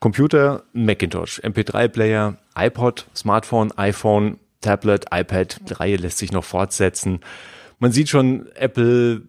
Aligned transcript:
Computer, 0.00 0.64
Macintosh, 0.72 1.40
MP3-Player, 1.40 2.36
iPod, 2.54 3.06
Smartphone, 3.14 3.72
iPhone, 3.76 4.38
Tablet, 4.60 5.06
iPad, 5.12 5.60
die 5.68 5.74
Reihe 5.74 5.96
lässt 5.96 6.18
sich 6.18 6.32
noch 6.32 6.44
fortsetzen. 6.44 7.20
Man 7.78 7.92
sieht 7.92 8.08
schon, 8.08 8.48
Apple 8.54 9.22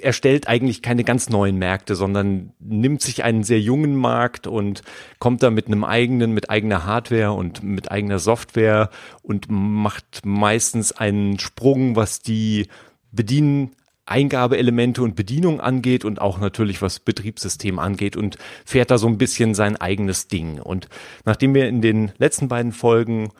erstellt 0.00 0.48
eigentlich 0.48 0.82
keine 0.82 1.04
ganz 1.04 1.28
neuen 1.30 1.56
Märkte, 1.56 1.94
sondern 1.94 2.52
nimmt 2.58 3.02
sich 3.02 3.24
einen 3.24 3.42
sehr 3.42 3.60
jungen 3.60 3.96
Markt 3.96 4.46
und 4.46 4.82
kommt 5.18 5.42
da 5.42 5.50
mit 5.50 5.66
einem 5.66 5.84
eigenen, 5.84 6.32
mit 6.32 6.50
eigener 6.50 6.84
Hardware 6.84 7.32
und 7.32 7.62
mit 7.62 7.90
eigener 7.90 8.18
Software 8.18 8.90
und 9.22 9.46
macht 9.48 10.22
meistens 10.24 10.92
einen 10.92 11.38
Sprung, 11.38 11.96
was 11.96 12.20
die 12.20 12.68
Bedienen 13.12 13.75
Eingabeelemente 14.06 15.02
und 15.02 15.16
Bedienung 15.16 15.60
angeht 15.60 16.04
und 16.04 16.20
auch 16.20 16.38
natürlich 16.38 16.80
was 16.80 17.00
Betriebssystem 17.00 17.78
angeht 17.78 18.16
und 18.16 18.38
fährt 18.64 18.90
da 18.90 18.98
so 18.98 19.08
ein 19.08 19.18
bisschen 19.18 19.54
sein 19.54 19.76
eigenes 19.76 20.28
Ding. 20.28 20.60
Und 20.60 20.88
nachdem 21.24 21.54
wir 21.54 21.68
in 21.68 21.82
den 21.82 22.12
letzten 22.18 22.48
beiden 22.48 22.72
Folgen 22.72 23.30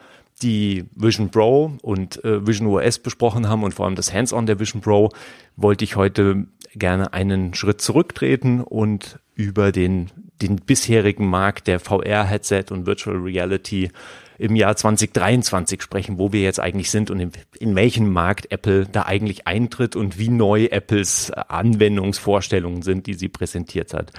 die 0.42 0.84
Vision 0.94 1.30
Pro 1.30 1.72
und 1.82 2.22
äh, 2.24 2.46
Vision 2.46 2.68
OS 2.68 2.98
besprochen 2.98 3.48
haben 3.48 3.62
und 3.62 3.72
vor 3.72 3.86
allem 3.86 3.94
das 3.94 4.12
Hands-on 4.12 4.46
der 4.46 4.60
Vision 4.60 4.82
Pro, 4.82 5.10
wollte 5.56 5.84
ich 5.84 5.96
heute 5.96 6.46
gerne 6.74 7.12
einen 7.14 7.54
Schritt 7.54 7.80
zurücktreten 7.80 8.60
und 8.60 9.18
über 9.34 9.72
den, 9.72 10.10
den 10.42 10.56
bisherigen 10.56 11.26
Markt 11.26 11.68
der 11.68 11.80
VR-Headset 11.80 12.64
und 12.70 12.86
Virtual 12.86 13.16
Reality 13.16 13.90
im 14.38 14.56
Jahr 14.56 14.76
2023 14.76 15.82
sprechen, 15.82 16.18
wo 16.18 16.32
wir 16.32 16.42
jetzt 16.42 16.60
eigentlich 16.60 16.90
sind 16.90 17.10
und 17.10 17.20
in, 17.20 17.32
in 17.58 17.74
welchen 17.74 18.10
Markt 18.10 18.50
Apple 18.52 18.86
da 18.90 19.02
eigentlich 19.02 19.46
eintritt 19.46 19.96
und 19.96 20.18
wie 20.18 20.28
neu 20.28 20.66
Apples 20.66 21.30
Anwendungsvorstellungen 21.30 22.82
sind, 22.82 23.06
die 23.06 23.14
sie 23.14 23.28
präsentiert 23.28 23.94
hat. 23.94 24.12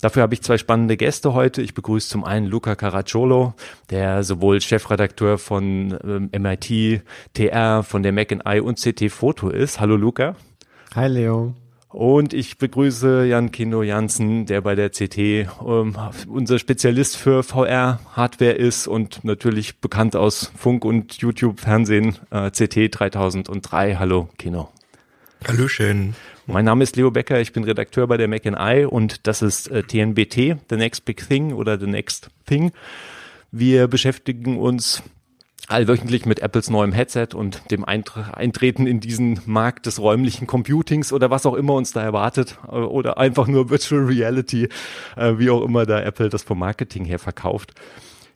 Dafür 0.00 0.22
habe 0.22 0.34
ich 0.34 0.42
zwei 0.42 0.58
spannende 0.58 0.96
Gäste 0.96 1.34
heute. 1.34 1.60
Ich 1.60 1.74
begrüße 1.74 2.08
zum 2.08 2.24
einen 2.24 2.46
Luca 2.46 2.76
Caracciolo, 2.76 3.54
der 3.90 4.22
sowohl 4.22 4.60
Chefredakteur 4.60 5.38
von 5.38 5.98
ähm, 6.04 6.30
MIT, 6.32 7.02
TR, 7.34 7.82
von 7.82 8.04
der 8.04 8.12
Mac 8.12 8.30
Eye 8.30 8.60
und 8.60 8.78
CT 8.78 9.10
Foto 9.10 9.50
ist. 9.50 9.80
Hallo 9.80 9.96
Luca. 9.96 10.36
Hi 10.94 11.08
Leo. 11.08 11.54
Und 11.88 12.34
ich 12.34 12.58
begrüße 12.58 13.24
Jan 13.24 13.50
Kino 13.50 13.82
Jansen, 13.82 14.44
der 14.44 14.60
bei 14.60 14.74
der 14.74 14.90
CT 14.90 15.18
ähm, 15.18 15.96
unser 16.26 16.58
Spezialist 16.58 17.16
für 17.16 17.42
VR-Hardware 17.42 18.52
ist 18.52 18.86
und 18.86 19.24
natürlich 19.24 19.80
bekannt 19.80 20.14
aus 20.14 20.52
Funk 20.54 20.84
und 20.84 21.14
YouTube-Fernsehen, 21.14 22.18
äh, 22.30 22.50
CT 22.50 22.90
3003. 22.90 23.96
Hallo 23.96 24.28
Kino. 24.36 24.68
Hallöchen. 25.46 26.14
Mein 26.46 26.66
Name 26.66 26.82
ist 26.82 26.96
Leo 26.96 27.10
Becker, 27.10 27.40
ich 27.40 27.52
bin 27.52 27.64
Redakteur 27.64 28.06
bei 28.06 28.18
der 28.18 28.28
Mac 28.28 28.44
Eye 28.44 28.86
und 28.86 29.26
das 29.26 29.40
ist 29.40 29.68
äh, 29.68 29.82
TNBT, 29.82 30.58
The 30.68 30.76
Next 30.76 31.06
Big 31.06 31.26
Thing 31.26 31.54
oder 31.54 31.78
The 31.78 31.86
Next 31.86 32.28
Thing. 32.46 32.72
Wir 33.50 33.88
beschäftigen 33.88 34.58
uns 34.58 35.02
allwöchentlich 35.66 36.24
mit 36.24 36.40
Apples 36.40 36.70
neuem 36.70 36.92
Headset 36.92 37.28
und 37.34 37.70
dem 37.70 37.84
Eintreten 37.84 38.86
in 38.86 39.00
diesen 39.00 39.40
Markt 39.46 39.86
des 39.86 40.00
räumlichen 40.00 40.46
Computings 40.46 41.12
oder 41.12 41.30
was 41.30 41.44
auch 41.46 41.54
immer 41.54 41.74
uns 41.74 41.92
da 41.92 42.02
erwartet 42.02 42.58
äh, 42.66 42.76
oder 42.76 43.18
einfach 43.18 43.46
nur 43.46 43.70
Virtual 43.70 44.04
Reality, 44.04 44.68
äh, 45.16 45.34
wie 45.38 45.50
auch 45.50 45.62
immer 45.62 45.84
da 45.84 46.00
Apple 46.00 46.28
das 46.28 46.42
vom 46.42 46.58
Marketing 46.58 47.04
her 47.04 47.18
verkauft. 47.18 47.74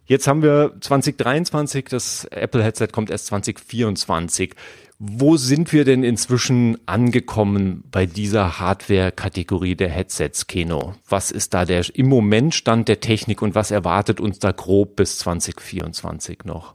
Jetzt 0.04 0.26
haben 0.26 0.42
wir 0.42 0.74
2023, 0.80 1.86
das 1.86 2.24
Apple 2.26 2.62
Headset 2.62 2.88
kommt 2.88 3.10
erst 3.10 3.26
2024. 3.26 4.54
Wo 4.98 5.36
sind 5.36 5.72
wir 5.72 5.84
denn 5.84 6.04
inzwischen 6.04 6.76
angekommen 6.86 7.82
bei 7.90 8.06
dieser 8.06 8.60
Hardware-Kategorie 8.60 9.74
der 9.74 9.88
Headsets, 9.88 10.46
Keno? 10.46 10.94
Was 11.08 11.30
ist 11.30 11.54
da 11.54 11.64
der 11.64 11.84
im 11.94 12.08
Moment 12.08 12.54
Stand 12.54 12.88
der 12.88 13.00
Technik 13.00 13.42
und 13.42 13.54
was 13.54 13.70
erwartet 13.70 14.20
uns 14.20 14.38
da 14.38 14.52
grob 14.52 14.96
bis 14.96 15.18
2024 15.18 16.44
noch? 16.44 16.74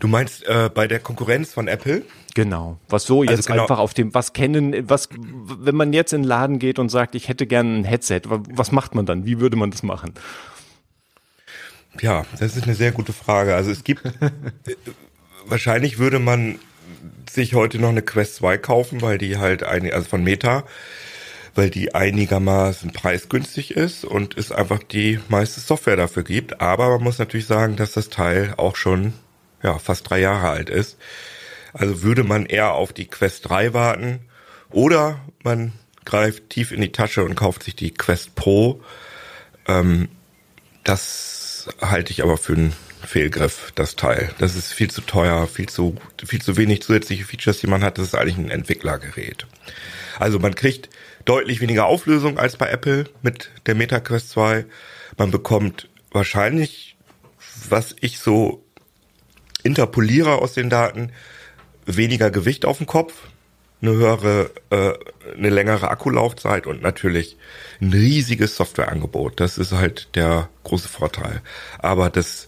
Du 0.00 0.08
meinst 0.08 0.44
äh, 0.46 0.70
bei 0.72 0.86
der 0.86 1.00
Konkurrenz 1.00 1.52
von 1.52 1.68
Apple? 1.68 2.02
Genau. 2.34 2.78
Was 2.88 3.04
so 3.04 3.22
jetzt 3.22 3.36
also 3.36 3.52
genau. 3.52 3.62
einfach 3.62 3.78
auf 3.78 3.94
dem, 3.94 4.12
was 4.12 4.32
kennen, 4.32 4.88
was, 4.88 5.08
wenn 5.12 5.76
man 5.76 5.92
jetzt 5.92 6.12
in 6.12 6.22
den 6.22 6.28
Laden 6.28 6.58
geht 6.58 6.78
und 6.78 6.88
sagt, 6.88 7.14
ich 7.14 7.28
hätte 7.28 7.46
gern 7.46 7.80
ein 7.80 7.84
Headset, 7.84 8.22
was 8.26 8.72
macht 8.72 8.94
man 8.94 9.06
dann? 9.06 9.24
Wie 9.24 9.40
würde 9.40 9.56
man 9.56 9.70
das 9.70 9.82
machen? 9.82 10.14
Ja, 12.00 12.24
das 12.38 12.56
ist 12.56 12.64
eine 12.64 12.74
sehr 12.74 12.90
gute 12.90 13.12
Frage. 13.12 13.54
Also 13.54 13.70
es 13.70 13.84
gibt, 13.84 14.02
wahrscheinlich 15.46 15.98
würde 15.98 16.18
man 16.18 16.58
sich 17.30 17.54
heute 17.54 17.78
noch 17.78 17.88
eine 17.88 18.02
Quest 18.02 18.36
2 18.36 18.58
kaufen, 18.58 19.00
weil 19.00 19.18
die 19.18 19.38
halt 19.38 19.62
eine, 19.62 19.92
also 19.92 20.08
von 20.08 20.24
Meta, 20.24 20.64
weil 21.54 21.70
die 21.70 21.94
einigermaßen 21.94 22.92
preisgünstig 22.92 23.76
ist 23.76 24.04
und 24.04 24.36
es 24.36 24.50
einfach 24.50 24.82
die 24.82 25.20
meiste 25.28 25.60
Software 25.60 25.96
dafür 25.96 26.24
gibt. 26.24 26.60
Aber 26.60 26.90
man 26.90 27.04
muss 27.04 27.18
natürlich 27.18 27.46
sagen, 27.46 27.76
dass 27.76 27.92
das 27.92 28.08
Teil 28.08 28.54
auch 28.56 28.74
schon 28.74 29.14
ja, 29.64 29.78
fast 29.78 30.08
drei 30.08 30.20
Jahre 30.20 30.50
alt 30.50 30.70
ist. 30.70 30.98
Also 31.72 32.02
würde 32.02 32.22
man 32.22 32.46
eher 32.46 32.74
auf 32.74 32.92
die 32.92 33.06
Quest 33.06 33.48
3 33.48 33.74
warten 33.74 34.20
oder 34.70 35.20
man 35.42 35.72
greift 36.04 36.50
tief 36.50 36.70
in 36.70 36.82
die 36.82 36.92
Tasche 36.92 37.24
und 37.24 37.34
kauft 37.34 37.64
sich 37.64 37.74
die 37.74 37.92
Quest 37.92 38.36
Pro. 38.36 38.80
Ähm, 39.66 40.08
das 40.84 41.68
halte 41.80 42.12
ich 42.12 42.22
aber 42.22 42.36
für 42.36 42.52
einen 42.52 42.76
Fehlgriff, 43.02 43.72
das 43.74 43.96
Teil. 43.96 44.30
Das 44.38 44.54
ist 44.54 44.72
viel 44.72 44.90
zu 44.90 45.00
teuer, 45.00 45.46
viel 45.46 45.68
zu, 45.68 45.96
viel 46.24 46.42
zu 46.42 46.56
wenig 46.56 46.82
zusätzliche 46.82 47.24
Features, 47.24 47.60
die 47.60 47.66
man 47.66 47.82
hat. 47.82 47.98
Das 47.98 48.08
ist 48.08 48.14
eigentlich 48.14 48.36
ein 48.36 48.50
Entwicklergerät. 48.50 49.46
Also 50.18 50.38
man 50.38 50.54
kriegt 50.54 50.90
deutlich 51.24 51.60
weniger 51.60 51.86
Auflösung 51.86 52.38
als 52.38 52.56
bei 52.56 52.68
Apple 52.68 53.06
mit 53.22 53.50
der 53.66 53.74
Meta 53.74 53.98
Quest 53.98 54.30
2. 54.30 54.66
Man 55.16 55.30
bekommt 55.30 55.88
wahrscheinlich, 56.12 56.96
was 57.68 57.96
ich 58.00 58.18
so 58.18 58.63
interpoliere 59.64 60.36
aus 60.36 60.52
den 60.52 60.70
Daten, 60.70 61.10
weniger 61.86 62.30
Gewicht 62.30 62.64
auf 62.64 62.78
dem 62.78 62.86
Kopf, 62.86 63.14
eine 63.82 63.92
höhere, 63.92 64.50
äh, 64.70 64.92
eine 65.36 65.50
längere 65.50 65.90
Akkulaufzeit 65.90 66.66
und 66.66 66.82
natürlich 66.82 67.36
ein 67.80 67.92
riesiges 67.92 68.56
Softwareangebot. 68.56 69.40
Das 69.40 69.58
ist 69.58 69.72
halt 69.72 70.14
der 70.14 70.48
große 70.62 70.88
Vorteil. 70.88 71.42
Aber 71.78 72.08
das 72.08 72.46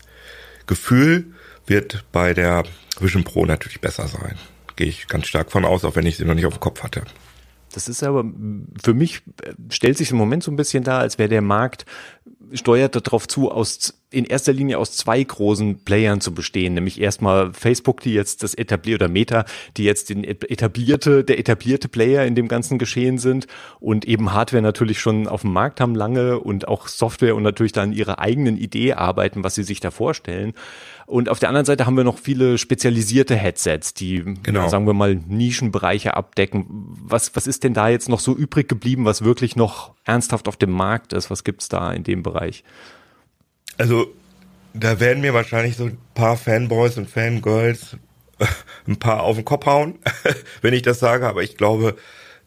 Gefühl 0.67 1.35
wird 1.67 2.05
bei 2.13 2.33
der 2.33 2.65
Vision 3.01 3.25
Pro 3.25 3.45
natürlich 3.45 3.81
besser 3.81 4.09
sein. 4.09 4.39
Gehe 4.77 4.87
ich 4.87 5.09
ganz 5.09 5.27
stark 5.27 5.51
von 5.51 5.65
aus, 5.65 5.85
auch 5.85 5.97
wenn 5.97 6.07
ich 6.07 6.17
sie 6.17 6.25
noch 6.25 6.35
nicht 6.35 6.47
auf 6.47 6.55
dem 6.55 6.61
Kopf 6.61 6.83
hatte. 6.83 7.03
Das 7.73 7.89
ist 7.89 8.03
aber 8.03 8.25
für 8.83 8.95
mich 8.95 9.23
stellt 9.69 9.99
sich 9.99 10.11
im 10.11 10.17
Moment 10.17 10.43
so 10.43 10.51
ein 10.51 10.57
bisschen 10.57 10.85
da, 10.85 10.99
als 10.99 11.19
wäre 11.19 11.29
der 11.29 11.43
Markt 11.43 11.85
steuert 12.53 12.95
darauf 12.95 13.29
zu, 13.29 13.51
aus 13.51 14.01
in 14.17 14.25
erster 14.25 14.55
Linie 14.55 14.79
aus 14.79 14.93
zwei 14.93 15.23
großen 15.23 15.81
Playern 15.85 16.23
zu 16.23 16.33
bestehen, 16.33 16.73
nämlich 16.73 16.99
erstmal 16.99 17.53
Facebook, 17.53 18.01
die 18.01 18.15
jetzt 18.15 18.43
das 18.43 18.55
etablierte 18.55 19.05
oder 19.05 19.13
Meta, 19.13 19.45
die 19.77 19.85
jetzt 19.85 20.09
den 20.09 20.25
etablierte, 20.25 21.23
der 21.23 21.39
etablierte 21.39 21.89
Player 21.89 22.25
in 22.25 22.35
dem 22.35 22.49
ganzen 22.49 22.79
Geschehen 22.79 23.19
sind 23.19 23.47
und 23.79 24.07
eben 24.07 24.33
Hardware 24.33 24.63
natürlich 24.63 25.01
schon 25.01 25.29
auf 25.29 25.43
dem 25.43 25.53
Markt 25.53 25.83
haben 25.83 25.95
lange 25.95 26.41
und 26.41 26.67
auch 26.67 26.89
Software 26.89 27.37
und 27.37 27.43
natürlich 27.43 27.73
dann 27.73 27.93
ihre 27.93 28.19
eigenen 28.19 28.57
Idee 28.57 28.95
arbeiten, 28.95 29.45
was 29.45 29.55
sie 29.55 29.65
sich 29.65 29.81
da 29.81 29.91
vorstellen. 29.91 30.55
Und 31.05 31.29
auf 31.29 31.39
der 31.39 31.51
anderen 31.51 31.67
Seite 31.67 31.85
haben 31.85 31.97
wir 31.99 32.03
noch 32.03 32.19
viele 32.19 32.57
spezialisierte 32.57 33.37
Headsets, 33.37 33.93
die, 33.93 34.25
genau. 34.43 34.69
sagen 34.69 34.87
wir 34.87 34.95
mal, 34.95 35.15
Nischenbereiche 35.15 36.17
abdecken. 36.17 36.65
Was, 37.05 37.37
was 37.37 37.47
ist 37.47 37.65
denn 37.65 37.75
da 37.75 37.91
jetzt 37.91 38.09
noch 38.09 38.21
so 38.21 38.35
übrig 38.35 38.67
geblieben, 38.67 39.05
was 39.05 39.23
wirklich 39.23 39.57
noch 39.57 39.93
ernsthaft 40.05 40.49
auf 40.49 40.57
dem 40.57 40.71
Markt 40.71 41.13
ist? 41.13 41.31
Was 41.31 41.45
gibt's 41.45 41.69
da 41.69 41.93
in 41.93 42.03
dem 42.03 42.23
Bereich? 42.23 42.65
Also, 43.79 44.13
da 44.75 45.01
werden 45.01 45.21
mir 45.21 45.35
wahrscheinlich 45.35 45.77
so 45.77 45.87
ein 45.87 45.99
paar 46.15 46.37
Fanboys 46.37 46.97
und 46.97 47.09
Fangirls 47.09 47.97
ein 48.87 48.99
paar 48.99 49.23
auf 49.23 49.37
den 49.37 49.45
Kopf 49.45 49.67
hauen, 49.67 49.99
wenn 50.63 50.75
ich 50.75 50.83
das 50.83 50.99
sage, 50.99 51.27
aber 51.27 51.43
ich 51.43 51.57
glaube, 51.57 51.97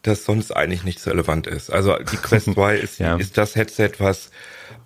dass 0.02 0.24
sonst 0.24 0.52
eigentlich 0.52 0.84
nichts 0.84 1.06
relevant 1.06 1.46
ist. 1.46 1.70
Also 1.70 1.96
die 1.98 2.16
Quest 2.16 2.50
2 2.54 2.76
ist, 2.76 2.98
ja. 2.98 3.16
ist 3.16 3.36
das 3.36 3.56
Headset, 3.56 3.92
was, 3.98 4.30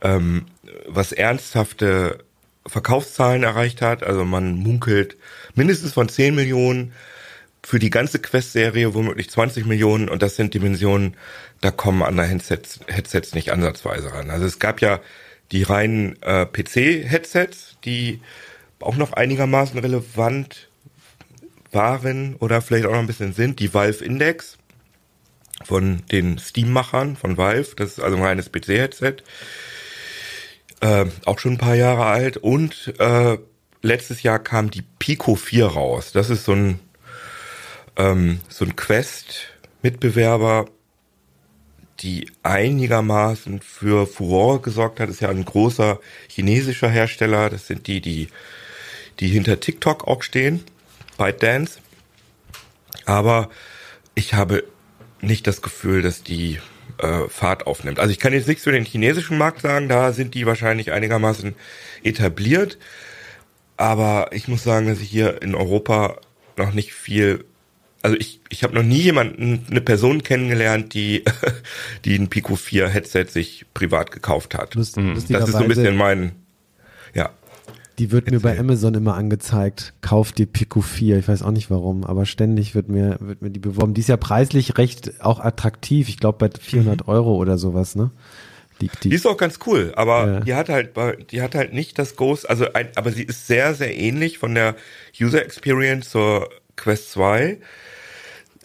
ähm, 0.00 0.46
was 0.86 1.12
ernsthafte 1.12 2.24
Verkaufszahlen 2.66 3.42
erreicht 3.42 3.82
hat. 3.82 4.02
Also 4.02 4.24
man 4.24 4.54
munkelt 4.54 5.16
mindestens 5.54 5.92
von 5.92 6.08
10 6.08 6.34
Millionen 6.34 6.92
für 7.62 7.78
die 7.78 7.90
ganze 7.90 8.18
Quest-Serie 8.18 8.94
womöglich 8.94 9.30
20 9.30 9.64
Millionen 9.66 10.08
und 10.08 10.22
das 10.22 10.36
sind 10.36 10.52
Dimensionen, 10.52 11.16
da 11.62 11.70
kommen 11.70 12.02
andere 12.02 12.26
Headsets, 12.26 12.80
Headsets 12.88 13.34
nicht 13.34 13.52
ansatzweise 13.52 14.12
ran. 14.12 14.30
Also 14.30 14.44
es 14.44 14.58
gab 14.58 14.82
ja 14.82 15.00
die 15.52 15.62
reinen 15.62 16.20
äh, 16.22 16.46
PC-Headsets, 16.46 17.76
die 17.84 18.20
auch 18.80 18.96
noch 18.96 19.12
einigermaßen 19.12 19.78
relevant 19.78 20.68
waren 21.72 22.36
oder 22.36 22.60
vielleicht 22.62 22.86
auch 22.86 22.92
noch 22.92 22.98
ein 22.98 23.06
bisschen 23.06 23.32
sind, 23.32 23.60
die 23.60 23.72
Valve 23.72 24.04
Index 24.04 24.58
von 25.64 26.02
den 26.10 26.38
Steam-Machern 26.38 27.16
von 27.16 27.36
Valve, 27.36 27.74
das 27.76 27.92
ist 27.92 28.00
also 28.00 28.16
ein 28.16 28.22
reines 28.22 28.50
PC-Headset 28.50 29.22
äh, 30.84 31.06
auch 31.24 31.38
schon 31.38 31.52
ein 31.52 31.58
paar 31.58 31.74
Jahre 31.74 32.04
alt. 32.06 32.36
Und 32.36 32.92
äh, 32.98 33.38
letztes 33.82 34.22
Jahr 34.22 34.38
kam 34.38 34.70
die 34.70 34.82
Pico 34.82 35.34
4 35.34 35.66
raus. 35.66 36.12
Das 36.12 36.28
ist 36.30 36.44
so 36.44 36.52
ein, 36.52 36.78
ähm, 37.96 38.40
so 38.48 38.64
ein 38.64 38.76
Quest-Mitbewerber, 38.76 40.66
die 42.00 42.30
einigermaßen 42.42 43.60
für 43.60 44.06
Furore 44.06 44.60
gesorgt 44.60 45.00
hat, 45.00 45.08
ist 45.08 45.20
ja 45.20 45.28
ein 45.28 45.44
großer 45.44 46.00
chinesischer 46.28 46.88
Hersteller. 46.88 47.50
Das 47.50 47.66
sind 47.66 47.86
die, 47.86 48.00
die, 48.00 48.28
die 49.20 49.28
hinter 49.28 49.60
TikTok 49.60 50.06
auch 50.06 50.22
stehen, 50.22 50.64
ByteDance. 51.16 51.78
Aber 53.06 53.48
ich 54.14 54.34
habe 54.34 54.64
nicht 55.20 55.46
das 55.46 55.62
Gefühl, 55.62 56.02
dass 56.02 56.22
die 56.22 56.58
äh, 56.98 57.28
Fahrt 57.28 57.66
aufnimmt. 57.66 57.98
Also 57.98 58.10
ich 58.10 58.18
kann 58.18 58.32
jetzt 58.32 58.48
nichts 58.48 58.64
für 58.64 58.72
den 58.72 58.84
chinesischen 58.84 59.38
Markt 59.38 59.60
sagen, 59.60 59.88
da 59.88 60.12
sind 60.12 60.34
die 60.34 60.46
wahrscheinlich 60.46 60.92
einigermaßen 60.92 61.54
etabliert. 62.02 62.78
Aber 63.76 64.28
ich 64.32 64.48
muss 64.48 64.62
sagen, 64.62 64.86
dass 64.86 65.00
ich 65.00 65.10
hier 65.10 65.42
in 65.42 65.54
Europa 65.54 66.18
noch 66.56 66.72
nicht 66.72 66.92
viel 66.92 67.44
also 68.04 68.18
ich, 68.18 68.40
ich 68.50 68.62
habe 68.62 68.74
noch 68.74 68.82
nie 68.82 69.00
jemanden, 69.00 69.64
eine 69.70 69.80
Person 69.80 70.22
kennengelernt, 70.22 70.92
die, 70.92 71.24
die 72.04 72.16
ein 72.16 72.28
Pico 72.28 72.54
4 72.54 72.86
Headset 72.86 73.24
sich 73.30 73.64
privat 73.72 74.10
gekauft 74.12 74.54
hat. 74.54 74.74
Lust, 74.74 74.98
mhm. 74.98 75.14
Das 75.14 75.48
ist 75.48 75.52
so 75.52 75.58
ein 75.58 75.68
bisschen 75.68 75.96
mein, 75.96 76.32
ja. 77.14 77.30
Die 77.98 78.10
wird 78.12 78.30
mir 78.30 78.40
bei 78.40 78.58
Amazon 78.58 78.92
immer 78.92 79.14
angezeigt. 79.14 79.94
Kauf 80.02 80.32
dir 80.32 80.44
Pico 80.44 80.82
4. 80.82 81.16
Ich 81.16 81.28
weiß 81.28 81.42
auch 81.42 81.50
nicht 81.50 81.70
warum, 81.70 82.04
aber 82.04 82.26
ständig 82.26 82.74
wird 82.74 82.90
mir, 82.90 83.16
wird 83.20 83.40
mir 83.40 83.50
die 83.50 83.60
beworben. 83.60 83.94
Die 83.94 84.02
ist 84.02 84.08
ja 84.08 84.18
preislich 84.18 84.76
recht 84.76 85.22
auch 85.22 85.40
attraktiv. 85.40 86.10
Ich 86.10 86.18
glaube 86.18 86.46
bei 86.46 86.58
400 86.60 87.06
mhm. 87.06 87.12
Euro 87.12 87.36
oder 87.36 87.56
sowas, 87.56 87.94
ne? 87.94 88.10
Die, 88.82 88.90
die, 89.02 89.08
die, 89.08 89.14
ist 89.14 89.26
auch 89.26 89.38
ganz 89.38 89.60
cool, 89.66 89.92
aber 89.96 90.26
ja. 90.26 90.40
die 90.40 90.54
hat 90.54 90.68
halt, 90.68 90.90
die 91.30 91.40
hat 91.40 91.54
halt 91.54 91.72
nicht 91.72 91.96
das 91.96 92.16
groß, 92.16 92.44
also 92.44 92.72
ein, 92.72 92.88
aber 92.96 93.12
sie 93.12 93.22
ist 93.22 93.46
sehr, 93.46 93.72
sehr 93.72 93.96
ähnlich 93.96 94.38
von 94.38 94.52
der 94.52 94.74
User 95.18 95.40
Experience 95.42 96.10
zur 96.10 96.50
Quest 96.76 97.12
2. 97.12 97.58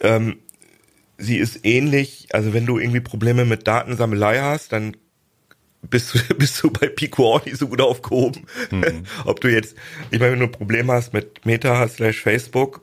Ähm, 0.00 0.38
sie 1.18 1.36
ist 1.36 1.64
ähnlich, 1.64 2.28
also 2.32 2.52
wenn 2.52 2.66
du 2.66 2.78
irgendwie 2.78 3.00
Probleme 3.00 3.44
mit 3.44 3.66
Datensammelei 3.66 4.40
hast, 4.40 4.72
dann 4.72 4.96
bist 5.82 6.14
du, 6.14 6.34
bist 6.36 6.62
du 6.62 6.70
bei 6.70 6.88
Pico 6.88 7.34
auch 7.34 7.44
nicht 7.44 7.58
so 7.58 7.68
gut 7.68 7.80
aufgehoben. 7.80 8.46
Mhm. 8.70 9.04
Ob 9.24 9.40
du 9.40 9.48
jetzt, 9.48 9.76
ich 10.10 10.18
meine, 10.18 10.32
wenn 10.32 10.40
du 10.40 10.46
ein 10.46 10.52
Problem 10.52 10.90
hast 10.90 11.12
mit 11.12 11.44
Meta 11.46 11.86
slash 11.88 12.20
Facebook, 12.20 12.82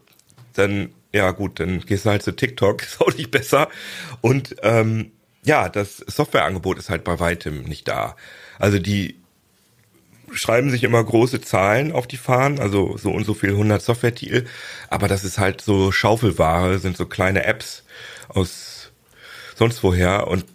dann, 0.54 0.90
ja 1.14 1.32
gut, 1.32 1.60
dann 1.60 1.82
gehst 1.82 2.06
du 2.06 2.10
halt 2.10 2.24
zu 2.24 2.36
TikTok, 2.36 2.82
ist 2.84 3.02
auch 3.02 3.14
nicht 3.16 3.32
besser. 3.32 3.70
Und 4.22 4.56
ähm, 4.64 5.12
ja, 5.44 5.70
das 5.70 5.98
Softwareangebot 5.98 6.78
ist 6.78 6.90
halt 6.90 7.04
bei 7.04 7.20
weitem 7.20 7.64
nicht 7.64 7.88
da. 7.88 8.16
Also 8.60 8.80
die 8.80 9.20
schreiben 10.32 10.70
sich 10.70 10.84
immer 10.84 11.04
große 11.04 11.42
Zahlen 11.42 11.92
auf 11.92 12.08
die 12.08 12.18
Fahnen, 12.18 12.60
also 12.60 12.98
so 12.98 13.12
und 13.12 13.26
so 13.26 13.34
viel 13.34 13.52
100 13.52 13.82
Software-Titel, 13.82 14.46
aber 14.90 15.08
das 15.08 15.24
ist 15.24 15.38
halt 15.38 15.62
so 15.62 15.92
Schaufelware, 15.92 16.80
sind 16.80 16.98
so 16.98 17.06
kleine 17.06 17.46
Apps 17.46 17.84
aus 18.30 18.92
sonst 19.56 19.84
woher. 19.84 20.28
Und 20.28 20.46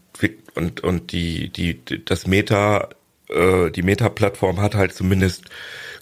und 0.55 0.81
und 0.83 1.13
die 1.13 1.49
die 1.51 1.81
das 2.05 2.27
Meta 2.27 2.91
äh, 3.29 3.71
die 3.71 3.83
Meta-Plattform 3.83 4.61
hat 4.61 4.75
halt 4.75 4.95
zumindest 4.95 5.45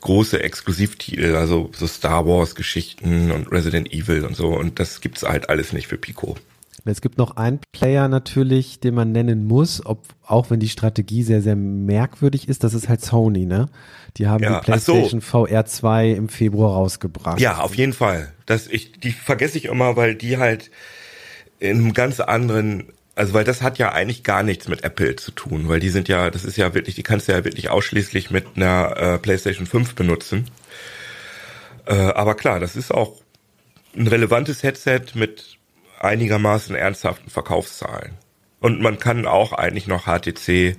große 0.00 0.42
Exklusivtitel, 0.42 1.36
also 1.36 1.70
so 1.74 1.86
Star 1.86 2.26
Wars 2.26 2.54
Geschichten 2.54 3.30
und 3.30 3.50
Resident 3.52 3.92
Evil 3.92 4.24
und 4.24 4.34
so. 4.36 4.48
Und 4.48 4.78
das 4.78 5.00
gibt's 5.00 5.22
halt 5.22 5.48
alles 5.48 5.72
nicht 5.72 5.88
für 5.88 5.98
Pico. 5.98 6.36
Es 6.84 7.00
gibt 7.00 7.18
noch 7.18 7.36
einen 7.36 7.60
Player 7.72 8.08
natürlich, 8.08 8.80
den 8.80 8.94
man 8.94 9.12
nennen 9.12 9.46
muss, 9.46 9.84
ob, 9.84 10.04
auch 10.24 10.50
wenn 10.50 10.60
die 10.60 10.68
Strategie 10.68 11.22
sehr, 11.22 11.42
sehr 11.42 11.56
merkwürdig 11.56 12.48
ist, 12.48 12.64
das 12.64 12.74
ist 12.74 12.88
halt 12.88 13.02
Sony, 13.02 13.46
ne? 13.46 13.68
Die 14.16 14.26
haben 14.26 14.42
ja, 14.42 14.58
die 14.58 14.64
PlayStation 14.64 15.20
so. 15.20 15.46
VR 15.46 15.66
2 15.66 16.10
im 16.10 16.28
Februar 16.28 16.74
rausgebracht. 16.74 17.40
Ja, 17.40 17.58
auf 17.58 17.74
jeden 17.74 17.92
Fall. 17.92 18.32
Das, 18.46 18.66
ich, 18.66 18.92
die 18.92 19.12
vergesse 19.12 19.58
ich 19.58 19.66
immer, 19.66 19.96
weil 19.96 20.14
die 20.14 20.38
halt 20.38 20.70
in 21.58 21.78
einem 21.78 21.92
ganz 21.92 22.20
anderen, 22.20 22.86
also 23.14 23.34
weil 23.34 23.44
das 23.44 23.62
hat 23.62 23.78
ja 23.78 23.92
eigentlich 23.92 24.24
gar 24.24 24.42
nichts 24.42 24.66
mit 24.66 24.82
Apple 24.82 25.16
zu 25.16 25.30
tun, 25.30 25.68
weil 25.68 25.80
die 25.80 25.90
sind 25.90 26.08
ja, 26.08 26.30
das 26.30 26.44
ist 26.44 26.56
ja 26.56 26.74
wirklich, 26.74 26.94
die 26.94 27.02
kannst 27.02 27.28
du 27.28 27.32
ja 27.32 27.44
wirklich 27.44 27.70
ausschließlich 27.70 28.30
mit 28.30 28.46
einer 28.56 28.96
äh, 28.96 29.18
PlayStation 29.18 29.66
5 29.66 29.94
benutzen. 29.94 30.46
Äh, 31.86 31.94
aber 31.94 32.34
klar, 32.34 32.58
das 32.60 32.76
ist 32.76 32.92
auch 32.92 33.20
ein 33.96 34.06
relevantes 34.06 34.62
Headset 34.62 35.02
mit 35.14 35.59
einigermaßen 36.00 36.74
ernsthaften 36.74 37.30
Verkaufszahlen. 37.30 38.12
Und 38.58 38.80
man 38.80 38.98
kann 38.98 39.26
auch 39.26 39.52
eigentlich 39.52 39.86
noch 39.86 40.06
HTC 40.06 40.76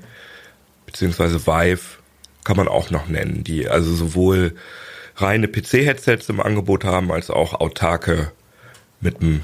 beziehungsweise 0.86 1.48
Vive 1.48 2.00
kann 2.44 2.58
man 2.58 2.68
auch 2.68 2.90
noch 2.90 3.08
nennen, 3.08 3.44
die 3.44 3.70
also 3.70 3.94
sowohl 3.94 4.56
reine 5.16 5.48
PC-Headsets 5.48 6.28
im 6.30 6.42
Angebot 6.42 6.84
haben, 6.84 7.12
als 7.12 7.30
auch 7.30 7.54
autarke 7.54 8.32
mit 9.00 9.22
einem 9.22 9.44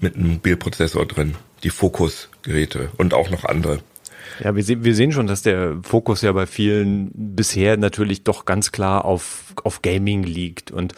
mit 0.00 0.16
einem 0.16 0.34
Mobilprozessor 0.34 1.06
drin, 1.06 1.36
die 1.62 1.70
Fokus-Geräte 1.70 2.90
und 2.98 3.14
auch 3.14 3.30
noch 3.30 3.44
andere. 3.44 3.78
Ja, 4.44 4.54
wir 4.54 4.62
sehen, 4.62 4.84
wir 4.84 4.94
sehen 4.94 5.12
schon, 5.12 5.26
dass 5.26 5.40
der 5.40 5.78
Fokus 5.82 6.20
ja 6.20 6.32
bei 6.32 6.46
vielen 6.46 7.10
bisher 7.14 7.78
natürlich 7.78 8.24
doch 8.24 8.44
ganz 8.44 8.72
klar 8.72 9.06
auf, 9.06 9.54
auf 9.64 9.80
Gaming 9.80 10.22
liegt 10.22 10.70
und 10.70 10.92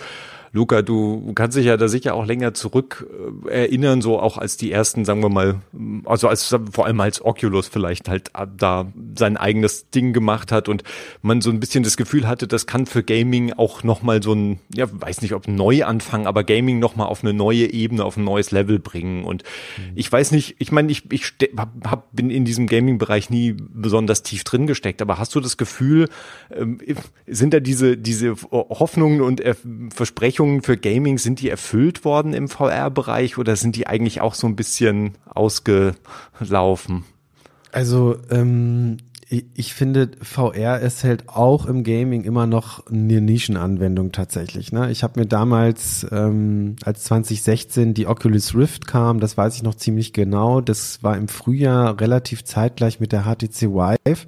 Luca, 0.53 0.83
du 0.83 1.33
kannst 1.35 1.57
dich 1.57 1.67
ja 1.67 1.77
da 1.77 1.89
sicher 1.89 2.15
auch 2.15 2.27
länger 2.27 2.55
zurück 2.55 3.07
äh, 3.47 3.65
erinnern, 3.65 4.03
so 4.03 4.19
auch 4.19 4.39
als 4.39 4.57
die 4.57 4.73
ersten, 4.73 5.05
sagen 5.05 5.23
wir 5.23 5.29
mal, 5.29 5.61
also 6.05 6.29
als 6.29 6.55
vor 6.71 6.87
allem 6.87 7.01
als 7.01 7.25
Oculus 7.25 7.69
vielleicht 7.69 8.09
halt 8.09 8.31
äh, 8.35 8.47
da 8.57 8.91
sein 9.17 9.37
eigenes 9.37 9.91
Ding 9.91 10.13
gemacht 10.13 10.53
hat 10.53 10.69
und 10.69 10.83
man 11.23 11.41
so 11.41 11.51
ein 11.51 11.61
bisschen 11.61 11.85
das 11.85 11.97
Gefühl 11.97 12.27
hatte, 12.27 12.47
das 12.47 12.67
kann 12.67 12.87
für 12.87 13.03
Gaming 13.03 13.53
auch 13.53 13.83
nochmal 13.83 14.23
so 14.23 14.33
ein, 14.33 14.59
ja, 14.75 14.87
weiß 14.91 15.23
nicht, 15.23 15.35
ob 15.35 15.47
ein 15.47 15.55
Neuanfang, 15.55 16.27
aber 16.27 16.45
Gaming 16.45 16.79
nochmal 16.79 17.09
auf 17.09 17.23
eine 17.23 17.33
neue 17.33 17.73
Ebene, 17.73 18.05
auf 18.05 18.17
ein 18.17 18.25
neues 18.25 18.51
Level 18.51 18.79
bringen. 18.79 19.25
Und 19.25 19.43
mhm. 19.77 19.93
ich 19.95 20.11
weiß 20.11 20.33
nicht, 20.33 20.57
ich 20.59 20.73
meine, 20.73 20.91
ich, 20.91 21.11
ich 21.13 21.33
hab, 21.85 22.11
bin 22.13 22.31
in 22.31 22.45
diesem 22.45 22.67
Gaming-Bereich 22.67 23.31
nie 23.31 23.55
besonders 23.59 24.23
tief 24.23 24.45
drin 24.45 24.67
gesteckt, 24.67 25.03
aber 25.03 25.19
hast 25.19 25.35
du 25.35 25.41
das 25.41 25.57
Gefühl, 25.57 26.09
ähm, 26.55 26.79
sind 27.27 27.55
da 27.55 27.61
diese, 27.61 27.97
diese 27.97 28.35
Hoffnungen 28.51 29.21
und 29.21 29.43
Versprechungen 29.95 30.48
Versprechungen 30.49 30.63
für 30.63 30.77
Gaming, 30.77 31.19
sind 31.19 31.41
die 31.41 31.51
erfüllt 31.51 32.05
worden 32.05 32.33
im 32.33 32.49
VR-Bereich 32.49 33.39
oder 33.39 33.57
sind 33.57 33.77
die 33.77 33.87
eigentlich 33.87 34.21
auch 34.21 34.35
so 34.35 34.47
ein 34.47 34.57
bisschen 34.57 35.15
ausgelaufen? 35.27 37.05
Also 37.73 38.17
ähm, 38.31 38.99
ich, 39.29 39.45
ich 39.55 39.75
finde, 39.75 40.11
VR 40.23 40.81
ist 40.81 41.05
halt 41.05 41.29
auch 41.29 41.67
im 41.67 41.85
Gaming 41.85 42.25
immer 42.25 42.47
noch 42.47 42.87
eine 42.87 43.21
Nischenanwendung 43.21 44.13
tatsächlich. 44.13 44.73
Ne? 44.73 44.91
Ich 44.91 45.03
habe 45.03 45.21
mir 45.21 45.27
damals, 45.27 46.07
ähm, 46.11 46.77
als 46.83 47.05
2016 47.05 47.93
die 47.95 48.07
Oculus 48.07 48.55
Rift 48.55 48.87
kam, 48.87 49.21
das 49.21 49.37
weiß 49.37 49.57
ich 49.57 49.63
noch 49.63 49.75
ziemlich 49.75 50.13
genau, 50.13 50.61
das 50.61 51.03
war 51.03 51.17
im 51.17 51.29
Frühjahr 51.29 52.01
relativ 52.01 52.45
zeitgleich 52.45 53.01
mit 53.01 53.13
der 53.13 53.25
HTC 53.25 53.75
Vive. 53.75 54.27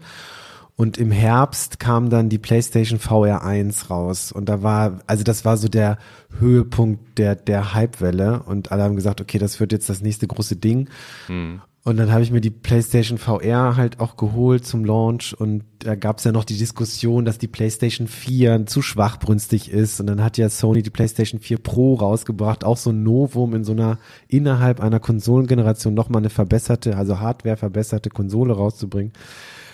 Und 0.81 0.97
im 0.97 1.11
Herbst 1.11 1.79
kam 1.79 2.09
dann 2.09 2.31
die 2.31 2.39
PlayStation 2.39 2.99
VR 2.99 3.45
1 3.45 3.91
raus. 3.91 4.33
Und 4.33 4.49
da 4.49 4.63
war, 4.63 5.01
also 5.07 5.25
das 5.25 5.45
war 5.45 5.59
so 5.59 5.69
der 5.69 5.99
Höhepunkt 6.39 7.19
der, 7.19 7.35
der 7.35 7.75
Hypewelle. 7.75 8.43
Und 8.45 8.73
alle 8.73 8.85
haben 8.85 8.97
gesagt, 8.97 9.21
okay, 9.21 9.37
das 9.37 9.61
wird 9.61 9.73
jetzt 9.73 9.91
das 9.91 10.01
nächste 10.01 10.27
große 10.27 10.57
Ding. 10.57 10.89
Hm. 11.27 11.61
Und 11.85 11.99
dann 11.99 12.11
habe 12.11 12.23
ich 12.23 12.31
mir 12.31 12.41
die 12.41 12.49
PlayStation 12.49 13.19
VR 13.19 13.77
halt 13.77 14.01
auch 14.01 14.17
geholt 14.17 14.65
zum 14.67 14.87
Launch 14.87 15.35
und 15.39 15.65
da 15.79 15.95
gab 15.95 16.19
es 16.19 16.25
ja 16.25 16.33
noch 16.33 16.45
die 16.45 16.59
Diskussion, 16.59 17.25
dass 17.25 17.39
die 17.39 17.49
PlayStation 17.49 18.07
4 18.07 18.67
zu 18.67 18.83
schwachbrünstig 18.83 19.71
ist 19.71 19.99
und 19.99 20.07
dann 20.07 20.23
hat 20.23 20.37
ja 20.37 20.51
Sony 20.51 20.83
die 20.83 20.91
PlayStation 20.91 21.41
4 21.41 21.57
Pro 21.57 21.95
rausgebracht, 21.95 22.65
auch 22.65 22.77
so 22.77 22.91
ein 22.91 23.03
Novum 23.03 23.55
in 23.55 23.65
so 23.65 23.73
einer 23.73 23.99
innerhalb 24.29 24.81
einer 24.81 25.01
Konsolengeneration 25.01 25.95
nochmal 25.95 26.21
eine 26.21 26.29
verbesserte, 26.29 26.99
also 26.99 27.19
Hardware 27.19 27.57
verbesserte 27.57 28.11
Konsole 28.11 28.53
rauszubringen 28.53 29.13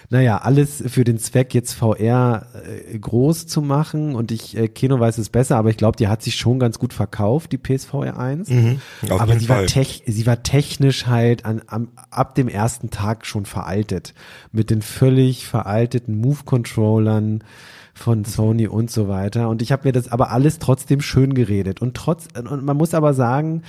naja, 0.09 0.39
alles 0.39 0.85
für 0.87 1.05
den 1.05 1.19
Zweck, 1.19 1.55
jetzt 1.55 1.73
VR 1.73 2.47
äh, 2.55 2.99
groß 2.99 3.47
zu 3.47 3.61
machen. 3.61 4.15
Und 4.15 4.31
ich, 4.31 4.57
äh, 4.57 4.69
Kino 4.69 5.01
weiß 5.01 5.19
es 5.19 5.31
besser, 5.31 5.57
aber 5.57 5.71
ich 5.71 5.77
glaube, 5.77 5.97
die 5.97 6.09
hat 6.09 6.23
sich 6.23 6.37
schon 6.37 6.59
ganz 6.59 6.79
gut 6.79 6.93
verkauft, 6.93 7.53
die 7.53 7.59
PSVR 7.59 8.19
1. 8.19 8.49
Mhm, 8.49 8.81
aber 9.09 9.39
sie 9.39 9.49
war, 9.49 9.67
tech, 9.67 10.03
sie 10.07 10.27
war 10.27 10.43
technisch 10.43 11.07
halt 11.07 11.45
an, 11.45 11.63
am, 11.67 11.89
ab 12.11 12.35
dem 12.35 12.49
ersten 12.49 12.91
Tag 12.91 13.27
schon 13.27 13.47
veraltet. 13.47 14.15
Mit 14.53 14.71
den 14.71 14.83
völlig 14.83 15.47
veralteten 15.47 16.21
Move-Controllern 16.21 17.43
von 17.97 18.25
Sony 18.25 18.69
und 18.69 18.91
so 18.91 19.09
weiter. 19.09 19.49
Und 19.49 19.63
ich 19.63 19.73
habe 19.73 19.89
mir 19.89 19.93
das 19.93 20.09
aber 20.09 20.31
alles 20.31 20.59
trotzdem 20.59 21.01
schön 21.01 21.35
geredet. 21.35 21.81
Und 21.81 21.95
trotz, 21.95 22.29
und 22.39 22.63
man 22.63 22.77
muss 22.77 22.95
aber 22.95 23.15
sagen, 23.15 23.63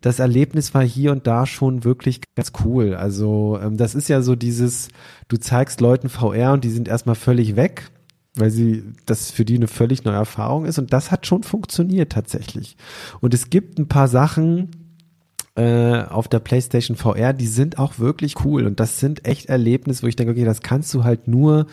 das 0.00 0.18
Erlebnis 0.18 0.74
war 0.74 0.84
hier 0.84 1.12
und 1.12 1.26
da 1.26 1.46
schon 1.46 1.84
wirklich 1.84 2.20
ganz 2.34 2.52
cool. 2.64 2.94
Also 2.94 3.58
ähm, 3.62 3.76
das 3.76 3.94
ist 3.94 4.08
ja 4.08 4.22
so 4.22 4.36
dieses, 4.36 4.88
du 5.28 5.36
zeigst 5.36 5.80
Leuten 5.80 6.08
VR 6.08 6.52
und 6.52 6.64
die 6.64 6.70
sind 6.70 6.88
erstmal 6.88 7.14
völlig 7.14 7.56
weg, 7.56 7.90
weil 8.34 8.50
sie 8.50 8.84
das 9.06 9.30
für 9.30 9.44
die 9.44 9.56
eine 9.56 9.68
völlig 9.68 10.04
neue 10.04 10.16
Erfahrung 10.16 10.66
ist 10.66 10.78
und 10.78 10.92
das 10.92 11.10
hat 11.10 11.26
schon 11.26 11.42
funktioniert 11.42 12.12
tatsächlich. 12.12 12.76
Und 13.20 13.32
es 13.32 13.50
gibt 13.50 13.78
ein 13.78 13.88
paar 13.88 14.08
Sachen 14.08 14.70
äh, 15.54 16.02
auf 16.02 16.28
der 16.28 16.40
PlayStation 16.40 16.96
VR, 16.96 17.32
die 17.32 17.46
sind 17.46 17.78
auch 17.78 17.98
wirklich 17.98 18.44
cool 18.44 18.66
und 18.66 18.78
das 18.78 19.00
sind 19.00 19.26
echt 19.26 19.46
Erlebnisse, 19.46 20.02
wo 20.02 20.06
ich 20.06 20.16
denke, 20.16 20.32
okay, 20.32 20.44
das 20.44 20.60
kannst 20.60 20.92
du 20.92 21.04
halt 21.04 21.28
nur 21.28 21.66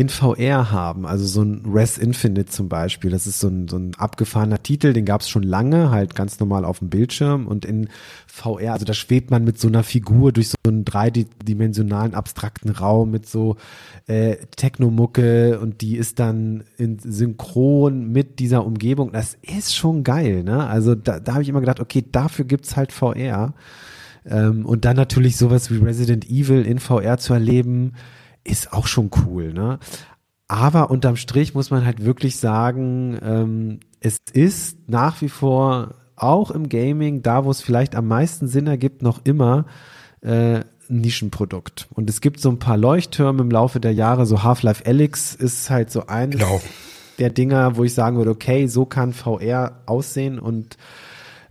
in 0.00 0.08
VR 0.08 0.70
haben. 0.70 1.04
Also 1.04 1.26
so 1.26 1.42
ein 1.42 1.62
Res 1.66 1.98
Infinite 1.98 2.46
zum 2.46 2.70
Beispiel. 2.70 3.10
Das 3.10 3.26
ist 3.26 3.38
so 3.38 3.48
ein, 3.48 3.68
so 3.68 3.76
ein 3.76 3.94
abgefahrener 3.98 4.62
Titel, 4.62 4.94
den 4.94 5.04
gab 5.04 5.20
es 5.20 5.28
schon 5.28 5.42
lange, 5.42 5.90
halt 5.90 6.14
ganz 6.14 6.40
normal 6.40 6.64
auf 6.64 6.78
dem 6.78 6.88
Bildschirm. 6.88 7.46
Und 7.46 7.66
in 7.66 7.90
VR, 8.26 8.72
also 8.72 8.86
da 8.86 8.94
schwebt 8.94 9.30
man 9.30 9.44
mit 9.44 9.60
so 9.60 9.68
einer 9.68 9.82
Figur 9.82 10.32
durch 10.32 10.48
so 10.48 10.56
einen 10.66 10.86
dreidimensionalen 10.86 12.14
abstrakten 12.14 12.70
Raum 12.70 13.10
mit 13.10 13.28
so 13.28 13.56
äh, 14.06 14.36
Technomucke 14.56 15.60
und 15.60 15.82
die 15.82 15.98
ist 15.98 16.18
dann 16.18 16.64
in 16.78 16.98
synchron 16.98 18.10
mit 18.10 18.38
dieser 18.38 18.64
Umgebung. 18.64 19.12
Das 19.12 19.36
ist 19.42 19.76
schon 19.76 20.02
geil, 20.02 20.44
ne? 20.44 20.66
Also 20.66 20.94
da, 20.94 21.20
da 21.20 21.34
habe 21.34 21.42
ich 21.42 21.50
immer 21.50 21.60
gedacht, 21.60 21.78
okay, 21.78 22.02
dafür 22.10 22.46
gibt's 22.46 22.74
halt 22.74 22.92
VR. 22.92 23.52
Ähm, 24.24 24.64
und 24.64 24.86
dann 24.86 24.96
natürlich 24.96 25.36
sowas 25.36 25.70
wie 25.70 25.76
Resident 25.76 26.30
Evil 26.30 26.64
in 26.64 26.78
VR 26.78 27.18
zu 27.18 27.34
erleben, 27.34 27.92
ist 28.44 28.72
auch 28.72 28.86
schon 28.86 29.10
cool, 29.24 29.52
ne? 29.52 29.78
Aber 30.48 30.90
unterm 30.90 31.14
Strich 31.14 31.54
muss 31.54 31.70
man 31.70 31.84
halt 31.84 32.04
wirklich 32.04 32.38
sagen, 32.38 33.16
ähm, 33.22 33.80
es 34.00 34.16
ist 34.32 34.88
nach 34.88 35.20
wie 35.20 35.28
vor 35.28 35.94
auch 36.16 36.50
im 36.50 36.68
Gaming, 36.68 37.22
da 37.22 37.44
wo 37.44 37.50
es 37.50 37.62
vielleicht 37.62 37.94
am 37.94 38.08
meisten 38.08 38.48
Sinn 38.48 38.66
ergibt, 38.66 39.02
noch 39.02 39.20
immer 39.24 39.64
äh, 40.22 40.60
Nischenprodukt. 40.88 41.86
Und 41.94 42.10
es 42.10 42.20
gibt 42.20 42.40
so 42.40 42.50
ein 42.50 42.58
paar 42.58 42.76
Leuchttürme 42.76 43.42
im 43.42 43.50
Laufe 43.50 43.80
der 43.80 43.94
Jahre, 43.94 44.26
so 44.26 44.42
Half-Life 44.42 44.84
Alyx 44.86 45.34
ist 45.34 45.70
halt 45.70 45.90
so 45.90 46.08
eines 46.08 46.40
genau. 46.40 46.60
der 47.18 47.30
Dinger, 47.30 47.76
wo 47.76 47.84
ich 47.84 47.94
sagen 47.94 48.16
würde, 48.16 48.30
okay, 48.30 48.66
so 48.66 48.86
kann 48.86 49.12
VR 49.12 49.82
aussehen 49.86 50.38
und 50.38 50.76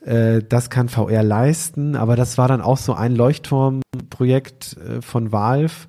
äh, 0.02 0.42
das 0.48 0.70
kann 0.70 0.90
VR 0.90 1.24
leisten. 1.24 1.96
Aber 1.96 2.16
das 2.16 2.38
war 2.38 2.48
dann 2.48 2.62
auch 2.62 2.78
so 2.78 2.94
ein 2.94 3.16
Leuchtturmprojekt 3.16 4.78
äh, 4.78 5.02
von 5.02 5.32
Valve. 5.32 5.88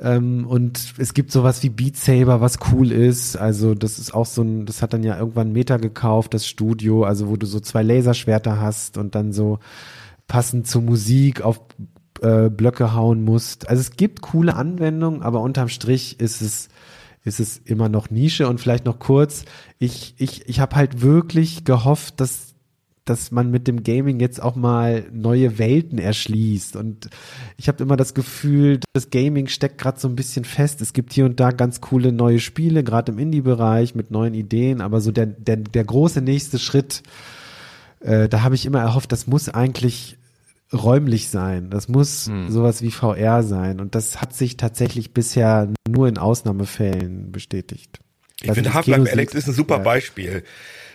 Ähm, 0.00 0.46
und 0.46 0.94
es 0.98 1.12
gibt 1.14 1.30
sowas 1.30 1.62
wie 1.62 1.68
Beat 1.68 1.96
Saber, 1.96 2.40
was 2.40 2.58
cool 2.72 2.90
ist. 2.90 3.36
Also 3.36 3.74
das 3.74 3.98
ist 3.98 4.14
auch 4.14 4.26
so 4.26 4.42
ein, 4.42 4.66
das 4.66 4.82
hat 4.82 4.94
dann 4.94 5.02
ja 5.02 5.18
irgendwann 5.18 5.52
Meta 5.52 5.76
gekauft, 5.76 6.32
das 6.34 6.46
Studio, 6.46 7.04
also 7.04 7.28
wo 7.28 7.36
du 7.36 7.46
so 7.46 7.60
zwei 7.60 7.82
Laserschwerter 7.82 8.60
hast 8.60 8.96
und 8.96 9.14
dann 9.14 9.32
so 9.32 9.58
passend 10.26 10.66
zur 10.66 10.82
Musik 10.82 11.42
auf 11.42 11.60
äh, 12.22 12.48
Blöcke 12.48 12.94
hauen 12.94 13.24
musst. 13.24 13.68
Also 13.68 13.80
es 13.80 13.92
gibt 13.96 14.22
coole 14.22 14.54
Anwendungen, 14.54 15.22
aber 15.22 15.40
unterm 15.40 15.68
Strich 15.68 16.18
ist 16.20 16.40
es 16.40 16.68
ist 17.22 17.38
es 17.38 17.58
immer 17.58 17.90
noch 17.90 18.08
Nische 18.08 18.48
und 18.48 18.60
vielleicht 18.60 18.86
noch 18.86 18.98
kurz. 18.98 19.44
Ich 19.78 20.14
ich 20.16 20.48
ich 20.48 20.60
habe 20.60 20.76
halt 20.76 21.02
wirklich 21.02 21.64
gehofft, 21.64 22.20
dass 22.20 22.49
dass 23.10 23.32
man 23.32 23.50
mit 23.50 23.66
dem 23.66 23.82
Gaming 23.82 24.20
jetzt 24.20 24.40
auch 24.40 24.54
mal 24.54 25.04
neue 25.12 25.58
Welten 25.58 25.98
erschließt. 25.98 26.76
Und 26.76 27.10
ich 27.56 27.66
habe 27.66 27.82
immer 27.82 27.96
das 27.96 28.14
Gefühl, 28.14 28.78
das 28.92 29.10
Gaming 29.10 29.48
steckt 29.48 29.78
gerade 29.78 29.98
so 29.98 30.08
ein 30.08 30.14
bisschen 30.14 30.44
fest. 30.44 30.80
Es 30.80 30.92
gibt 30.92 31.12
hier 31.12 31.24
und 31.24 31.40
da 31.40 31.50
ganz 31.50 31.80
coole 31.80 32.12
neue 32.12 32.38
Spiele, 32.38 32.84
gerade 32.84 33.10
im 33.10 33.18
Indie-Bereich 33.18 33.96
mit 33.96 34.12
neuen 34.12 34.34
Ideen, 34.34 34.80
aber 34.80 35.00
so 35.00 35.10
der, 35.10 35.26
der, 35.26 35.56
der 35.56 35.84
große 35.84 36.20
nächste 36.20 36.60
Schritt, 36.60 37.02
äh, 37.98 38.28
da 38.28 38.42
habe 38.42 38.54
ich 38.54 38.64
immer 38.64 38.80
erhofft, 38.80 39.10
das 39.10 39.26
muss 39.26 39.48
eigentlich 39.48 40.16
räumlich 40.72 41.30
sein. 41.30 41.68
Das 41.68 41.88
muss 41.88 42.26
hm. 42.26 42.48
sowas 42.48 42.80
wie 42.80 42.92
VR 42.92 43.42
sein. 43.42 43.80
Und 43.80 43.96
das 43.96 44.20
hat 44.20 44.34
sich 44.34 44.56
tatsächlich 44.56 45.12
bisher 45.12 45.68
nur 45.88 46.06
in 46.06 46.16
Ausnahmefällen 46.16 47.32
bestätigt. 47.32 47.98
Ich 48.40 48.52
finde 48.52 48.72
Half-Life 48.72 49.10
Alex 49.10 49.34
ist 49.34 49.48
ein 49.48 49.54
super 49.54 49.78
ja. 49.78 49.84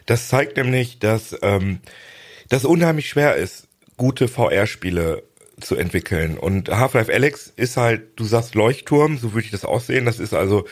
Das 0.06 0.28
zeigt 0.28 0.58
nämlich, 0.58 1.00
dass 1.00 1.36
ähm, 1.42 1.80
das 2.50 2.66
unheimlich 2.66 3.10
schwer 3.10 3.36
ist, 3.36 3.68
gute 3.98 4.28
VR-Spiele 4.28 5.24
zu 5.60 5.76
entwickeln. 5.76 6.38
Und 6.38 6.70
Half-Life 6.70 7.12
Alex 7.12 7.52
ist 7.56 7.78
halt, 7.78 8.20
du 8.20 8.26
sagst 8.26 8.56
Leuchtturm, 8.56 9.18
so 9.18 9.34
würde 9.34 9.46
ich 9.46 9.52
das 9.52 9.66
aussehen. 9.66 10.06
Das 10.06 10.20
ist 10.20 10.34
also, 10.34 10.66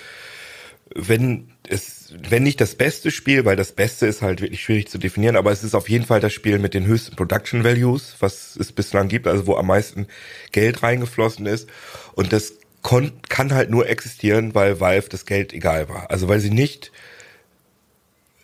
wenn 0.93 1.51
es, 1.67 2.13
wenn 2.29 2.43
nicht 2.43 2.59
das 2.59 2.75
beste 2.75 3.09
Spiel, 3.09 3.45
weil 3.45 3.55
das 3.55 3.71
Beste 3.71 4.05
ist 4.05 4.21
halt 4.21 4.41
wirklich 4.41 4.61
schwierig 4.61 4.89
zu 4.89 4.97
definieren, 4.97 5.35
aber 5.35 5.51
es 5.51 5.63
ist 5.63 5.73
auf 5.73 5.89
jeden 5.89 6.05
Fall 6.05 6.19
das 6.19 6.33
Spiel 6.33 6.59
mit 6.59 6.73
den 6.73 6.85
höchsten 6.85 7.15
Production 7.15 7.63
Values, 7.63 8.17
was 8.19 8.55
es 8.57 8.71
bislang 8.71 9.07
gibt, 9.07 9.27
also 9.27 9.47
wo 9.47 9.55
am 9.55 9.67
meisten 9.67 10.07
Geld 10.51 10.83
reingeflossen 10.83 11.45
ist. 11.45 11.69
Und 12.13 12.33
das 12.33 12.53
kann 12.81 13.53
halt 13.53 13.69
nur 13.69 13.87
existieren, 13.87 14.53
weil 14.53 14.81
Valve 14.81 15.07
das 15.07 15.25
Geld 15.25 15.53
egal 15.53 15.87
war. 15.87 16.11
Also 16.11 16.27
weil 16.27 16.41
sie 16.41 16.49
nicht 16.49 16.91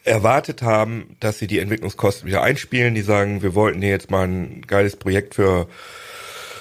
erwartet 0.03 0.62
haben, 0.62 1.15
dass 1.20 1.39
sie 1.39 1.48
die 1.48 1.60
Entwicklungskosten 1.60 2.27
wieder 2.27 2.41
einspielen. 2.41 2.96
Die 2.96 3.01
sagen, 3.01 3.41
wir 3.41 3.56
wollten 3.56 3.82
hier 3.82 3.91
jetzt 3.91 4.12
mal 4.12 4.27
ein 4.27 4.62
geiles 4.68 4.96
Projekt 4.96 5.36
für 5.36 5.68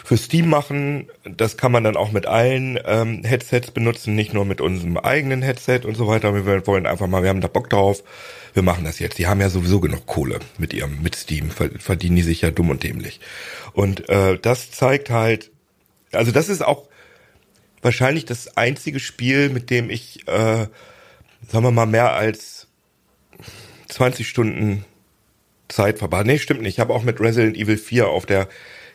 für 0.09 0.17
Steam 0.17 0.49
machen. 0.49 1.11
Das 1.25 1.59
kann 1.59 1.71
man 1.71 1.85
dann 1.85 1.99
auch 1.99 2.13
mit 2.13 2.25
allen 2.25 2.79
ähm, 2.87 3.25
Headsets 3.25 3.73
benutzen, 3.73 4.15
nicht 4.15 4.33
nur 4.33 4.47
mit 4.47 4.63
unserem 4.63 4.97
eigenen 4.97 5.43
Headset 5.43 5.81
und 5.85 5.97
so 5.97 6.09
weiter. 6.09 6.35
Wir 6.35 6.67
wollen 6.67 6.87
einfach 6.87 7.07
mal, 7.07 7.23
wir 7.23 7.29
haben 7.29 7.43
da 7.43 7.49
Bock 7.49 7.69
drauf. 7.69 8.03
Wir 8.55 8.63
machen 8.63 8.87
das 8.87 9.01
jetzt. 9.01 9.19
Die 9.19 9.27
haben 9.27 9.43
ja 9.43 9.51
sowieso 9.51 9.81
genug 9.81 10.07
Kohle 10.07 10.39
mit 10.57 10.73
ihrem, 10.73 11.03
mit 11.03 11.15
Steam. 11.15 11.51
Verdienen 11.51 12.17
die 12.17 12.23
sich 12.23 12.41
ja 12.41 12.51
dumm 12.51 12.71
und 12.71 12.85
dämlich. 12.85 13.21
Und 13.75 14.09
äh, 14.09 14.39
das 14.39 14.71
zeigt 14.71 15.11
halt, 15.11 15.51
also 16.11 16.33
das 16.33 16.49
ist 16.49 16.65
auch 16.65 16.89
wahrscheinlich 17.83 18.25
das 18.25 18.57
einzige 18.57 19.01
Spiel, 19.01 19.51
mit 19.51 19.69
dem 19.69 19.91
ich, 19.91 20.27
äh, 20.27 20.69
sagen 21.49 21.65
wir 21.65 21.71
mal, 21.71 21.85
mehr 21.85 22.15
als 22.15 22.58
20 23.89 24.29
Stunden 24.29 24.85
Zeit 25.69 25.99
verbracht. 25.99 26.27
Nee, 26.27 26.39
stimmt 26.39 26.63
nicht. 26.63 26.75
Ich 26.75 26.81
habe 26.81 26.95
auch 26.95 27.03
mit 27.03 27.21
Resident 27.21 27.57
Evil 27.57 27.77
4 27.77 28.09
auf 28.09 28.27
der 28.27 28.49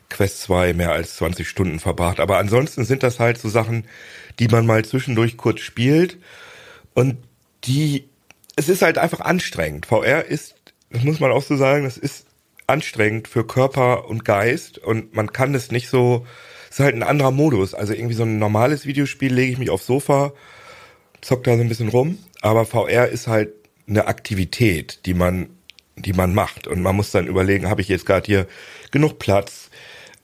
Quest 0.09 0.41
2 0.41 0.73
mehr 0.73 0.91
als 0.91 1.15
20 1.15 1.47
Stunden 1.47 1.79
verbracht. 1.79 2.19
Aber 2.19 2.37
ansonsten 2.37 2.85
sind 2.85 3.03
das 3.03 3.19
halt 3.19 3.37
so 3.37 3.49
Sachen, 3.49 3.85
die 4.39 4.47
man 4.47 4.65
mal 4.65 4.83
zwischendurch 4.85 5.37
kurz 5.37 5.61
spielt. 5.61 6.17
Und 6.93 7.17
die, 7.65 8.05
es 8.55 8.69
ist 8.69 8.81
halt 8.81 8.97
einfach 8.97 9.21
anstrengend. 9.21 9.85
VR 9.85 10.25
ist, 10.25 10.55
das 10.89 11.03
muss 11.03 11.19
man 11.19 11.31
auch 11.31 11.43
so 11.43 11.55
sagen, 11.55 11.83
das 11.83 11.97
ist 11.97 12.25
anstrengend 12.67 13.27
für 13.27 13.45
Körper 13.45 14.07
und 14.07 14.25
Geist. 14.25 14.77
Und 14.77 15.15
man 15.15 15.31
kann 15.31 15.55
es 15.55 15.71
nicht 15.71 15.89
so, 15.89 16.25
es 16.69 16.79
ist 16.79 16.85
halt 16.85 16.95
ein 16.95 17.03
anderer 17.03 17.31
Modus. 17.31 17.73
Also 17.73 17.93
irgendwie 17.93 18.15
so 18.15 18.23
ein 18.23 18.39
normales 18.39 18.85
Videospiel 18.85 19.33
lege 19.33 19.51
ich 19.51 19.57
mich 19.57 19.69
aufs 19.69 19.85
Sofa, 19.85 20.33
zock 21.21 21.43
da 21.43 21.55
so 21.55 21.61
ein 21.61 21.69
bisschen 21.69 21.89
rum. 21.89 22.17
Aber 22.41 22.65
VR 22.65 23.07
ist 23.07 23.27
halt 23.27 23.53
eine 23.87 24.07
Aktivität, 24.07 25.05
die 25.05 25.13
man, 25.13 25.49
die 25.95 26.13
man 26.13 26.33
macht. 26.33 26.67
Und 26.67 26.81
man 26.81 26.95
muss 26.95 27.11
dann 27.11 27.27
überlegen, 27.27 27.69
habe 27.69 27.81
ich 27.81 27.87
jetzt 27.87 28.05
gerade 28.05 28.25
hier 28.25 28.47
genug 28.91 29.19
Platz? 29.19 29.69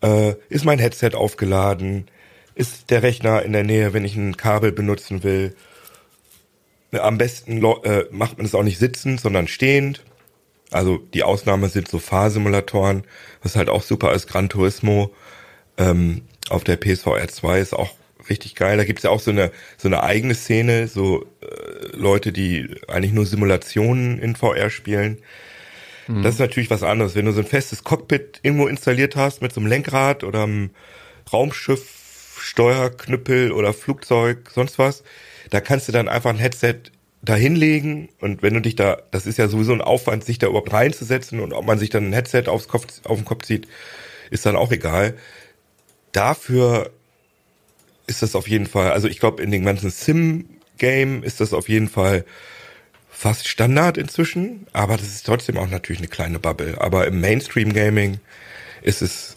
Äh, 0.02 0.36
ist 0.50 0.66
mein 0.66 0.80
Headset 0.80 1.12
aufgeladen? 1.14 2.08
Ist 2.56 2.90
der 2.90 3.04
Rechner 3.04 3.44
in 3.44 3.54
der 3.54 3.64
Nähe, 3.64 3.94
wenn 3.94 4.06
ich 4.06 4.16
ein 4.16 4.38
Kabel 4.38 4.72
benutzen 4.72 5.24
will? 5.24 5.56
Am 6.92 7.18
besten 7.18 7.64
äh, 7.64 8.06
macht 8.12 8.38
man 8.38 8.46
es 8.46 8.56
auch 8.56 8.64
nicht 8.64 8.80
sitzend, 8.80 9.22
sondern 9.22 9.48
stehend. 9.48 10.04
Also 10.72 10.98
die 10.98 11.24
Ausnahme 11.24 11.70
sind 11.70 11.88
so 11.88 12.00
Fahrsimulatoren, 12.00 13.04
was 13.42 13.56
halt 13.56 13.70
auch 13.70 13.84
super 13.84 14.14
ist. 14.14 14.28
Gran 14.28 14.50
Turismo 14.50 15.12
ähm, 15.78 16.24
auf 16.50 16.64
der 16.64 16.78
PSVR 16.78 17.28
2 17.28 17.60
ist 17.60 17.74
auch 17.74 17.92
richtig 18.30 18.56
geil. 18.56 18.78
Da 18.78 18.84
gibt's 18.84 19.04
ja 19.04 19.10
auch 19.10 19.20
so 19.20 19.32
eine, 19.32 19.52
so 19.78 19.88
eine 19.88 20.04
eigene 20.04 20.36
Szene, 20.36 20.88
so 20.88 21.26
äh, 21.42 21.96
Leute, 21.96 22.32
die 22.32 22.76
eigentlich 22.88 23.14
nur 23.14 23.26
Simulationen 23.26 24.20
in 24.20 24.36
VR 24.36 24.70
spielen. 24.70 25.20
Mhm. 26.08 26.24
Das 26.24 26.36
ist 26.36 26.40
natürlich 26.40 26.70
was 26.70 26.84
anderes. 26.84 27.16
Wenn 27.16 27.26
du 27.26 27.32
so 27.32 27.42
ein 27.42 27.48
festes 27.48 27.84
Cockpit 27.84 28.40
irgendwo 28.42 28.68
installiert 28.68 29.16
hast 29.16 29.42
mit 29.42 29.54
so 29.54 29.60
einem 29.60 29.68
Lenkrad 29.68 30.24
oder 30.24 30.44
einem 30.44 30.72
Raumschiff, 31.32 32.38
Steuerknüppel 32.42 33.52
oder 33.52 33.74
Flugzeug, 33.74 34.50
sonst 34.52 34.80
was, 34.80 35.04
da 35.50 35.62
kannst 35.62 35.88
du 35.88 35.92
dann 35.92 36.08
einfach 36.08 36.30
ein 36.30 36.38
Headset 36.38 36.76
da 37.22 37.36
hinlegen 37.36 38.10
und 38.22 38.42
wenn 38.42 38.54
du 38.54 38.62
dich 38.62 38.76
da, 38.76 39.02
das 39.12 39.26
ist 39.26 39.38
ja 39.38 39.50
sowieso 39.50 39.74
ein 39.74 39.82
Aufwand, 39.82 40.24
sich 40.24 40.40
da 40.40 40.48
überhaupt 40.48 40.72
reinzusetzen 40.72 41.42
und 41.42 41.52
ob 41.52 41.66
man 41.66 41.78
sich 41.78 41.90
dann 41.90 42.10
ein 42.10 42.14
Headset 42.14 42.44
aufs 42.48 42.70
Kopf, 42.70 42.86
auf 43.04 43.18
den 43.18 43.26
Kopf 43.26 43.44
zieht, 43.44 43.68
ist 44.32 44.46
dann 44.46 44.56
auch 44.56 44.72
egal. 44.72 45.16
Dafür 46.14 46.92
ist 48.10 48.22
das 48.22 48.36
auf 48.36 48.48
jeden 48.48 48.66
Fall, 48.66 48.92
also 48.92 49.08
ich 49.08 49.20
glaube, 49.20 49.42
in 49.44 49.52
dem 49.52 49.64
ganzen 49.64 49.90
Sim-Game 49.90 51.24
ist 51.24 51.40
das 51.40 51.54
auf 51.54 51.70
jeden 51.70 51.88
Fall 51.88 52.26
fast 53.10 53.48
Standard 53.48 53.98
inzwischen, 53.98 54.68
aber 54.74 54.98
das 54.98 55.08
ist 55.08 55.26
trotzdem 55.26 55.58
auch 55.58 55.70
natürlich 55.70 56.00
eine 56.00 56.08
kleine 56.08 56.40
Bubble. 56.40 56.80
Aber 56.80 57.06
im 57.08 57.20
Mainstream-Gaming 57.20 58.20
ist 58.82 59.02
es 59.02 59.36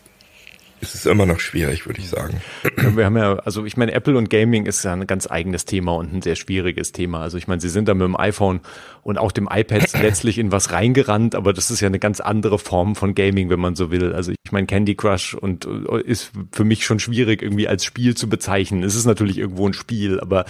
ist 0.82 0.96
es 0.96 1.06
immer 1.06 1.26
noch 1.26 1.38
schwierig, 1.38 1.86
würde 1.86 2.00
ich 2.00 2.08
sagen. 2.08 2.42
Wir 2.76 3.04
haben 3.04 3.16
ja, 3.16 3.36
also 3.36 3.64
ich 3.64 3.76
meine, 3.76 3.92
Apple 3.92 4.18
und 4.18 4.28
Gaming 4.30 4.66
ist 4.66 4.82
ja 4.84 4.92
ein 4.92 5.06
ganz 5.06 5.30
eigenes 5.30 5.64
Thema 5.64 5.94
und 5.94 6.12
ein 6.12 6.22
sehr 6.22 6.34
schwieriges 6.34 6.90
Thema. 6.90 7.20
Also 7.20 7.38
ich 7.38 7.46
meine, 7.46 7.60
sie 7.60 7.68
sind 7.68 7.86
da 7.86 7.94
mit 7.94 8.02
dem 8.02 8.16
iPhone 8.18 8.60
und 9.02 9.18
auch 9.18 9.32
dem 9.32 9.48
iPad 9.50 9.92
letztlich 10.00 10.38
in 10.38 10.52
was 10.52 10.72
reingerannt, 10.72 11.34
aber 11.34 11.52
das 11.52 11.70
ist 11.70 11.80
ja 11.80 11.88
eine 11.88 11.98
ganz 11.98 12.20
andere 12.20 12.58
Form 12.58 12.94
von 12.94 13.14
Gaming, 13.14 13.50
wenn 13.50 13.60
man 13.60 13.74
so 13.74 13.90
will. 13.90 14.14
Also 14.14 14.32
ich 14.32 14.52
meine, 14.52 14.66
Candy 14.66 14.94
Crush 14.94 15.34
und 15.34 15.66
äh, 15.66 16.00
ist 16.02 16.30
für 16.52 16.64
mich 16.64 16.84
schon 16.84 16.98
schwierig 16.98 17.42
irgendwie 17.42 17.68
als 17.68 17.84
Spiel 17.84 18.14
zu 18.14 18.28
bezeichnen. 18.28 18.82
Es 18.82 18.94
ist 18.94 19.06
natürlich 19.06 19.38
irgendwo 19.38 19.66
ein 19.66 19.72
Spiel, 19.72 20.20
aber 20.20 20.44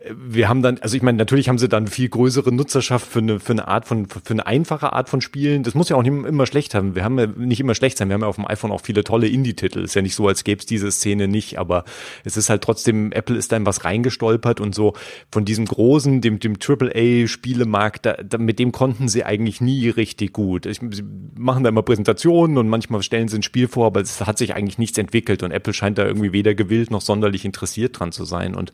äh, 0.00 0.14
wir 0.14 0.48
haben 0.48 0.62
dann, 0.62 0.78
also 0.78 0.96
ich 0.96 1.02
meine, 1.02 1.18
natürlich 1.18 1.48
haben 1.48 1.58
sie 1.58 1.68
dann 1.68 1.86
viel 1.86 2.08
größere 2.08 2.52
Nutzerschaft 2.52 3.06
für 3.06 3.18
eine, 3.18 3.40
für 3.40 3.52
eine 3.52 3.68
Art 3.68 3.86
von, 3.86 4.06
für 4.06 4.20
eine 4.30 4.46
einfache 4.46 4.92
Art 4.92 5.08
von 5.08 5.20
Spielen. 5.20 5.62
Das 5.62 5.74
muss 5.74 5.88
ja 5.88 5.96
auch 5.96 6.02
nicht 6.02 6.12
immer 6.12 6.46
schlecht 6.46 6.74
haben. 6.74 6.94
Wir 6.94 7.04
haben 7.04 7.18
ja 7.18 7.26
nicht 7.26 7.60
immer 7.60 7.74
schlecht 7.74 7.98
sein. 7.98 8.08
Wir 8.08 8.14
haben 8.14 8.22
ja 8.22 8.28
auf 8.28 8.36
dem 8.36 8.46
iPhone 8.46 8.72
auch 8.72 8.80
viele 8.80 9.04
tolle 9.04 9.28
Indie-Titel. 9.28 9.80
Ist 9.80 9.94
ja 9.94 10.02
nicht 10.02 10.14
so, 10.14 10.26
als 10.28 10.44
gäbe 10.44 10.60
es 10.60 10.66
diese 10.66 10.90
Szene 10.90 11.28
nicht, 11.28 11.58
aber 11.58 11.84
es 12.24 12.36
ist 12.36 12.50
halt 12.50 12.62
trotzdem, 12.62 13.12
Apple 13.12 13.36
ist 13.36 13.52
da 13.52 13.56
in 13.56 13.66
was 13.66 13.84
reingestolpert 13.84 14.60
und 14.60 14.74
so 14.74 14.94
von 15.30 15.44
diesem 15.44 15.66
großen, 15.66 16.20
dem, 16.20 16.38
dem 16.38 16.54
AAA-Spielemarkt, 16.56 17.89
da, 17.98 18.14
da, 18.14 18.38
mit 18.38 18.58
dem 18.58 18.72
konnten 18.72 19.08
sie 19.08 19.24
eigentlich 19.24 19.60
nie 19.60 19.88
richtig 19.88 20.32
gut. 20.32 20.66
Ich, 20.66 20.80
sie 20.90 21.04
machen 21.36 21.64
da 21.64 21.68
immer 21.68 21.82
Präsentationen 21.82 22.58
und 22.58 22.68
manchmal 22.68 23.02
stellen 23.02 23.28
sie 23.28 23.38
ein 23.38 23.42
Spiel 23.42 23.68
vor, 23.68 23.86
aber 23.86 24.00
es 24.00 24.20
hat 24.20 24.38
sich 24.38 24.54
eigentlich 24.54 24.78
nichts 24.78 24.98
entwickelt 24.98 25.42
und 25.42 25.50
Apple 25.50 25.72
scheint 25.72 25.98
da 25.98 26.06
irgendwie 26.06 26.32
weder 26.32 26.54
gewillt 26.54 26.90
noch 26.90 27.00
sonderlich 27.00 27.44
interessiert 27.44 27.98
dran 27.98 28.12
zu 28.12 28.24
sein. 28.24 28.54
Und 28.54 28.72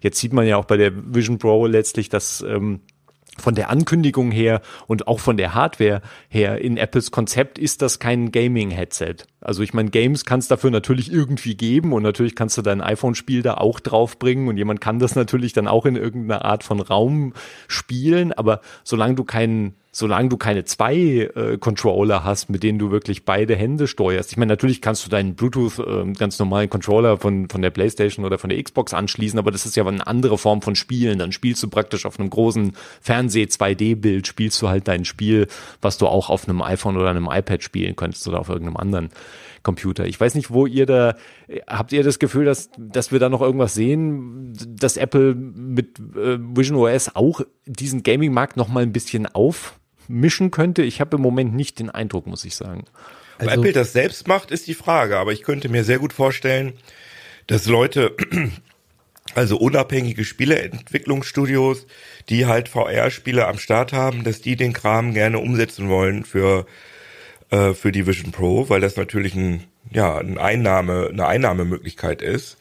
jetzt 0.00 0.18
sieht 0.18 0.32
man 0.32 0.46
ja 0.46 0.56
auch 0.56 0.64
bei 0.64 0.76
der 0.76 0.92
Vision 0.94 1.38
Pro 1.38 1.66
letztlich, 1.66 2.08
dass 2.08 2.42
ähm, 2.42 2.80
von 3.40 3.54
der 3.54 3.70
Ankündigung 3.70 4.30
her 4.30 4.60
und 4.86 5.08
auch 5.08 5.20
von 5.20 5.36
der 5.36 5.54
Hardware 5.54 6.02
her 6.28 6.60
in 6.60 6.76
Apples 6.76 7.10
Konzept 7.10 7.58
ist 7.58 7.82
das 7.82 7.98
kein 7.98 8.32
Gaming-Headset. 8.32 9.16
Also 9.40 9.62
ich 9.62 9.72
meine, 9.72 9.90
Games 9.90 10.24
kannst 10.24 10.50
dafür 10.50 10.70
natürlich 10.70 11.12
irgendwie 11.12 11.54
geben 11.54 11.92
und 11.92 12.02
natürlich 12.02 12.34
kannst 12.34 12.58
du 12.58 12.62
dein 12.62 12.80
iPhone-Spiel 12.80 13.42
da 13.42 13.54
auch 13.54 13.80
draufbringen 13.80 14.48
und 14.48 14.56
jemand 14.56 14.80
kann 14.80 14.98
das 14.98 15.14
natürlich 15.14 15.52
dann 15.52 15.68
auch 15.68 15.86
in 15.86 15.96
irgendeiner 15.96 16.44
Art 16.44 16.64
von 16.64 16.80
Raum 16.80 17.34
spielen, 17.68 18.32
aber 18.32 18.60
solange 18.84 19.14
du 19.14 19.24
keinen 19.24 19.74
solange 19.98 20.28
du 20.28 20.36
keine 20.36 20.64
zwei 20.64 20.96
äh, 20.96 21.58
Controller 21.58 22.22
hast, 22.22 22.50
mit 22.50 22.62
denen 22.62 22.78
du 22.78 22.92
wirklich 22.92 23.24
beide 23.24 23.56
Hände 23.56 23.88
steuerst. 23.88 24.30
Ich 24.30 24.36
meine, 24.36 24.50
natürlich 24.50 24.80
kannst 24.80 25.04
du 25.04 25.10
deinen 25.10 25.34
Bluetooth 25.34 25.80
äh, 25.80 26.12
ganz 26.12 26.38
normalen 26.38 26.70
Controller 26.70 27.18
von 27.18 27.48
von 27.48 27.62
der 27.62 27.70
PlayStation 27.70 28.24
oder 28.24 28.38
von 28.38 28.50
der 28.50 28.62
Xbox 28.62 28.94
anschließen, 28.94 29.38
aber 29.38 29.50
das 29.50 29.66
ist 29.66 29.76
ja 29.76 29.84
eine 29.84 30.06
andere 30.06 30.38
Form 30.38 30.62
von 30.62 30.76
Spielen. 30.76 31.18
Dann 31.18 31.32
spielst 31.32 31.62
du 31.62 31.68
praktisch 31.68 32.06
auf 32.06 32.20
einem 32.20 32.30
großen 32.30 32.72
Fernseh 33.00 33.44
2D-Bild, 33.44 34.26
spielst 34.26 34.62
du 34.62 34.68
halt 34.68 34.86
dein 34.86 35.04
Spiel, 35.04 35.48
was 35.82 35.98
du 35.98 36.06
auch 36.06 36.30
auf 36.30 36.48
einem 36.48 36.62
iPhone 36.62 36.96
oder 36.96 37.10
einem 37.10 37.28
iPad 37.30 37.62
spielen 37.62 37.96
könntest 37.96 38.28
oder 38.28 38.38
auf 38.38 38.48
irgendeinem 38.48 38.76
anderen 38.76 39.10
Computer. 39.64 40.06
Ich 40.06 40.20
weiß 40.20 40.34
nicht, 40.34 40.50
wo 40.50 40.66
ihr 40.66 40.86
da, 40.86 41.16
habt 41.66 41.92
ihr 41.92 42.04
das 42.04 42.18
Gefühl, 42.18 42.44
dass, 42.44 42.70
dass 42.78 43.10
wir 43.10 43.18
da 43.18 43.28
noch 43.28 43.42
irgendwas 43.42 43.74
sehen, 43.74 44.52
dass 44.68 44.96
Apple 44.96 45.34
mit 45.34 45.98
äh, 45.98 46.38
Vision 46.38 46.78
OS 46.78 47.14
auch 47.16 47.40
diesen 47.66 48.04
Gaming-Markt 48.04 48.56
noch 48.56 48.68
mal 48.68 48.82
ein 48.82 48.92
bisschen 48.92 49.26
auf 49.26 49.78
mischen 50.08 50.50
könnte. 50.50 50.82
Ich 50.82 51.00
habe 51.00 51.16
im 51.16 51.22
Moment 51.22 51.54
nicht 51.54 51.78
den 51.78 51.90
Eindruck, 51.90 52.26
muss 52.26 52.44
ich 52.44 52.56
sagen. 52.56 52.84
Also, 53.38 53.54
Apple 53.54 53.72
das 53.72 53.92
selbst 53.92 54.26
macht, 54.26 54.50
ist 54.50 54.66
die 54.66 54.74
Frage. 54.74 55.18
Aber 55.18 55.32
ich 55.32 55.42
könnte 55.42 55.68
mir 55.68 55.84
sehr 55.84 55.98
gut 55.98 56.12
vorstellen, 56.12 56.72
dass 57.46 57.66
Leute, 57.66 58.16
also 59.34 59.56
unabhängige 59.58 60.24
Spieleentwicklungsstudios, 60.24 61.86
die 62.28 62.46
halt 62.46 62.68
VR-Spiele 62.68 63.46
am 63.46 63.58
Start 63.58 63.92
haben, 63.92 64.24
dass 64.24 64.40
die 64.40 64.56
den 64.56 64.72
Kram 64.72 65.14
gerne 65.14 65.38
umsetzen 65.38 65.88
wollen 65.88 66.24
für 66.24 66.66
äh, 67.50 67.74
für 67.74 67.92
die 67.92 68.06
Vision 68.06 68.32
Pro, 68.32 68.68
weil 68.68 68.80
das 68.80 68.96
natürlich 68.96 69.34
ein 69.34 69.64
ja 69.90 70.18
eine 70.18 70.40
Einnahme 70.40 71.08
eine 71.10 71.26
Einnahmemöglichkeit 71.26 72.22
ist. 72.22 72.58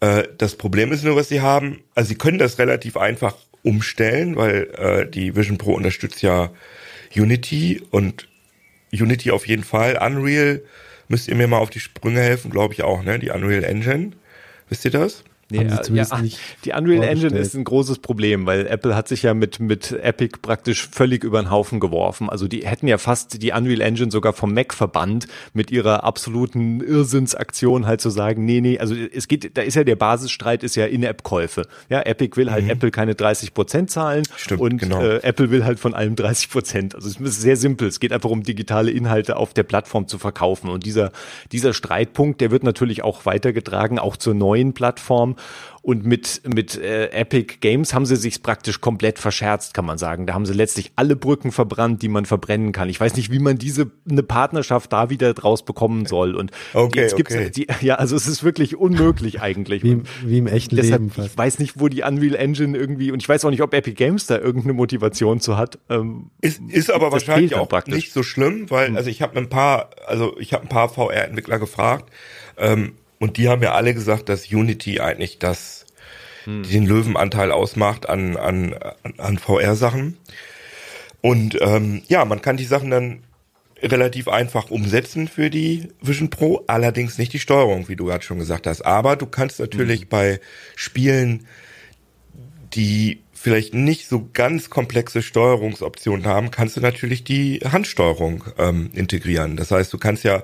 Äh, 0.00 0.24
das 0.38 0.56
Problem 0.56 0.92
ist 0.92 1.04
nur, 1.04 1.16
was 1.16 1.28
sie 1.28 1.40
haben. 1.40 1.80
Also 1.94 2.08
sie 2.08 2.14
können 2.16 2.38
das 2.38 2.58
relativ 2.58 2.96
einfach 2.96 3.34
umstellen, 3.66 4.36
weil 4.36 4.68
äh, 4.78 5.10
die 5.10 5.34
Vision 5.34 5.58
Pro 5.58 5.74
unterstützt 5.74 6.22
ja 6.22 6.52
Unity 7.14 7.82
und 7.90 8.28
Unity 8.92 9.32
auf 9.32 9.46
jeden 9.46 9.64
Fall. 9.64 9.98
Unreal 10.00 10.62
müsst 11.08 11.28
ihr 11.28 11.34
mir 11.34 11.48
mal 11.48 11.58
auf 11.58 11.70
die 11.70 11.80
Sprünge 11.80 12.20
helfen, 12.20 12.50
glaube 12.50 12.74
ich 12.74 12.82
auch, 12.82 13.02
ne? 13.02 13.18
Die 13.18 13.30
Unreal 13.30 13.64
Engine. 13.64 14.12
Wisst 14.68 14.84
ihr 14.84 14.92
das? 14.92 15.24
Nee, 15.48 15.64
ja, 15.64 15.80
die 16.64 16.72
Unreal 16.72 17.04
Engine 17.04 17.38
ist 17.38 17.54
ein 17.54 17.62
großes 17.62 18.00
Problem, 18.00 18.46
weil 18.46 18.66
Apple 18.66 18.96
hat 18.96 19.06
sich 19.06 19.22
ja 19.22 19.32
mit, 19.32 19.60
mit 19.60 19.92
Epic 19.92 20.38
praktisch 20.42 20.88
völlig 20.88 21.22
über 21.22 21.40
den 21.40 21.52
Haufen 21.52 21.78
geworfen. 21.78 22.28
Also 22.28 22.48
die 22.48 22.66
hätten 22.66 22.88
ja 22.88 22.98
fast 22.98 23.40
die 23.40 23.52
Unreal 23.52 23.80
Engine 23.80 24.10
sogar 24.10 24.32
vom 24.32 24.52
Mac 24.52 24.74
verbannt 24.74 25.28
mit 25.54 25.70
ihrer 25.70 26.02
absoluten 26.02 26.80
Irrsinnsaktion 26.80 27.86
halt 27.86 28.00
zu 28.00 28.10
sagen, 28.10 28.44
nee, 28.44 28.60
nee, 28.60 28.80
also 28.80 28.96
es 28.96 29.28
geht, 29.28 29.56
da 29.56 29.62
ist 29.62 29.76
ja 29.76 29.84
der 29.84 29.94
Basisstreit 29.94 30.64
ist 30.64 30.74
ja 30.74 30.86
In-App-Käufe. 30.86 31.68
Ja, 31.88 32.02
Epic 32.02 32.36
will 32.36 32.50
halt 32.50 32.64
mhm. 32.64 32.70
Apple 32.70 32.90
keine 32.90 33.14
30 33.14 33.54
Prozent 33.54 33.92
zahlen 33.92 34.24
Stimmt, 34.36 34.60
und 34.60 34.78
genau. 34.78 35.00
äh, 35.00 35.22
Apple 35.22 35.52
will 35.52 35.64
halt 35.64 35.78
von 35.78 35.94
allem 35.94 36.16
30 36.16 36.50
Prozent. 36.50 36.96
Also 36.96 37.08
es 37.08 37.20
ist 37.20 37.40
sehr 37.40 37.56
simpel. 37.56 37.86
Es 37.86 38.00
geht 38.00 38.12
einfach 38.12 38.30
um 38.30 38.42
digitale 38.42 38.90
Inhalte 38.90 39.36
auf 39.36 39.54
der 39.54 39.62
Plattform 39.62 40.08
zu 40.08 40.18
verkaufen. 40.18 40.70
Und 40.70 40.84
dieser, 40.86 41.12
dieser 41.52 41.72
Streitpunkt, 41.72 42.40
der 42.40 42.50
wird 42.50 42.64
natürlich 42.64 43.04
auch 43.04 43.26
weitergetragen, 43.26 44.00
auch 44.00 44.16
zur 44.16 44.34
neuen 44.34 44.72
Plattform. 44.72 45.35
Und 45.86 46.04
mit, 46.04 46.40
mit 46.44 46.76
äh, 46.76 47.10
Epic 47.10 47.58
Games 47.60 47.94
haben 47.94 48.06
sie 48.06 48.16
sich 48.16 48.42
praktisch 48.42 48.80
komplett 48.80 49.20
verscherzt, 49.20 49.72
kann 49.72 49.84
man 49.84 49.98
sagen. 49.98 50.26
Da 50.26 50.34
haben 50.34 50.44
sie 50.44 50.52
letztlich 50.52 50.90
alle 50.96 51.14
Brücken 51.14 51.52
verbrannt, 51.52 52.02
die 52.02 52.08
man 52.08 52.26
verbrennen 52.26 52.72
kann. 52.72 52.88
Ich 52.88 52.98
weiß 52.98 53.14
nicht, 53.14 53.30
wie 53.30 53.38
man 53.38 53.56
diese 53.56 53.92
eine 54.10 54.24
Partnerschaft 54.24 54.92
da 54.92 55.10
wieder 55.10 55.32
draus 55.32 55.64
bekommen 55.64 56.06
soll. 56.06 56.34
Und 56.34 56.50
okay, 56.74 57.02
jetzt 57.02 57.14
gibt's 57.14 57.36
okay. 57.36 57.50
die, 57.50 57.68
ja, 57.82 57.94
also 57.94 58.16
es 58.16 58.26
ist 58.26 58.42
wirklich 58.42 58.74
unmöglich 58.74 59.40
eigentlich. 59.40 59.84
Wie, 59.84 60.02
wie 60.24 60.38
im 60.38 60.48
echten 60.48 60.74
Deshalb, 60.74 61.02
Leben 61.02 61.10
fast. 61.12 61.28
Ich 61.28 61.38
weiß 61.38 61.60
nicht, 61.60 61.78
wo 61.78 61.86
die 61.86 62.02
Unreal 62.02 62.34
Engine 62.34 62.76
irgendwie 62.76 63.12
und 63.12 63.22
ich 63.22 63.28
weiß 63.28 63.44
auch 63.44 63.50
nicht, 63.50 63.62
ob 63.62 63.72
Epic 63.72 63.94
Games 63.94 64.26
da 64.26 64.38
irgendeine 64.38 64.72
Motivation 64.72 65.38
zu 65.38 65.56
hat. 65.56 65.78
Ähm, 65.88 66.30
Ist, 66.40 66.60
ist 66.68 66.90
aber 66.90 67.12
wahrscheinlich 67.12 67.54
auch 67.54 67.68
praktisch. 67.68 67.94
nicht 67.94 68.12
so 68.12 68.24
schlimm, 68.24 68.68
weil 68.70 68.96
also 68.96 69.08
ich 69.08 69.22
habe 69.22 69.38
ein 69.38 69.48
paar, 69.48 69.90
also 70.08 70.36
ich 70.40 70.52
habe 70.52 70.64
ein 70.64 70.68
paar 70.68 70.88
VR-Entwickler 70.88 71.60
gefragt 71.60 72.10
ähm, 72.56 72.94
und 73.18 73.36
die 73.36 73.48
haben 73.48 73.62
ja 73.62 73.72
alle 73.72 73.94
gesagt, 73.94 74.28
dass 74.28 74.50
Unity 74.52 75.00
eigentlich 75.00 75.38
das 75.38 75.86
den 76.46 76.86
Löwenanteil 76.86 77.50
ausmacht 77.50 78.08
an 78.08 78.36
an 78.36 78.74
an, 79.18 79.38
VR-Sachen. 79.38 80.16
Und 81.20 81.58
ähm, 81.60 82.02
ja, 82.06 82.24
man 82.24 82.40
kann 82.40 82.56
die 82.56 82.64
Sachen 82.64 82.90
dann 82.90 83.24
relativ 83.82 84.28
einfach 84.28 84.70
umsetzen 84.70 85.28
für 85.28 85.50
die 85.50 85.88
Vision 86.00 86.30
Pro, 86.30 86.62
allerdings 86.66 87.18
nicht 87.18 87.32
die 87.32 87.40
Steuerung, 87.40 87.88
wie 87.88 87.96
du 87.96 88.06
gerade 88.06 88.24
schon 88.24 88.38
gesagt 88.38 88.66
hast. 88.66 88.82
Aber 88.82 89.16
du 89.16 89.26
kannst 89.26 89.58
natürlich 89.58 90.08
bei 90.08 90.40
Spielen, 90.76 91.46
die 92.74 93.22
vielleicht 93.32 93.74
nicht 93.74 94.08
so 94.08 94.28
ganz 94.32 94.70
komplexe 94.70 95.22
Steuerungsoptionen 95.22 96.26
haben, 96.26 96.50
kannst 96.50 96.76
du 96.76 96.80
natürlich 96.80 97.22
die 97.22 97.60
Handsteuerung 97.60 98.44
ähm, 98.58 98.90
integrieren. 98.94 99.56
Das 99.56 99.70
heißt, 99.70 99.92
du 99.92 99.98
kannst 99.98 100.24
ja 100.24 100.42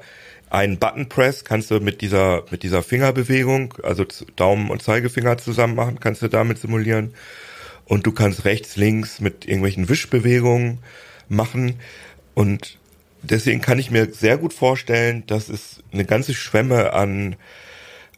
einen 0.53 0.79
Button 0.79 1.09
Press 1.09 1.45
kannst 1.45 1.71
du 1.71 1.81
mit 1.81 2.03
dieser 2.03 2.45
mit 2.51 2.62
dieser 2.62 2.83
Fingerbewegung, 2.83 3.75
also 3.83 4.05
Daumen 4.37 4.71
und 4.71 4.83
Zeigefinger 4.83 5.38
zusammen 5.38 5.75
machen, 5.75 5.99
kannst 5.99 6.21
du 6.21 6.29
damit 6.29 6.59
simulieren. 6.59 7.15
Und 7.87 8.07
du 8.07 8.12
kannst 8.12 8.45
rechts, 8.45 8.77
links 8.77 9.21
mit 9.21 9.47
irgendwelchen 9.47 9.88
Wischbewegungen 9.88 10.79
machen. 11.29 11.81
Und 12.35 12.79
deswegen 13.23 13.61
kann 13.61 13.79
ich 13.79 13.91
mir 13.91 14.12
sehr 14.12 14.38
gut 14.38 14.53
vorstellen, 14.53 15.25
dass 15.27 15.49
es 15.49 15.83
eine 15.93 16.05
ganze 16.05 16.33
Schwemme 16.35 16.93
an 16.93 17.37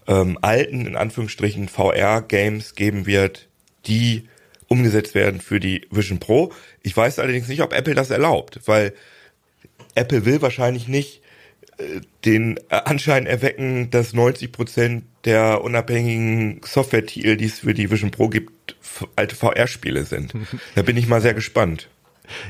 ähm, 0.07 0.39
alten, 0.43 0.87
in 0.87 0.97
Anführungsstrichen, 0.97 1.69
VR-Games 1.69 2.75
geben 2.75 3.07
wird, 3.07 3.49
die 3.87 4.29
umgesetzt 4.69 5.15
werden 5.15 5.41
für 5.41 5.61
die 5.61 5.87
Vision 5.91 6.19
Pro. 6.19 6.53
Ich 6.83 6.97
weiß 6.97 7.19
allerdings 7.19 7.49
nicht, 7.49 7.63
ob 7.63 7.73
Apple 7.73 7.95
das 7.95 8.11
erlaubt, 8.11 8.61
weil 8.67 8.93
Apple 9.95 10.27
will 10.27 10.43
wahrscheinlich 10.43 10.89
nicht 10.89 11.24
den 12.25 12.59
Anschein 12.69 13.27
erwecken, 13.27 13.91
dass 13.91 14.13
90 14.13 14.53
Prozent 14.53 15.05
der 15.25 15.63
unabhängigen 15.63 16.61
Software-Titel, 16.65 17.37
die 17.37 17.47
es 17.47 17.61
für 17.61 17.75
die 17.75 17.91
Vision 17.91 18.11
Pro 18.11 18.29
gibt, 18.29 18.77
alte 19.17 19.35
VR-Spiele 19.35 20.05
sind. 20.05 20.33
Da 20.75 20.83
bin 20.83 20.97
ich 20.97 21.07
mal 21.07 21.21
sehr 21.21 21.35
gespannt. 21.35 21.89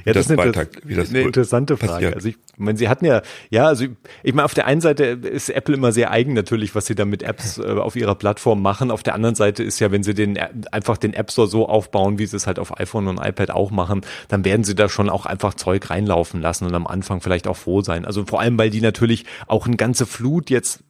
Ja, 0.05 0.13
das 0.13 0.29
das, 0.29 0.39
ist 0.39 0.87
eine, 0.87 1.01
eine 1.09 1.21
interessante 1.21 1.77
Frage. 1.77 1.93
passiert. 1.93 2.15
Also 2.15 2.29
ich 2.29 2.37
meine, 2.57 2.79
sie 2.79 2.89
hatten 2.89 3.05
ja, 3.05 3.23
ja, 3.51 3.67
also 3.67 3.85
ich, 3.85 3.91
ich 4.23 4.35
meine, 4.35 4.45
auf 4.45 4.55
der 4.55 4.67
einen 4.67 4.81
Seite 4.81 5.05
ist 5.05 5.51
Apple 5.51 5.75
immer 5.75 5.93
sehr 5.93 6.11
eigen 6.11 6.33
natürlich, 6.33 6.75
was 6.75 6.87
sie 6.87 6.95
da 6.95 7.05
mit 7.05 7.23
Apps 7.23 7.59
äh, 7.59 7.63
auf 7.67 7.97
ihrer 7.97 8.15
Plattform 8.15 8.63
machen. 8.63 8.91
Auf 8.91 9.03
der 9.03 9.15
anderen 9.15 9.35
Seite 9.35 9.63
ist 9.63 9.81
ja, 9.81 9.91
wenn 9.91 10.03
sie 10.03 10.15
den 10.15 10.39
einfach 10.71 10.97
den 10.97 11.15
App 11.15 11.31
Store 11.31 11.49
so 11.49 11.69
aufbauen, 11.69 12.19
wie 12.19 12.27
sie 12.27 12.37
es 12.37 12.47
halt 12.47 12.59
auf 12.59 12.79
iPhone 12.79 13.09
und 13.09 13.19
iPad 13.19 13.51
auch 13.51 13.71
machen, 13.71 14.03
dann 14.29 14.45
werden 14.45 14.65
sie 14.65 14.75
da 14.75 14.89
schon 14.89 15.11
auch 15.11 15.27
einfach 15.27 15.55
Zeug 15.55 15.91
reinlaufen 15.91 16.41
lassen 16.41 16.67
und 16.67 16.75
am 16.75 16.87
Anfang 16.87 17.21
vielleicht 17.21 17.47
auch 17.47 17.57
froh 17.57 17.83
sein. 17.83 18.05
Also 18.05 18.25
vor 18.27 18.41
allem, 18.41 18.59
weil 18.59 18.71
die 18.71 18.81
natürlich 18.81 19.25
auch 19.47 19.67
eine 19.67 19.77
ganze 19.77 20.07
Flut 20.07 20.51
jetzt 20.51 20.85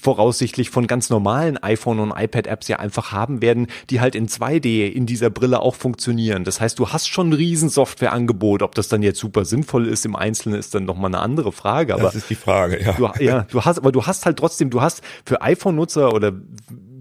voraussichtlich 0.00 0.70
von 0.70 0.86
ganz 0.86 1.08
normalen 1.08 1.56
iPhone 1.58 2.00
und 2.00 2.12
iPad 2.16 2.46
Apps 2.46 2.68
ja 2.68 2.78
einfach 2.78 3.12
haben 3.12 3.42
werden, 3.42 3.68
die 3.90 4.00
halt 4.00 4.14
in 4.14 4.28
2D 4.28 4.90
in 4.90 5.06
dieser 5.06 5.30
Brille 5.30 5.60
auch 5.60 5.76
funktionieren. 5.76 6.44
Das 6.44 6.60
heißt, 6.60 6.78
du 6.78 6.88
hast 6.88 7.08
schon 7.08 7.30
ein 7.30 7.32
riesen 7.32 7.68
Softwareangebot. 7.68 8.62
Ob 8.62 8.74
das 8.74 8.88
dann 8.88 9.02
jetzt 9.02 9.20
super 9.20 9.44
sinnvoll 9.44 9.86
ist 9.86 10.04
im 10.04 10.16
Einzelnen, 10.16 10.58
ist 10.58 10.74
dann 10.74 10.84
nochmal 10.84 11.10
eine 11.10 11.20
andere 11.20 11.52
Frage. 11.52 11.94
Aber 11.94 12.02
Das 12.02 12.16
ist 12.16 12.28
die 12.28 12.34
Frage, 12.34 12.82
ja. 12.82 12.92
du, 12.92 13.08
ja, 13.22 13.42
du 13.42 13.64
hast, 13.64 13.78
aber 13.78 13.92
du 13.92 14.04
hast 14.06 14.26
halt 14.26 14.38
trotzdem, 14.38 14.70
du 14.70 14.80
hast 14.80 15.02
für 15.24 15.40
iPhone-Nutzer 15.42 16.12
oder 16.12 16.32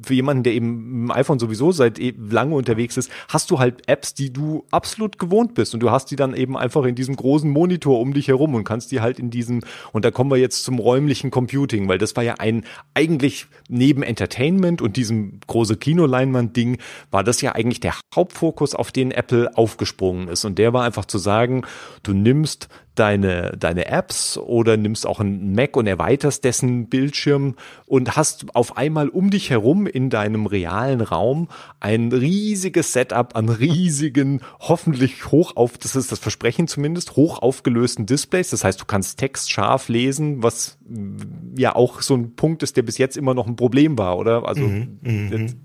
für 0.06 0.14
jemanden, 0.14 0.44
der 0.44 0.54
eben 0.54 1.06
dem 1.08 1.12
iPhone 1.12 1.40
sowieso 1.40 1.72
seit 1.72 2.00
eh 2.00 2.14
lange 2.18 2.56
unterwegs 2.56 2.98
ist, 2.98 3.12
hast 3.28 3.52
du 3.52 3.60
halt 3.60 3.88
Apps, 3.88 4.14
die 4.14 4.32
du 4.32 4.66
absolut 4.72 5.20
gewohnt 5.20 5.54
bist. 5.54 5.74
Und 5.74 5.82
du 5.82 5.92
hast 5.92 6.12
die 6.12 6.16
dann 6.16 6.34
eben 6.34 6.58
einfach 6.58 6.86
in 6.86 6.96
diesem 6.96 7.16
großen 7.16 7.50
Monitor 7.50 8.00
um 8.00 8.14
dich 8.14 8.28
herum 8.28 8.56
und 8.56 8.64
kannst 8.64 8.92
die 8.92 9.02
halt 9.02 9.20
in 9.20 9.30
diesem, 9.30 9.62
und 9.92 10.06
da 10.06 10.12
kommen 10.12 10.32
wir 10.32 10.38
jetzt 10.38 10.64
zum 10.64 10.80
räumlichen 10.80 11.32
Computing, 11.32 11.88
weil 11.88 11.98
das 11.98 12.16
war 12.16 12.24
ja 12.24 12.36
ein, 12.40 12.66
eigentlich 12.94 13.48
neben 13.70 14.04
Entertainment 14.04 14.82
und 14.82 14.98
diesem 14.98 15.40
große 15.48 15.78
Kinoleinwand-Ding, 15.78 16.78
war 17.12 17.24
das 17.24 17.42
ja 17.42 17.54
eigentlich 17.54 17.80
der 17.80 17.96
Hauptfokus, 18.14 18.76
auf 18.76 18.92
den 18.92 19.12
Apple 19.12 19.56
aufgesprungen 19.58 20.28
ist. 20.28 20.46
Und 20.46 20.58
der 20.60 20.74
war 20.74 20.84
einfach 20.84 21.06
zu 21.06 21.18
sagen, 21.18 21.64
du 22.04 22.14
nimmst 22.14 22.70
deine, 22.96 23.56
deine 23.58 23.86
Apps 23.88 24.38
oder 24.38 24.78
nimmst 24.78 25.06
auch 25.06 25.20
einen 25.20 25.54
Mac 25.54 25.78
und 25.78 25.88
erweiterst 25.88 26.44
dessen 26.44 26.88
Bildschirm 26.88 27.56
und 27.86 28.16
hast 28.16 28.56
auf 28.56 28.78
einmal 28.78 29.10
um 29.10 29.30
dich 29.30 29.50
herum 29.50 29.88
in 29.88 30.10
deinem 30.10 30.46
realen 30.46 31.02
Raum 31.02 31.50
ein 31.80 32.12
riesiges 32.12 32.94
Setup 32.94 33.36
an 33.36 33.50
riesigen, 33.50 34.42
hoffentlich 34.60 35.32
hoch 35.32 35.56
auf, 35.56 35.78
das 35.78 35.96
ist 35.96 36.12
das 36.12 36.20
Versprechen 36.20 36.68
zumindest, 36.68 37.16
hoch 37.16 37.42
aufgelösten 37.42 38.06
Displays. 38.06 38.50
Das 38.50 38.64
heißt, 38.64 38.82
du 38.82 38.86
kannst 38.86 39.20
Text 39.20 39.52
scharf 39.52 39.90
lesen, 39.90 40.42
was 40.44 40.78
ja 41.58 41.76
auch 41.76 42.02
so 42.02 42.16
ein 42.16 42.36
Punkt 42.36 42.62
ist, 42.62 42.78
der 42.78 42.84
bis 42.84 42.98
jetzt 42.98 43.18
immer 43.18 43.34
noch 43.34 43.48
ein 43.48 43.56
Problem 43.56 43.98
war, 43.98 44.18
oder? 44.18 44.48
Also, 44.48 44.62
mhm, 44.62 45.00
mhm. 45.02 45.56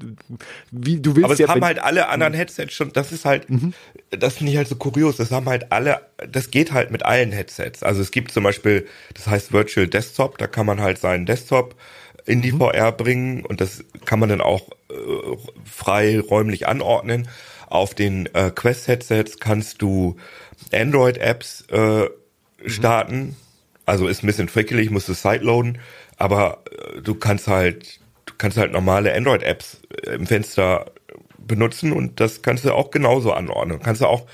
wie 0.70 1.00
du 1.00 1.14
willst. 1.14 1.24
Aber 1.24 1.34
es 1.34 1.40
ja, 1.40 1.48
haben 1.48 1.64
halt 1.64 1.78
alle 1.78 2.08
anderen 2.08 2.32
Headsets 2.32 2.72
schon, 2.72 2.92
das 2.92 3.12
ist 3.12 3.24
halt, 3.24 3.50
mhm. 3.50 3.74
das 4.10 4.38
finde 4.38 4.52
ich 4.52 4.56
halt 4.56 4.68
so 4.68 4.76
kurios, 4.76 5.16
das 5.16 5.30
haben 5.30 5.46
halt 5.46 5.72
alle, 5.72 6.00
das 6.26 6.50
geht 6.50 6.72
halt 6.72 6.90
mit 6.90 7.04
allen 7.04 7.32
Headsets. 7.32 7.82
Also 7.82 8.00
es 8.00 8.12
gibt 8.12 8.32
zum 8.32 8.44
Beispiel, 8.44 8.86
das 9.14 9.26
heißt 9.26 9.52
Virtual 9.52 9.86
Desktop, 9.86 10.38
da 10.38 10.46
kann 10.46 10.64
man 10.64 10.80
halt 10.80 10.98
seinen 10.98 11.26
Desktop 11.26 11.74
in 12.24 12.40
die 12.40 12.52
mhm. 12.52 12.58
VR 12.58 12.92
bringen 12.92 13.44
und 13.44 13.60
das 13.60 13.84
kann 14.06 14.20
man 14.20 14.30
dann 14.30 14.40
auch 14.40 14.70
äh, 14.88 14.94
frei 15.64 16.18
räumlich 16.20 16.66
anordnen. 16.66 17.28
Auf 17.66 17.94
den 17.94 18.26
äh, 18.34 18.50
Quest-Headsets 18.50 19.38
kannst 19.38 19.82
du 19.82 20.16
Android-Apps 20.72 21.66
äh, 21.70 21.76
mhm. 21.76 22.08
starten. 22.66 23.36
Also 23.90 24.06
ist 24.08 24.22
ein 24.22 24.26
bisschen 24.26 24.48
frickelig, 24.48 24.90
musst 24.90 25.08
du 25.08 25.14
sideloaden, 25.14 25.78
aber 26.16 26.62
äh, 26.70 27.00
du 27.02 27.14
kannst 27.14 27.48
halt, 27.48 28.00
du 28.26 28.34
kannst 28.38 28.56
halt 28.56 28.72
normale 28.72 29.14
Android-Apps 29.14 29.82
äh, 30.04 30.10
im 30.14 30.26
Fenster 30.26 30.92
benutzen 31.38 31.92
und 31.92 32.20
das 32.20 32.42
kannst 32.42 32.64
du 32.64 32.72
auch 32.72 32.90
genauso 32.90 33.32
anordnen. 33.32 33.80
Kannst 33.82 34.00
du 34.00 34.06
auch 34.06 34.26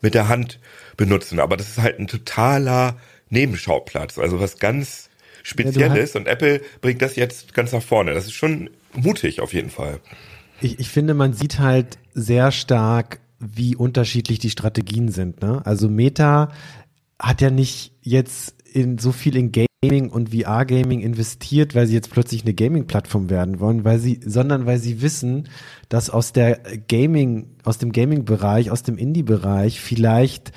mit 0.00 0.14
der 0.14 0.28
Hand 0.28 0.60
benutzen. 0.96 1.40
Aber 1.40 1.56
das 1.56 1.68
ist 1.68 1.78
halt 1.78 1.98
ein 1.98 2.06
totaler 2.06 2.96
Nebenschauplatz, 3.30 4.18
also 4.18 4.40
was 4.40 4.58
ganz 4.58 5.10
Spezielles. 5.42 6.14
Ja, 6.14 6.20
und 6.20 6.26
Apple 6.26 6.62
bringt 6.80 7.02
das 7.02 7.16
jetzt 7.16 7.52
ganz 7.52 7.72
nach 7.72 7.82
vorne. 7.82 8.14
Das 8.14 8.24
ist 8.24 8.32
schon 8.32 8.70
mutig 8.94 9.40
auf 9.40 9.52
jeden 9.52 9.68
Fall. 9.68 10.00
Ich, 10.62 10.78
ich 10.78 10.88
finde, 10.88 11.12
man 11.12 11.34
sieht 11.34 11.58
halt 11.58 11.98
sehr 12.14 12.50
stark, 12.50 13.20
wie 13.38 13.76
unterschiedlich 13.76 14.38
die 14.38 14.48
Strategien 14.48 15.10
sind. 15.10 15.42
Ne? 15.42 15.60
Also 15.66 15.90
Meta 15.90 16.50
hat 17.18 17.42
ja 17.42 17.50
nicht 17.50 17.92
jetzt 18.00 18.54
in 18.74 18.98
so 18.98 19.12
viel 19.12 19.36
in 19.36 19.52
Gaming 19.52 20.10
und 20.10 20.34
VR-Gaming 20.34 21.00
investiert, 21.00 21.74
weil 21.74 21.86
sie 21.86 21.94
jetzt 21.94 22.10
plötzlich 22.10 22.42
eine 22.42 22.54
Gaming-Plattform 22.54 23.30
werden 23.30 23.60
wollen, 23.60 23.84
weil 23.84 23.98
sie, 23.98 24.20
sondern 24.24 24.66
weil 24.66 24.78
sie 24.78 25.00
wissen, 25.00 25.48
dass 25.88 26.10
aus 26.10 26.32
der 26.32 26.60
Gaming, 26.88 27.50
aus 27.62 27.78
dem 27.78 27.92
Gaming-Bereich, 27.92 28.70
aus 28.70 28.82
dem 28.82 28.98
Indie-Bereich 28.98 29.80
vielleicht 29.80 30.52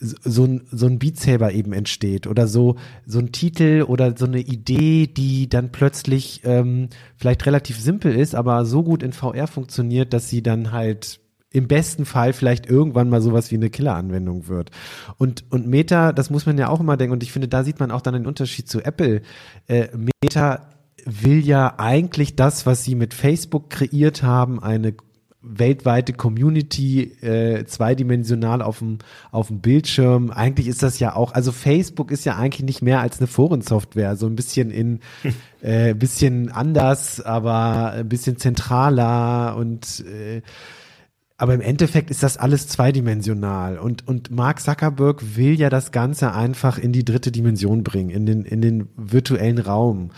so 0.00 0.44
ein, 0.44 0.62
so 0.70 0.86
ein 0.86 1.00
Beat 1.00 1.18
Saber 1.18 1.52
eben 1.52 1.72
entsteht 1.72 2.28
oder 2.28 2.46
so, 2.46 2.76
so 3.04 3.18
ein 3.18 3.32
Titel 3.32 3.84
oder 3.86 4.16
so 4.16 4.26
eine 4.26 4.40
Idee, 4.40 5.08
die 5.08 5.48
dann 5.48 5.72
plötzlich 5.72 6.42
ähm, 6.44 6.88
vielleicht 7.16 7.44
relativ 7.46 7.80
simpel 7.80 8.14
ist, 8.14 8.36
aber 8.36 8.64
so 8.64 8.84
gut 8.84 9.02
in 9.02 9.12
VR 9.12 9.48
funktioniert, 9.48 10.12
dass 10.12 10.28
sie 10.28 10.42
dann 10.42 10.70
halt 10.70 11.18
im 11.50 11.66
besten 11.66 12.04
Fall 12.04 12.32
vielleicht 12.32 12.66
irgendwann 12.66 13.08
mal 13.08 13.22
sowas 13.22 13.50
wie 13.50 13.56
eine 13.56 13.70
Killer-Anwendung 13.70 14.48
wird. 14.48 14.70
Und, 15.16 15.44
und 15.50 15.66
Meta, 15.66 16.12
das 16.12 16.30
muss 16.30 16.46
man 16.46 16.58
ja 16.58 16.68
auch 16.68 16.80
immer 16.80 16.96
denken, 16.96 17.12
und 17.12 17.22
ich 17.22 17.32
finde, 17.32 17.48
da 17.48 17.64
sieht 17.64 17.80
man 17.80 17.90
auch 17.90 18.02
dann 18.02 18.14
den 18.14 18.26
Unterschied 18.26 18.68
zu 18.68 18.82
Apple. 18.84 19.22
Äh, 19.66 19.88
Meta 20.22 20.68
will 21.04 21.44
ja 21.44 21.74
eigentlich 21.78 22.36
das, 22.36 22.66
was 22.66 22.84
sie 22.84 22.94
mit 22.94 23.14
Facebook 23.14 23.70
kreiert 23.70 24.22
haben, 24.22 24.62
eine 24.62 24.94
weltweite 25.40 26.12
Community 26.12 27.02
äh, 27.22 27.64
zweidimensional 27.64 28.60
auf 28.60 28.80
dem 28.80 28.98
auf 29.30 29.48
dem 29.48 29.60
Bildschirm. 29.60 30.30
Eigentlich 30.30 30.66
ist 30.66 30.82
das 30.82 30.98
ja 30.98 31.14
auch, 31.14 31.32
also 31.32 31.52
Facebook 31.52 32.10
ist 32.10 32.24
ja 32.24 32.36
eigentlich 32.36 32.64
nicht 32.64 32.82
mehr 32.82 33.00
als 33.00 33.18
eine 33.18 33.28
Forensoftware, 33.28 34.16
so 34.16 34.26
ein 34.26 34.34
bisschen 34.34 34.70
in 34.70 35.00
äh, 35.62 35.94
bisschen 35.94 36.50
anders, 36.50 37.20
aber 37.20 37.92
ein 37.92 38.08
bisschen 38.08 38.36
zentraler 38.36 39.56
und 39.56 40.04
äh, 40.06 40.42
aber 41.38 41.54
im 41.54 41.60
Endeffekt 41.60 42.10
ist 42.10 42.24
das 42.24 42.36
alles 42.36 42.66
zweidimensional 42.66 43.78
und, 43.78 44.06
und 44.08 44.32
Mark 44.32 44.60
Zuckerberg 44.60 45.36
will 45.36 45.54
ja 45.58 45.70
das 45.70 45.92
Ganze 45.92 46.32
einfach 46.32 46.78
in 46.78 46.92
die 46.92 47.04
dritte 47.04 47.30
Dimension 47.30 47.84
bringen, 47.84 48.10
in 48.10 48.26
den, 48.26 48.42
in 48.42 48.60
den 48.60 48.88
virtuellen 48.96 49.58
Raum. 49.58 50.10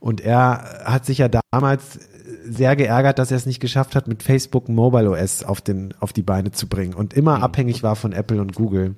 Und 0.00 0.20
er 0.20 0.82
hat 0.84 1.06
sich 1.06 1.18
ja 1.18 1.28
damals 1.28 1.98
sehr 2.44 2.76
geärgert, 2.76 3.18
dass 3.18 3.30
er 3.30 3.38
es 3.38 3.46
nicht 3.46 3.60
geschafft 3.60 3.96
hat, 3.96 4.06
mit 4.06 4.22
Facebook 4.22 4.68
Mobile 4.68 5.10
OS 5.10 5.42
auf, 5.42 5.62
den, 5.62 5.94
auf 5.98 6.12
die 6.12 6.22
Beine 6.22 6.50
zu 6.52 6.68
bringen 6.68 6.92
und 6.92 7.14
immer 7.14 7.38
mhm. 7.38 7.44
abhängig 7.44 7.82
war 7.82 7.96
von 7.96 8.12
Apple 8.12 8.40
und 8.40 8.54
Google. 8.54 8.96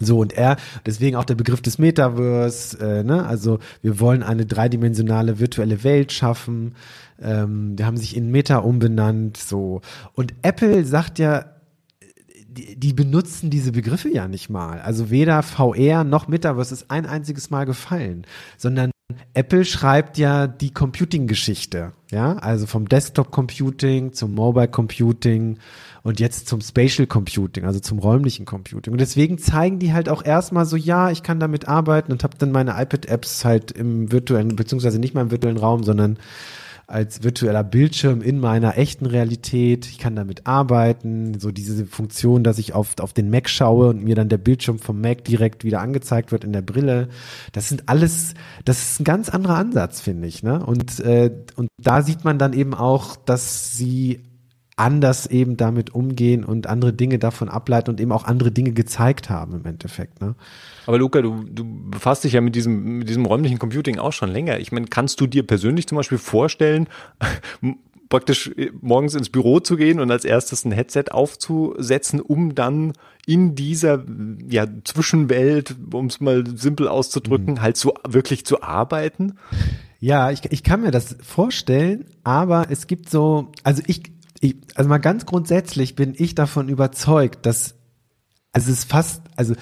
So, 0.00 0.20
und 0.20 0.32
er, 0.32 0.56
deswegen 0.86 1.16
auch 1.16 1.24
der 1.24 1.34
Begriff 1.34 1.60
des 1.60 1.78
Metaverse, 1.78 2.78
äh, 2.78 3.02
ne? 3.02 3.26
also 3.26 3.58
wir 3.82 3.98
wollen 3.98 4.22
eine 4.22 4.46
dreidimensionale 4.46 5.40
virtuelle 5.40 5.82
Welt 5.82 6.12
schaffen, 6.12 6.74
ähm, 7.20 7.76
die 7.76 7.84
haben 7.84 7.96
sich 7.96 8.16
in 8.16 8.30
Meta 8.30 8.58
umbenannt, 8.58 9.36
so. 9.36 9.80
Und 10.14 10.34
Apple 10.42 10.84
sagt 10.84 11.18
ja, 11.18 11.44
die, 12.48 12.76
die 12.76 12.92
benutzen 12.92 13.50
diese 13.50 13.72
Begriffe 13.72 14.08
ja 14.08 14.28
nicht 14.28 14.50
mal. 14.50 14.80
Also 14.80 15.10
weder 15.10 15.42
VR 15.42 16.04
noch 16.04 16.28
Metaverse 16.28 16.74
ist 16.74 16.90
ein 16.90 17.06
einziges 17.06 17.50
Mal 17.50 17.64
gefallen, 17.64 18.26
sondern 18.56 18.90
Apple 19.32 19.64
schreibt 19.64 20.18
ja 20.18 20.46
die 20.46 20.70
Computing-Geschichte, 20.70 21.92
ja, 22.10 22.34
also 22.34 22.66
vom 22.66 22.88
Desktop-Computing 22.88 24.12
zum 24.12 24.34
Mobile-Computing 24.34 25.58
und 26.02 26.20
jetzt 26.20 26.46
zum 26.46 26.60
Spatial 26.60 27.06
Computing, 27.06 27.64
also 27.64 27.80
zum 27.80 28.00
räumlichen 28.00 28.44
Computing. 28.44 28.92
Und 28.92 29.00
deswegen 29.00 29.38
zeigen 29.38 29.78
die 29.78 29.94
halt 29.94 30.10
auch 30.10 30.24
erstmal 30.24 30.66
so, 30.66 30.76
ja, 30.76 31.10
ich 31.10 31.22
kann 31.22 31.40
damit 31.40 31.68
arbeiten 31.68 32.12
und 32.12 32.22
habe 32.22 32.36
dann 32.36 32.52
meine 32.52 32.72
iPad-Apps 32.72 33.46
halt 33.46 33.70
im 33.70 34.12
virtuellen, 34.12 34.56
beziehungsweise 34.56 34.98
nicht 34.98 35.14
mal 35.14 35.22
im 35.22 35.30
virtuellen 35.30 35.58
Raum, 35.58 35.84
sondern 35.84 36.18
als 36.88 37.22
virtueller 37.22 37.64
Bildschirm 37.64 38.22
in 38.22 38.40
meiner 38.40 38.78
echten 38.78 39.04
Realität. 39.04 39.86
Ich 39.86 39.98
kann 39.98 40.16
damit 40.16 40.46
arbeiten. 40.46 41.38
So 41.38 41.50
diese 41.50 41.84
Funktion, 41.84 42.42
dass 42.42 42.58
ich 42.58 42.72
auf, 42.72 42.98
auf 42.98 43.12
den 43.12 43.28
Mac 43.28 43.50
schaue 43.50 43.90
und 43.90 44.02
mir 44.02 44.14
dann 44.14 44.30
der 44.30 44.38
Bildschirm 44.38 44.78
vom 44.78 45.02
Mac 45.02 45.22
direkt 45.22 45.64
wieder 45.64 45.80
angezeigt 45.82 46.32
wird 46.32 46.44
in 46.44 46.54
der 46.54 46.62
Brille. 46.62 47.08
Das 47.52 47.68
sind 47.68 47.90
alles, 47.90 48.32
das 48.64 48.80
ist 48.90 49.00
ein 49.00 49.04
ganz 49.04 49.28
anderer 49.28 49.56
Ansatz, 49.56 50.00
finde 50.00 50.26
ich. 50.28 50.42
Ne? 50.42 50.64
Und, 50.64 50.98
äh, 51.00 51.30
und 51.56 51.68
da 51.78 52.00
sieht 52.00 52.24
man 52.24 52.38
dann 52.38 52.54
eben 52.54 52.72
auch, 52.72 53.16
dass 53.16 53.76
sie 53.76 54.20
anders 54.78 55.26
eben 55.26 55.56
damit 55.56 55.94
umgehen 55.94 56.44
und 56.44 56.66
andere 56.66 56.92
Dinge 56.92 57.18
davon 57.18 57.48
ableiten 57.48 57.90
und 57.90 58.00
eben 58.00 58.12
auch 58.12 58.24
andere 58.24 58.50
Dinge 58.50 58.72
gezeigt 58.72 59.28
haben 59.28 59.54
im 59.54 59.66
Endeffekt. 59.66 60.20
Ne? 60.20 60.34
Aber 60.86 60.98
Luca, 60.98 61.20
du, 61.20 61.44
du 61.44 61.64
befasst 61.90 62.24
dich 62.24 62.34
ja 62.34 62.40
mit 62.40 62.54
diesem, 62.54 62.98
mit 62.98 63.08
diesem 63.08 63.26
räumlichen 63.26 63.58
Computing 63.58 63.98
auch 63.98 64.12
schon 64.12 64.30
länger. 64.30 64.58
Ich 64.60 64.72
meine, 64.72 64.86
kannst 64.86 65.20
du 65.20 65.26
dir 65.26 65.46
persönlich 65.46 65.86
zum 65.86 65.96
Beispiel 65.96 66.18
vorstellen, 66.18 66.88
praktisch 68.08 68.50
morgens 68.80 69.14
ins 69.14 69.28
Büro 69.28 69.60
zu 69.60 69.76
gehen 69.76 70.00
und 70.00 70.10
als 70.10 70.24
erstes 70.24 70.64
ein 70.64 70.72
Headset 70.72 71.06
aufzusetzen, 71.10 72.20
um 72.20 72.54
dann 72.54 72.92
in 73.26 73.54
dieser 73.54 74.04
ja, 74.48 74.66
Zwischenwelt, 74.84 75.76
um 75.92 76.06
es 76.06 76.20
mal 76.20 76.44
simpel 76.56 76.88
auszudrücken, 76.88 77.54
mhm. 77.54 77.60
halt 77.60 77.76
so 77.76 77.92
wirklich 78.08 78.46
zu 78.46 78.62
arbeiten? 78.62 79.34
Ja, 80.00 80.30
ich, 80.30 80.40
ich 80.50 80.62
kann 80.62 80.80
mir 80.80 80.92
das 80.92 81.16
vorstellen, 81.22 82.06
aber 82.24 82.68
es 82.70 82.86
gibt 82.86 83.10
so, 83.10 83.52
also 83.64 83.82
ich, 83.86 84.02
ich, 84.40 84.56
also 84.74 84.88
mal 84.88 84.98
ganz 84.98 85.26
grundsätzlich 85.26 85.94
bin 85.94 86.14
ich 86.16 86.34
davon 86.34 86.68
überzeugt, 86.68 87.46
dass 87.46 87.74
also 88.52 88.70
es 88.72 88.78
ist 88.78 88.90
fast, 88.90 89.22
also 89.36 89.54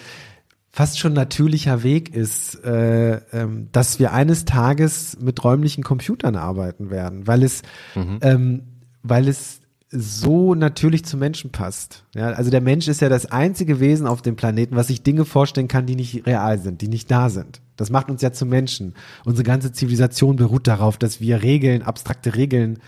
fast 0.71 0.99
schon 0.99 1.13
natürlicher 1.13 1.83
Weg 1.83 2.15
ist, 2.15 2.63
äh, 2.65 3.17
ähm, 3.33 3.69
dass 3.73 3.99
wir 3.99 4.13
eines 4.13 4.45
Tages 4.45 5.17
mit 5.21 5.43
räumlichen 5.43 5.83
Computern 5.83 6.37
arbeiten 6.37 6.91
werden, 6.91 7.27
weil 7.27 7.43
es, 7.43 7.63
mhm. 7.95 8.19
ähm, 8.21 8.63
weil 9.03 9.29
es 9.29 9.61
so 9.89 10.55
natürlich 10.55 11.05
zum 11.05 11.21
Menschen 11.21 11.51
passt. 11.51 12.05
Ja, 12.15 12.31
also 12.31 12.51
der 12.51 12.61
Mensch 12.61 12.89
ist 12.89 13.01
ja 13.01 13.09
das 13.09 13.27
einzige 13.27 13.81
Wesen 13.81 14.07
auf 14.07 14.21
dem 14.21 14.37
Planeten, 14.37 14.77
was 14.77 14.89
sich 14.89 15.03
Dinge 15.03 15.25
vorstellen 15.25 15.69
kann, 15.69 15.87
die 15.87 15.95
nicht 15.95 16.27
real 16.27 16.59
sind, 16.59 16.81
die 16.81 16.89
nicht 16.89 17.11
da 17.11 17.31
sind. 17.31 17.61
Das 17.77 17.91
macht 17.91 18.11
uns 18.11 18.21
ja 18.21 18.33
zu 18.33 18.47
Menschen. 18.47 18.95
Unsere 19.25 19.45
ganze 19.45 19.73
Zivilisation 19.73 20.37
beruht 20.37 20.67
darauf, 20.67 20.99
dass 20.99 21.21
wir 21.21 21.43
Regeln, 21.43 21.83
abstrakte 21.83 22.35
Regeln 22.35 22.81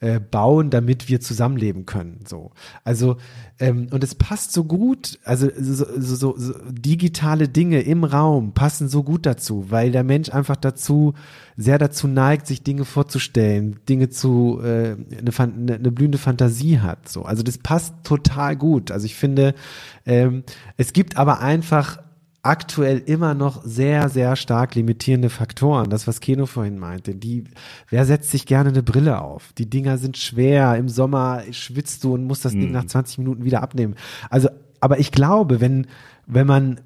äh, 0.00 0.20
bauen, 0.20 0.70
damit 0.70 1.08
wir 1.08 1.20
zusammenleben 1.20 1.84
können. 1.84 2.20
So, 2.26 2.52
also 2.84 3.16
ähm, 3.58 3.88
und 3.90 4.04
es 4.04 4.14
passt 4.14 4.52
so 4.52 4.64
gut. 4.64 5.18
Also 5.24 5.48
so, 5.58 5.86
so, 5.98 6.36
so, 6.38 6.54
digitale 6.70 7.48
Dinge 7.48 7.80
im 7.80 8.04
Raum 8.04 8.52
passen 8.52 8.88
so 8.88 9.02
gut 9.02 9.26
dazu, 9.26 9.70
weil 9.70 9.90
der 9.90 10.04
Mensch 10.04 10.30
einfach 10.30 10.56
dazu 10.56 11.14
sehr 11.56 11.78
dazu 11.78 12.06
neigt, 12.06 12.46
sich 12.46 12.62
Dinge 12.62 12.84
vorzustellen, 12.84 13.80
Dinge 13.88 14.08
zu 14.08 14.60
äh, 14.62 14.96
eine, 15.18 15.32
eine, 15.36 15.74
eine 15.74 15.90
blühende 15.90 16.18
Fantasie 16.18 16.78
hat. 16.78 17.08
So, 17.08 17.22
also 17.22 17.42
das 17.42 17.58
passt 17.58 17.94
total 18.04 18.56
gut. 18.56 18.92
Also 18.92 19.06
ich 19.06 19.16
finde, 19.16 19.54
ähm, 20.06 20.44
es 20.76 20.92
gibt 20.92 21.16
aber 21.16 21.40
einfach 21.40 21.98
aktuell 22.42 22.98
immer 22.98 23.34
noch 23.34 23.62
sehr, 23.64 24.08
sehr 24.08 24.36
stark 24.36 24.74
limitierende 24.74 25.28
Faktoren. 25.28 25.90
Das, 25.90 26.06
was 26.06 26.20
Keno 26.20 26.46
vorhin 26.46 26.78
meinte. 26.78 27.14
Die, 27.14 27.44
wer 27.90 28.04
setzt 28.04 28.30
sich 28.30 28.46
gerne 28.46 28.70
eine 28.70 28.82
Brille 28.82 29.20
auf? 29.20 29.52
Die 29.58 29.68
Dinger 29.68 29.98
sind 29.98 30.16
schwer. 30.16 30.76
Im 30.76 30.88
Sommer 30.88 31.42
schwitzt 31.50 32.04
du 32.04 32.14
und 32.14 32.24
musst 32.24 32.44
das 32.44 32.52
hm. 32.52 32.60
Ding 32.60 32.72
nach 32.72 32.86
20 32.86 33.18
Minuten 33.18 33.44
wieder 33.44 33.62
abnehmen. 33.62 33.96
Also, 34.30 34.48
aber 34.80 34.98
ich 34.98 35.10
glaube, 35.10 35.60
wenn, 35.60 35.86
wenn 36.26 36.46
man 36.46 36.80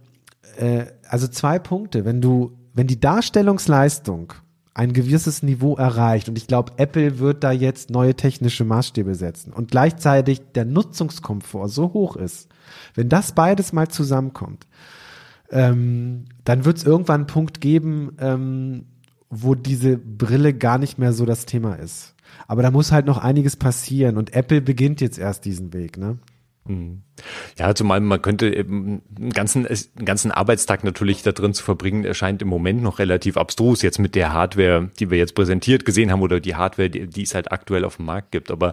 äh, 0.57 0.87
also 1.09 1.29
zwei 1.29 1.59
Punkte. 1.59 2.05
Wenn 2.05 2.21
du, 2.21 2.53
wenn 2.75 2.87
die 2.87 3.01
Darstellungsleistung 3.01 4.33
ein 4.75 4.95
gewisses 4.95 5.43
Niveau 5.43 5.77
erreicht 5.77 6.29
und 6.29 6.38
ich 6.38 6.47
glaube, 6.47 6.73
Apple 6.79 7.19
wird 7.19 7.45
da 7.45 7.53
jetzt 7.53 7.91
neue 7.91 8.15
technische 8.15 8.65
Maßstäbe 8.65 9.15
setzen 9.15 9.53
und 9.53 9.71
gleichzeitig 9.71 10.41
der 10.55 10.65
Nutzungskomfort 10.65 11.69
so 11.69 11.93
hoch 11.93 12.17
ist, 12.17 12.49
wenn 12.95 13.11
das 13.11 13.33
beides 13.33 13.75
mal 13.75 13.88
zusammenkommt, 13.88 14.67
ähm, 15.53 16.25
dann 16.45 16.65
wird 16.65 16.79
es 16.79 16.85
irgendwann 16.85 17.23
einen 17.23 17.27
Punkt 17.27 17.61
geben, 17.61 18.17
ähm, 18.19 18.87
wo 19.31 19.55
diese 19.55 19.97
Brille 19.97 20.55
gar 20.55 20.79
nicht 20.79 20.99
mehr 20.99 21.12
so 21.12 21.25
das 21.25 21.47
Thema 21.47 21.75
ist. 21.75 22.15
Aber 22.49 22.62
da 22.62 22.71
muss 22.71 22.93
halt 22.93 23.07
noch 23.07 23.19
einiges 23.19 23.57
passieren 23.57 24.17
und 24.17 24.35
Apple 24.35 24.61
beginnt 24.61 25.01
jetzt 25.01 25.19
erst 25.19 25.45
diesen 25.45 25.73
Weg, 25.73 25.99
ne? 25.99 26.19
Mhm. 26.67 27.03
Ja, 27.59 27.75
zumal 27.75 28.01
man 28.01 28.22
könnte 28.22 28.53
eben 28.55 29.03
einen 29.16 29.31
ganzen, 29.31 29.66
einen 29.66 30.05
ganzen 30.05 30.31
Arbeitstag 30.31 30.83
natürlich 30.83 31.22
da 31.22 31.33
drin 31.33 31.53
zu 31.53 31.62
verbringen, 31.62 32.05
erscheint 32.05 32.42
im 32.42 32.48
Moment 32.48 32.83
noch 32.83 32.98
relativ 32.98 33.37
abstrus 33.37 33.83
jetzt 33.83 33.98
mit 33.98 34.14
der 34.14 34.33
Hardware, 34.33 34.90
die 34.98 35.11
wir 35.11 35.18
jetzt 35.18 35.35
präsentiert 35.35 35.85
gesehen 35.85 36.11
haben 36.11 36.22
oder 36.22 36.40
die 36.40 36.55
Hardware, 36.55 36.88
die, 36.88 37.07
die 37.07 37.22
es 37.22 37.35
halt 37.35 37.53
aktuell 37.53 37.85
auf 37.85 37.96
dem 37.96 38.07
Markt 38.07 38.33
gibt. 38.33 38.51
Aber 38.51 38.72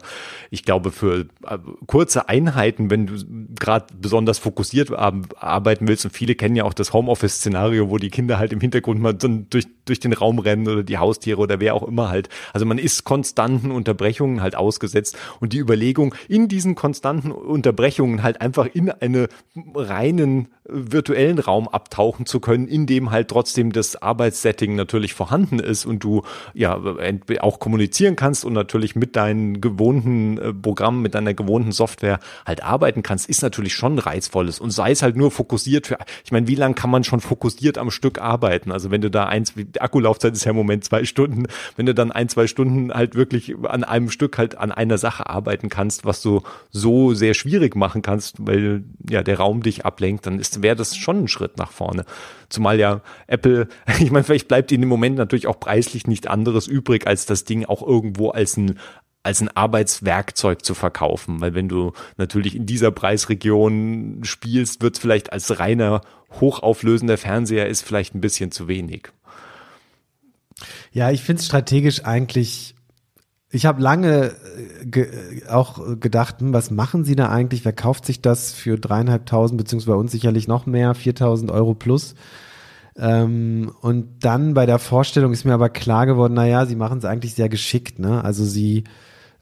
ich 0.50 0.64
glaube, 0.64 0.92
für 0.92 1.28
äh, 1.46 1.58
kurze 1.86 2.30
Einheiten, 2.30 2.90
wenn 2.90 3.08
du 3.08 3.16
gerade 3.60 3.88
besonders 4.00 4.40
fokussiert 4.40 4.92
arbeiten 4.92 5.88
willst 5.88 6.06
und 6.06 6.12
viele 6.12 6.36
kennen 6.36 6.56
ja 6.56 6.64
auch 6.64 6.74
das 6.74 6.94
Homeoffice-Szenario, 6.94 7.90
wo 7.90 7.98
die 7.98 8.10
Kinder 8.10 8.40
halt 8.40 8.54
im 8.54 8.62
Hintergrund 8.62 9.02
mal 9.02 9.14
durch, 9.14 9.68
durch 9.86 10.00
den 10.00 10.14
Raum 10.14 10.40
rennen 10.40 10.68
oder 10.68 10.84
die 10.84 10.98
Haustiere 10.98 11.40
oder 11.40 11.60
wer 11.60 11.76
auch 11.76 11.84
immer 11.84 12.10
halt. 12.10 12.30
Also 12.54 12.66
man 12.66 12.78
ist 12.78 13.04
konstanten 13.04 13.72
Unterbrechungen 13.72 14.42
halt 14.42 14.56
ausgesetzt 14.56 15.18
und 15.40 15.54
die 15.54 15.60
Überlegung, 15.60 16.16
in 16.28 16.48
diesen 16.48 16.76
konstanten 16.76 17.32
Unterbrechungen 17.32 18.24
halt 18.24 18.39
einfach 18.40 18.68
in 18.74 18.90
einen 18.90 19.28
reinen 19.76 20.48
virtuellen 20.72 21.40
Raum 21.40 21.68
abtauchen 21.68 22.26
zu 22.26 22.40
können, 22.40 22.68
in 22.68 22.86
dem 22.86 23.12
halt 23.12 23.30
trotzdem 23.30 23.72
das 23.72 24.02
Arbeitssetting 24.02 24.76
natürlich 24.76 25.14
vorhanden 25.14 25.60
ist 25.60 25.86
und 25.86 26.04
du 26.04 26.24
ja 26.54 26.80
auch 27.40 27.60
kommunizieren 27.60 28.16
kannst 28.16 28.46
und 28.46 28.54
natürlich 28.54 28.96
mit 28.96 29.16
deinen 29.16 29.62
gewohnten 29.62 30.38
äh, 30.38 30.54
Programmen, 30.54 31.02
mit 31.02 31.16
deiner 31.16 31.34
gewohnten 31.34 31.72
Software 31.72 32.20
halt 32.46 32.64
arbeiten 32.64 33.04
kannst, 33.04 33.30
ist 33.30 33.42
natürlich 33.42 33.74
schon 33.74 34.00
reizvolles 34.00 34.60
und 34.60 34.72
sei 34.72 34.92
es 34.92 35.02
halt 35.02 35.16
nur 35.16 35.32
fokussiert 35.32 35.88
für, 35.88 35.98
ich 36.24 36.32
meine, 36.32 36.48
wie 36.48 36.56
lange 36.56 36.76
kann 36.76 36.90
man 36.90 37.04
schon 37.04 37.20
fokussiert 37.20 37.78
am 37.78 37.92
Stück 37.92 38.20
arbeiten? 38.20 38.72
Also 38.72 38.92
wenn 38.92 39.02
du 39.02 39.10
da 39.10 39.26
eins, 39.26 39.54
die 39.56 39.82
Akkulaufzeit 39.82 40.34
ist 40.34 40.46
ja 40.46 40.52
im 40.52 40.58
Moment 40.58 40.84
zwei 40.84 41.04
Stunden, 41.04 41.46
wenn 41.76 41.86
du 41.86 41.94
dann 41.94 42.12
ein, 42.12 42.30
zwei 42.30 42.48
Stunden 42.48 42.94
halt 42.94 43.16
wirklich 43.16 43.56
an 43.64 43.84
einem 43.84 44.10
Stück 44.10 44.38
halt 44.38 44.58
an 44.58 44.72
einer 44.72 44.98
Sache 44.98 45.28
arbeiten 45.28 45.70
kannst, 45.70 46.06
was 46.06 46.22
du 46.22 46.42
so 46.70 47.14
sehr 47.14 47.34
schwierig 47.34 47.76
machen 47.76 48.02
kannst, 48.02 48.19
weil 48.38 48.84
ja 49.10 49.24
der 49.24 49.38
Raum 49.38 49.64
dich 49.64 49.86
ablenkt, 49.86 50.26
dann 50.26 50.42
wäre 50.58 50.76
das 50.76 50.96
schon 50.96 51.24
ein 51.24 51.28
Schritt 51.28 51.58
nach 51.58 51.72
vorne. 51.72 52.06
Zumal 52.50 52.80
ja 52.80 53.02
Apple, 53.28 53.68
ich 54.00 54.12
meine, 54.12 54.24
vielleicht 54.24 54.48
bleibt 54.48 54.72
ihnen 54.72 54.84
im 54.84 54.90
Moment 54.90 55.18
natürlich 55.18 55.48
auch 55.48 55.60
preislich 55.60 56.08
nicht 56.08 56.28
anderes 56.28 56.68
übrig, 56.68 57.08
als 57.08 57.26
das 57.26 57.44
Ding 57.44 57.66
auch 57.66 57.86
irgendwo 57.86 58.30
als 58.30 58.58
ein 58.58 58.80
als 59.22 59.42
ein 59.42 59.50
Arbeitswerkzeug 59.50 60.64
zu 60.64 60.74
verkaufen, 60.74 61.42
weil 61.42 61.54
wenn 61.54 61.68
du 61.68 61.92
natürlich 62.16 62.56
in 62.56 62.66
dieser 62.66 62.90
Preisregion 62.90 64.22
spielst, 64.24 64.82
wird 64.82 64.96
es 64.96 65.02
vielleicht 65.02 65.34
als 65.34 65.60
reiner 65.60 66.02
hochauflösender 66.40 67.18
Fernseher 67.18 67.68
ist 67.68 67.82
vielleicht 67.82 68.16
ein 68.16 68.22
bisschen 68.22 68.52
zu 68.52 68.68
wenig. 68.68 69.10
Ja, 70.92 71.12
ich 71.12 71.22
finde 71.22 71.42
es 71.42 71.46
strategisch 71.46 72.06
eigentlich 72.06 72.76
ich 73.52 73.66
habe 73.66 73.82
lange 73.82 74.28
äh, 74.28 74.86
ge 74.86 75.08
auch 75.50 76.00
gedacht, 76.00 76.40
hm, 76.40 76.54
was 76.54 76.72
machen 76.72 77.04
Sie 77.04 77.16
da 77.16 77.30
eigentlich? 77.30 77.66
Wer 77.66 77.74
kauft 77.74 78.06
sich 78.06 78.22
das 78.22 78.54
für 78.54 78.78
dreieinhalbtausend, 78.78 79.58
beziehungsweise 79.58 79.92
bei 79.92 80.00
uns 80.00 80.12
sicherlich 80.12 80.48
noch 80.48 80.66
mehr, 80.66 80.94
viertausend 80.94 81.52
Euro 81.52 81.74
plus? 81.74 82.16
Ähm, 82.96 83.72
und 83.82 84.24
dann 84.24 84.54
bei 84.54 84.66
der 84.66 84.80
Vorstellung 84.80 85.32
ist 85.34 85.46
mir 85.46 85.54
aber 85.54 85.70
klar 85.70 86.06
geworden, 86.06 86.34
na 86.36 86.46
ja, 86.46 86.66
Sie 86.66 86.76
machen 86.76 87.00
es 87.00 87.06
eigentlich 87.06 87.34
sehr 87.34 87.50
geschickt. 87.50 87.98
Ne? 87.98 88.24
Also 88.24 88.46
Sie 88.46 88.84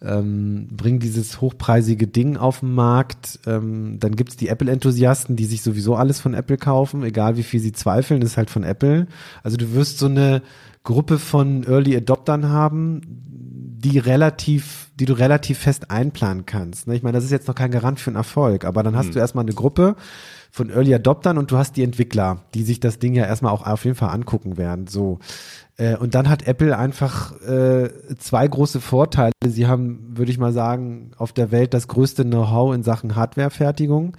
ähm, 0.01 0.67
bringen 0.71 0.99
dieses 0.99 1.41
hochpreisige 1.41 2.07
Ding 2.07 2.37
auf 2.37 2.59
den 2.59 2.73
Markt. 2.73 3.39
Ähm, 3.47 3.99
dann 3.99 4.15
gibt's 4.15 4.37
die 4.37 4.47
Apple-Enthusiasten, 4.47 5.35
die 5.35 5.45
sich 5.45 5.63
sowieso 5.63 5.95
alles 5.95 6.19
von 6.19 6.33
Apple 6.33 6.57
kaufen, 6.57 7.03
egal 7.03 7.37
wie 7.37 7.43
viel 7.43 7.59
sie 7.59 7.71
zweifeln, 7.71 8.21
ist 8.21 8.37
halt 8.37 8.49
von 8.49 8.63
Apple. 8.63 9.07
Also 9.43 9.57
du 9.57 9.73
wirst 9.73 9.97
so 9.97 10.05
eine 10.05 10.43
Gruppe 10.83 11.17
von 11.17 11.63
Early 11.63 11.97
Adoptern 11.97 12.49
haben, 12.49 13.01
die 13.79 13.99
relativ, 13.99 14.89
die 14.99 15.05
du 15.05 15.13
relativ 15.13 15.59
fest 15.59 15.91
einplanen 15.91 16.45
kannst. 16.45 16.87
Ne? 16.87 16.95
Ich 16.95 17.03
meine, 17.03 17.17
das 17.17 17.25
ist 17.25 17.31
jetzt 17.31 17.47
noch 17.47 17.55
kein 17.55 17.71
Garant 17.71 17.99
für 17.99 18.09
einen 18.09 18.17
Erfolg, 18.17 18.65
aber 18.65 18.81
dann 18.81 18.95
hast 18.95 19.07
hm. 19.07 19.13
du 19.13 19.19
erstmal 19.19 19.45
eine 19.45 19.53
Gruppe 19.53 19.95
von 20.51 20.69
Early 20.69 20.95
Adoptern 20.95 21.37
und 21.37 21.51
du 21.51 21.57
hast 21.57 21.77
die 21.77 21.83
Entwickler, 21.83 22.43
die 22.55 22.63
sich 22.63 22.79
das 22.79 22.97
Ding 22.97 23.13
ja 23.13 23.25
erstmal 23.25 23.51
auch 23.51 23.65
auf 23.65 23.85
jeden 23.85 23.95
Fall 23.95 24.09
angucken 24.09 24.57
werden. 24.57 24.87
So. 24.87 25.19
Äh, 25.77 25.95
und 25.97 26.15
dann 26.15 26.27
hat 26.27 26.47
Apple 26.47 26.75
einfach 26.75 27.39
äh, 27.41 27.89
zwei 28.17 28.47
große 28.47 28.81
Vorteile. 28.81 29.33
Sie 29.45 29.67
haben, 29.67 30.17
würde 30.17 30.31
ich 30.31 30.39
mal 30.39 30.53
sagen, 30.53 31.11
auf 31.17 31.31
der 31.31 31.51
Welt 31.51 31.73
das 31.75 31.87
größte 31.87 32.25
Know-how 32.25 32.73
in 32.73 32.81
Sachen 32.81 33.15
Hardwarefertigung. 33.15 34.17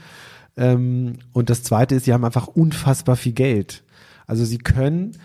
Ähm, 0.56 1.14
und 1.32 1.50
das 1.50 1.64
zweite 1.64 1.96
ist, 1.96 2.04
sie 2.04 2.12
haben 2.12 2.24
einfach 2.24 2.46
unfassbar 2.46 3.16
viel 3.16 3.32
Geld. 3.32 3.82
Also 4.26 4.44
sie 4.44 4.58
können 4.58 5.16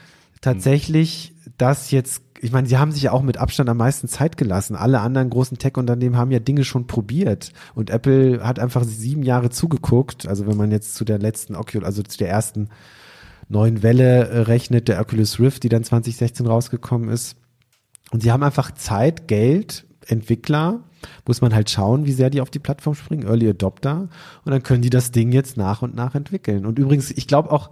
tatsächlich 0.41 1.35
das 1.57 1.91
jetzt 1.91 2.21
ich 2.43 2.51
meine, 2.51 2.67
sie 2.67 2.77
haben 2.77 2.91
sich 2.91 3.03
ja 3.03 3.13
auch 3.13 3.21
mit 3.21 3.37
Abstand 3.37 3.69
am 3.69 3.77
meisten 3.77 4.09
Zeit 4.09 4.35
gelassen. 4.35 4.75
Alle 4.75 4.99
anderen 4.99 5.29
großen 5.29 5.57
Tech-Unternehmen 5.57 6.17
haben 6.17 6.29
ja 6.29 6.39
Dinge 6.39 6.65
schon 6.65 6.87
probiert. 6.87 7.53
Und 7.73 7.89
Apple 7.89 8.45
hat 8.45 8.59
einfach 8.59 8.83
sieben 8.83 9.23
Jahre 9.23 9.49
zugeguckt. 9.49 10.27
Also 10.27 10.45
wenn 10.45 10.57
man 10.57 10.69
jetzt 10.69 10.95
zu 10.95 11.05
der 11.05 11.19
letzten 11.19 11.55
Oculus, 11.55 11.85
also 11.85 12.03
zu 12.03 12.17
der 12.17 12.29
ersten 12.29 12.67
neuen 13.47 13.81
Welle 13.81 14.27
äh, 14.27 14.39
rechnet, 14.39 14.89
der 14.89 14.99
Oculus 14.99 15.39
Rift, 15.39 15.63
die 15.63 15.69
dann 15.69 15.85
2016 15.85 16.45
rausgekommen 16.45 17.07
ist. 17.07 17.37
Und 18.11 18.21
sie 18.23 18.31
haben 18.33 18.43
einfach 18.43 18.71
Zeit, 18.71 19.29
Geld, 19.29 19.85
Entwickler, 20.05 20.81
muss 21.25 21.39
man 21.39 21.55
halt 21.55 21.69
schauen, 21.69 22.05
wie 22.05 22.11
sehr 22.11 22.29
die 22.29 22.41
auf 22.41 22.49
die 22.49 22.59
Plattform 22.59 22.95
springen, 22.95 23.25
Early 23.25 23.49
Adopter. 23.49 24.09
Und 24.43 24.51
dann 24.51 24.63
können 24.63 24.81
die 24.81 24.89
das 24.89 25.11
Ding 25.11 25.31
jetzt 25.31 25.55
nach 25.55 25.81
und 25.81 25.95
nach 25.95 26.13
entwickeln. 26.13 26.65
Und 26.65 26.77
übrigens, 26.77 27.09
ich 27.09 27.25
glaube 27.25 27.51
auch, 27.51 27.71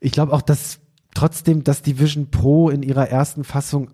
ich 0.00 0.12
glaube 0.12 0.32
auch, 0.32 0.42
dass 0.42 0.80
trotzdem, 1.14 1.64
dass 1.64 1.82
die 1.82 1.98
Vision 1.98 2.30
Pro 2.30 2.70
in 2.70 2.82
ihrer 2.82 3.08
ersten 3.08 3.44
Fassung 3.44 3.90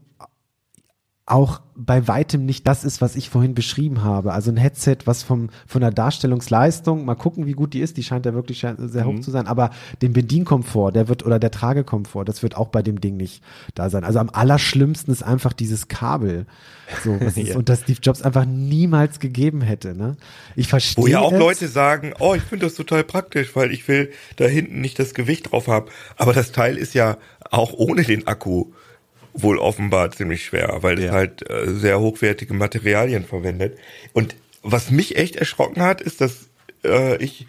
auch 1.31 1.61
bei 1.77 2.09
weitem 2.09 2.45
nicht 2.45 2.67
das 2.67 2.85
ist, 2.85 3.01
was 3.01 3.14
ich 3.14 3.31
vorhin 3.31 3.55
beschrieben 3.55 4.03
habe. 4.03 4.33
Also 4.33 4.51
ein 4.51 4.57
Headset, 4.57 4.99
was 5.05 5.23
vom, 5.23 5.51
von 5.67 5.81
der 5.81 5.93
Darstellungsleistung, 5.93 7.05
mal 7.05 7.14
gucken, 7.14 7.47
wie 7.47 7.53
gut 7.53 7.75
die 7.75 7.81
ist, 7.81 7.97
die 7.97 8.03
scheint 8.03 8.27
ja 8.27 8.35
wirklich 8.35 8.61
sehr 8.77 9.05
mhm. 9.05 9.19
hoch 9.19 9.21
zu 9.21 9.31
sein, 9.31 9.47
aber 9.47 9.71
den 10.03 10.12
Bedienkomfort, 10.12 10.93
der 10.93 11.09
wird, 11.09 11.25
oder 11.25 11.38
der 11.38 11.51
Tragekomfort, 11.51 12.25
das 12.25 12.43
wird 12.43 12.57
auch 12.57 12.69
bei 12.69 12.83
dem 12.83 13.01
Ding 13.01 13.17
nicht 13.17 13.43
da 13.75 13.91
sein. 13.91 14.03
Also 14.03 14.19
am 14.19 14.31
allerschlimmsten 14.31 15.12
ist 15.12 15.23
einfach 15.23 15.53
dieses 15.53 15.87
Kabel. 15.87 16.47
So, 17.05 17.21
was 17.21 17.37
ist, 17.37 17.55
und 17.55 17.69
das 17.69 17.83
Steve 17.83 18.01
Jobs 18.03 18.23
einfach 18.23 18.45
niemals 18.45 19.21
gegeben 19.21 19.61
hätte, 19.61 19.95
ne? 19.95 20.17
Ich 20.57 20.69
verstehe. 20.69 21.05
Wo 21.05 21.07
ja 21.07 21.21
auch 21.21 21.33
es. 21.33 21.38
Leute 21.38 21.69
sagen, 21.69 22.12
oh, 22.19 22.35
ich 22.35 22.43
finde 22.43 22.67
das 22.67 22.75
total 22.75 23.05
praktisch, 23.05 23.55
weil 23.55 23.71
ich 23.71 23.87
will 23.87 24.11
da 24.37 24.47
hinten 24.47 24.81
nicht 24.81 24.99
das 24.99 25.14
Gewicht 25.14 25.53
drauf 25.53 25.69
haben. 25.69 25.87
Aber 26.17 26.33
das 26.33 26.51
Teil 26.51 26.77
ist 26.77 26.95
ja 26.95 27.19
auch 27.51 27.73
ohne 27.75 28.03
den 28.03 28.27
Akku 28.27 28.73
wohl 29.42 29.59
offenbar 29.59 30.11
ziemlich 30.11 30.44
schwer, 30.44 30.79
weil 30.81 30.98
ja. 30.98 31.07
es 31.07 31.12
halt 31.12 31.51
äh, 31.51 31.68
sehr 31.68 32.01
hochwertige 32.01 32.55
Materialien 32.55 33.24
verwendet. 33.24 33.79
Und 34.12 34.37
was 34.62 34.90
mich 34.90 35.16
echt 35.16 35.37
erschrocken 35.37 35.83
hat, 35.83 36.01
ist, 36.01 36.20
dass 36.20 36.48
äh, 36.85 37.16
ich 37.22 37.46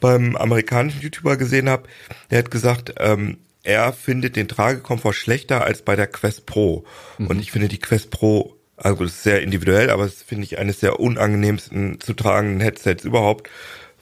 beim 0.00 0.36
amerikanischen 0.36 1.00
YouTuber 1.00 1.36
gesehen 1.36 1.68
habe, 1.68 1.88
der 2.30 2.38
hat 2.38 2.50
gesagt, 2.50 2.94
ähm, 2.98 3.38
er 3.62 3.92
findet 3.92 4.36
den 4.36 4.48
Tragekomfort 4.48 5.12
schlechter 5.12 5.64
als 5.64 5.82
bei 5.82 5.96
der 5.96 6.06
Quest 6.06 6.46
Pro. 6.46 6.84
Mhm. 7.18 7.26
Und 7.26 7.40
ich 7.40 7.52
finde 7.52 7.68
die 7.68 7.78
Quest 7.78 8.10
Pro, 8.10 8.56
also 8.76 9.04
das 9.04 9.12
ist 9.12 9.22
sehr 9.22 9.42
individuell, 9.42 9.90
aber 9.90 10.04
das 10.04 10.22
finde 10.22 10.44
ich 10.44 10.58
eines 10.58 10.80
der 10.80 11.00
unangenehmsten 11.00 12.00
zu 12.00 12.14
tragenden 12.14 12.60
Headsets 12.60 13.04
überhaupt, 13.04 13.50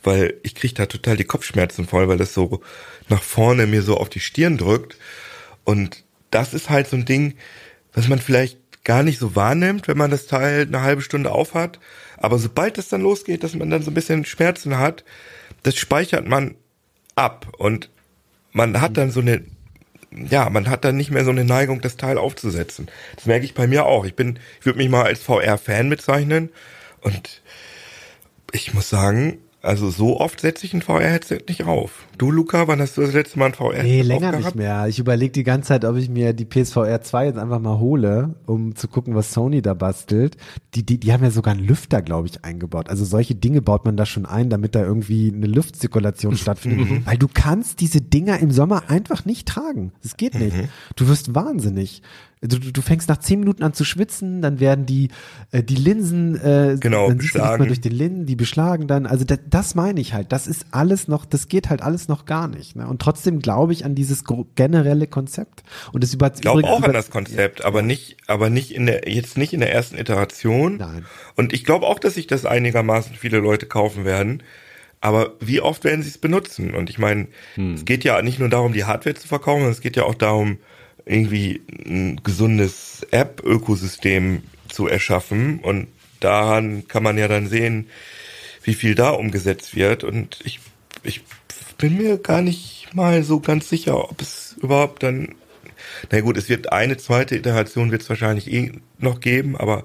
weil 0.05 0.35
ich 0.45 0.55
kriege 0.55 0.75
da 0.75 0.87
total 0.87 1.17
die 1.17 1.25
Kopfschmerzen 1.25 1.87
voll, 1.87 2.07
weil 2.09 2.19
das 2.19 2.35
so 2.35 2.63
nach 3.09 3.23
vorne 3.23 3.67
mir 3.67 3.83
so 3.83 3.97
auf 3.97 4.09
die 4.09 4.21
Stirn 4.21 4.57
drückt. 4.57 4.97
Und 5.65 6.05
das 6.31 6.55
ist 6.55 6.71
halt 6.71 6.89
so 6.89 6.97
ein 6.97 7.05
Ding, 7.05 7.35
was 7.93 8.09
man 8.09 8.19
vielleicht 8.19 8.59
gar 8.85 9.03
nicht 9.03 9.19
so 9.19 9.37
wahrnimmt, 9.37 9.89
wenn 9.89 9.99
man 9.99 10.11
das 10.11 10.27
Teil 10.27 10.63
eine 10.63 10.83
halbe 10.83 11.03
Stunde 11.03 11.31
aufhat. 11.31 11.79
Aber 12.17 12.39
sobald 12.39 12.79
es 12.79 12.89
dann 12.89 13.03
losgeht, 13.03 13.45
dass 13.45 13.55
man 13.55 13.71
dann 13.71 13.83
so 13.83 13.91
ein 13.91 13.95
bisschen 13.95 14.25
Schmerzen 14.25 14.79
hat, 14.79 15.05
das 15.63 15.77
speichert 15.77 16.27
man 16.27 16.55
ab 17.15 17.49
und 17.59 17.91
man 18.53 18.81
hat 18.81 18.97
dann 18.97 19.11
so 19.11 19.21
eine, 19.21 19.45
ja, 20.11 20.49
man 20.51 20.71
hat 20.71 20.85
dann 20.85 20.97
nicht 20.97 21.11
mehr 21.11 21.25
so 21.25 21.31
eine 21.31 21.45
Neigung, 21.45 21.81
das 21.81 21.97
Teil 21.97 22.19
aufzusetzen. 22.19 22.89
Das 23.17 23.27
merke 23.27 23.45
ich 23.45 23.55
bei 23.55 23.67
mir 23.67 23.85
auch. 23.85 24.05
Ich 24.05 24.15
bin, 24.15 24.39
ich 24.61 24.67
würde 24.67 24.79
mich 24.79 24.89
mal 24.89 25.05
als 25.05 25.21
VR-Fan 25.23 25.91
bezeichnen 25.91 26.51
und 27.01 27.43
ich 28.53 28.73
muss 28.75 28.89
sagen, 28.89 29.39
Also 29.61 29.91
so 29.91 30.21
oft 30.21 30.41
setze 30.41 30.65
ich 30.67 30.73
ein 30.73 30.83
VR-Headset 30.83 31.41
nicht 31.49 31.65
auf. 31.65 32.07
Du, 32.17 32.31
Luca, 32.31 32.69
wann 32.69 32.81
hast 32.81 32.97
du 32.97 33.01
das 33.01 33.13
letzte 33.13 33.41
Mal 33.41 33.47
ein 33.47 33.55
VR-Headset 33.55 33.89
Nee, 33.89 34.03
länger 34.03 34.37
nicht 34.37 34.55
mehr. 34.55 34.87
Ich 34.87 35.01
überlege 35.01 35.33
die 35.33 35.43
ganze 35.43 35.69
Zeit, 35.69 35.85
ob 35.85 35.97
ich 35.97 36.09
mir 36.09 36.33
die 36.33 36.45
PSVR 36.45 37.03
2 37.03 37.27
jetzt 37.27 37.39
einfach 37.39 37.59
mal 37.59 37.81
hole, 37.81 38.37
um 38.47 38.77
zu 38.77 38.87
gucken, 38.87 39.17
was 39.17 39.33
Sony 39.33 39.61
da 39.61 39.75
bastelt. 39.75 40.37
Die, 40.75 40.87
die, 40.87 40.99
die 40.99 41.13
haben 41.13 41.25
ja 41.25 41.33
sogar 41.33 41.55
einen 41.55 41.67
Lüfter, 41.67 42.03
glaube 42.03 42.29
ich, 42.29 42.45
eingebaut. 42.45 42.89
Also 42.89 43.05
solche 43.05 43.35
Dinge 43.35 43.61
baut 43.61 43.85
man 43.85 43.97
da 43.97 44.07
schon 44.07 44.27
ein, 44.27 44.49
damit 44.49 44.77
da 44.77 44.83
irgendwie 44.83 45.33
eine 45.35 45.47
Luftzirkulation 45.47 46.37
stattfindet. 46.37 46.91
Mhm. 46.91 47.07
Weil 47.07 47.19
du 47.19 47.27
kannst 47.33 47.81
diese 47.81 48.01
Dinger 48.01 48.39
im 48.39 48.53
Sommer 48.53 48.85
einfach 48.89 49.25
nicht 49.25 49.49
tragen. 49.49 49.93
Das 50.05 50.17
geht 50.17 50.35
nicht. 50.35 50.57
Mhm. 50.57 50.69
Du 50.95 51.09
wirst 51.09 51.35
wahnsinnig. 51.35 52.03
Du, 52.41 52.59
du 52.59 52.83
fängst 52.83 53.09
nach 53.09 53.19
zehn 53.19 53.41
Minuten 53.41 53.63
an 53.63 53.75
zu 53.75 53.85
schwitzen, 53.85 54.43
dann 54.43 54.61
werden 54.61 54.87
die 54.87 55.09
äh, 55.51 55.63
die 55.63 55.75
Linsen 55.75 56.37
äh, 56.37 56.77
genau, 56.79 57.09
dann 57.09 57.19
beschlagen. 57.19 57.67
durch 57.67 57.81
den 57.81 57.93
Linden, 57.93 58.27
die 58.27 58.37
beschlagen 58.37 58.87
dann. 58.87 59.07
Also 59.07 59.25
das, 59.25 59.39
das 59.49 59.75
meine 59.75 60.01
ich 60.01 60.15
halt. 60.15 60.31
Das 60.31 60.47
ist 60.47 60.67
alles 60.71 61.09
noch, 61.09 61.25
das 61.25 61.49
geht 61.49 61.69
halt 61.69 61.83
alles 61.83 62.09
noch 62.09 62.27
gar 62.27 62.47
nicht. 62.47 62.77
Ne? 62.77 62.87
Und 62.87 63.03
trotzdem 63.03 63.41
glaube 63.41 63.73
ich 63.73 63.85
an 63.85 63.95
dieses 63.95 64.25
generelle 64.55 65.07
Konzept. 65.07 65.63
Und 65.93 66.05
es 66.05 66.15
über 66.15 66.33
ich 66.35 66.41
glaube 66.41 66.65
auch 66.65 66.83
an 66.83 66.93
das 66.93 67.11
Konzept, 67.11 67.61
ja. 67.61 67.67
aber 67.67 67.83
nicht, 67.83 68.17
aber 68.27 68.51
nicht 68.51 68.75
in 68.75 68.87
der 68.87 69.09
jetzt 69.09 69.37
nicht 69.37 69.53
in 69.53 69.61
der 69.61 69.73
ersten 69.73 69.99
Iteration. 69.99 70.77
Nein. 70.77 71.05
Und 71.35 71.53
ich 71.53 71.65
glaube 71.65 71.87
auch, 71.87 71.99
dass 71.99 72.15
sich 72.15 72.27
das 72.27 72.47
einigermaßen 72.47 73.17
viele 73.17 73.39
Leute 73.39 73.67
kaufen 73.67 74.05
werden. 74.05 74.43
Aber 75.01 75.35
wie 75.41 75.61
oft 75.61 75.85
werden 75.85 76.03
sie 76.03 76.09
es 76.09 76.19
benutzen? 76.19 76.75
Und 76.75 76.91
ich 76.91 76.99
meine, 76.99 77.29
hm. 77.55 77.75
es 77.75 77.85
geht 77.85 78.05
ja 78.05 78.21
nicht 78.23 78.41
nur 78.41 78.49
darum, 78.49 78.73
die 78.73 78.85
Hardware 78.85 79.15
zu 79.15 79.29
verkaufen, 79.29 79.61
sondern 79.61 79.73
es 79.73 79.81
geht 79.81 79.97
ja 79.97 80.03
auch 80.03 80.15
darum, 80.15 80.59
irgendwie 81.09 81.63
ein 81.87 82.21
gesundes 82.23 83.07
App-Ökosystem 83.11 84.43
zu 84.69 84.87
erschaffen. 84.87 85.61
Und 85.61 85.89
daran 86.21 86.87
kann 86.87 87.03
man 87.03 87.19
ja 87.19 87.29
dann 87.29 87.49
sehen, 87.49 87.89
wie 88.63 88.75
viel 88.75 88.95
da 88.95 89.11
umgesetzt 89.11 89.75
wird. 89.75 90.05
Und 90.05 90.39
ich, 90.45 90.61
ich 91.03 91.23
bin 91.79 91.97
mir 91.97 92.19
gar 92.19 92.43
nicht 92.43 92.89
mal 92.93 93.23
so 93.23 93.41
ganz 93.41 93.69
sicher, 93.69 94.11
ob 94.11 94.21
es 94.21 94.57
überhaupt 94.61 95.03
dann, 95.03 95.35
na 96.11 96.21
gut, 96.21 96.37
es 96.37 96.49
wird 96.49 96.73
eine 96.73 96.97
zweite 96.97 97.37
Iteration 97.37 97.91
wird 97.91 98.03
es 98.03 98.09
wahrscheinlich 98.11 98.53
eh 98.53 98.73
noch 98.99 99.21
geben, 99.21 99.57
aber 99.57 99.85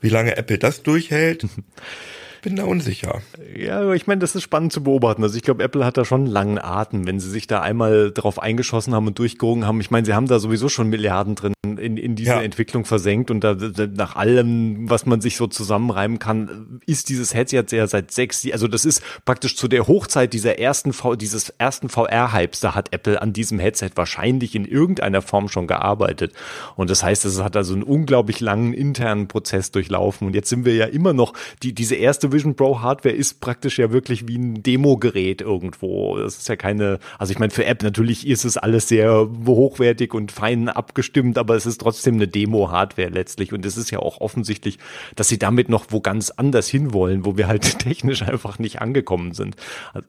wie 0.00 0.08
lange 0.08 0.36
Apple 0.36 0.58
das 0.58 0.82
durchhält, 0.82 1.46
bin 2.42 2.56
da 2.56 2.64
unsicher. 2.64 3.20
Ja, 3.56 3.92
ich 3.92 4.06
meine, 4.06 4.20
das 4.20 4.34
ist 4.34 4.42
spannend 4.42 4.72
zu 4.72 4.82
beobachten. 4.82 5.22
Also 5.22 5.36
ich 5.36 5.42
glaube, 5.42 5.62
Apple 5.62 5.84
hat 5.84 5.96
da 5.96 6.04
schon 6.04 6.22
einen 6.22 6.30
langen 6.30 6.58
Atem, 6.58 7.06
wenn 7.06 7.20
sie 7.20 7.30
sich 7.30 7.46
da 7.46 7.60
einmal 7.60 8.12
drauf 8.12 8.40
eingeschossen 8.40 8.94
haben 8.94 9.06
und 9.06 9.18
durchgerogen 9.18 9.66
haben. 9.66 9.80
Ich 9.80 9.90
meine, 9.90 10.06
sie 10.06 10.14
haben 10.14 10.26
da 10.26 10.38
sowieso 10.38 10.68
schon 10.68 10.88
Milliarden 10.88 11.34
drin 11.34 11.54
in, 11.62 11.96
in 11.96 12.16
diese 12.16 12.30
ja. 12.30 12.42
Entwicklung 12.42 12.84
versenkt 12.84 13.30
und 13.30 13.42
da, 13.42 13.54
nach 13.54 14.16
allem, 14.16 14.88
was 14.88 15.06
man 15.06 15.20
sich 15.20 15.36
so 15.36 15.46
zusammenreimen 15.46 16.18
kann, 16.18 16.80
ist 16.86 17.08
dieses 17.08 17.34
Headset 17.34 17.64
ja 17.70 17.86
seit 17.86 18.10
sechs, 18.10 18.46
also 18.52 18.68
das 18.68 18.84
ist 18.84 19.02
praktisch 19.24 19.56
zu 19.56 19.68
der 19.68 19.86
Hochzeit 19.86 20.32
dieser 20.32 20.58
ersten 20.58 20.92
V, 20.92 21.16
dieses 21.16 21.50
ersten 21.50 21.88
VR-Hypes, 21.88 22.60
da 22.60 22.74
hat 22.74 22.92
Apple 22.92 23.20
an 23.20 23.32
diesem 23.32 23.58
Headset 23.58 23.90
wahrscheinlich 23.94 24.54
in 24.54 24.64
irgendeiner 24.64 25.22
Form 25.22 25.48
schon 25.48 25.66
gearbeitet. 25.66 26.32
Und 26.76 26.90
das 26.90 27.02
heißt, 27.02 27.24
es 27.24 27.40
hat 27.40 27.56
also 27.56 27.74
einen 27.74 27.82
unglaublich 27.82 28.40
langen 28.40 28.72
internen 28.72 29.28
Prozess 29.28 29.70
durchlaufen. 29.70 30.26
Und 30.26 30.34
jetzt 30.34 30.48
sind 30.48 30.64
wir 30.64 30.74
ja 30.74 30.86
immer 30.86 31.12
noch, 31.12 31.34
die, 31.62 31.74
diese 31.74 31.94
erste 31.94 32.29
Vision 32.32 32.54
Pro 32.54 32.80
Hardware 32.80 33.14
ist 33.14 33.40
praktisch 33.40 33.78
ja 33.78 33.92
wirklich 33.92 34.28
wie 34.28 34.36
ein 34.36 34.62
Demo-Gerät 34.62 35.40
irgendwo. 35.40 36.18
Das 36.18 36.38
ist 36.38 36.48
ja 36.48 36.56
keine, 36.56 36.98
also 37.18 37.32
ich 37.32 37.38
meine, 37.38 37.50
für 37.50 37.64
App 37.64 37.82
natürlich 37.82 38.26
ist 38.26 38.44
es 38.44 38.56
alles 38.56 38.88
sehr 38.88 39.28
hochwertig 39.46 40.14
und 40.14 40.32
fein 40.32 40.68
abgestimmt, 40.68 41.38
aber 41.38 41.56
es 41.56 41.66
ist 41.66 41.80
trotzdem 41.80 42.14
eine 42.14 42.28
Demo-Hardware 42.28 43.08
letztlich. 43.08 43.52
Und 43.52 43.64
es 43.66 43.76
ist 43.76 43.90
ja 43.90 43.98
auch 43.98 44.20
offensichtlich, 44.20 44.78
dass 45.16 45.28
sie 45.28 45.38
damit 45.38 45.68
noch 45.68 45.86
wo 45.90 46.00
ganz 46.00 46.30
anders 46.30 46.68
hinwollen, 46.68 47.24
wo 47.24 47.36
wir 47.36 47.48
halt 47.48 47.78
technisch 47.78 48.22
einfach 48.22 48.58
nicht 48.58 48.80
angekommen 48.80 49.32
sind. 49.32 49.56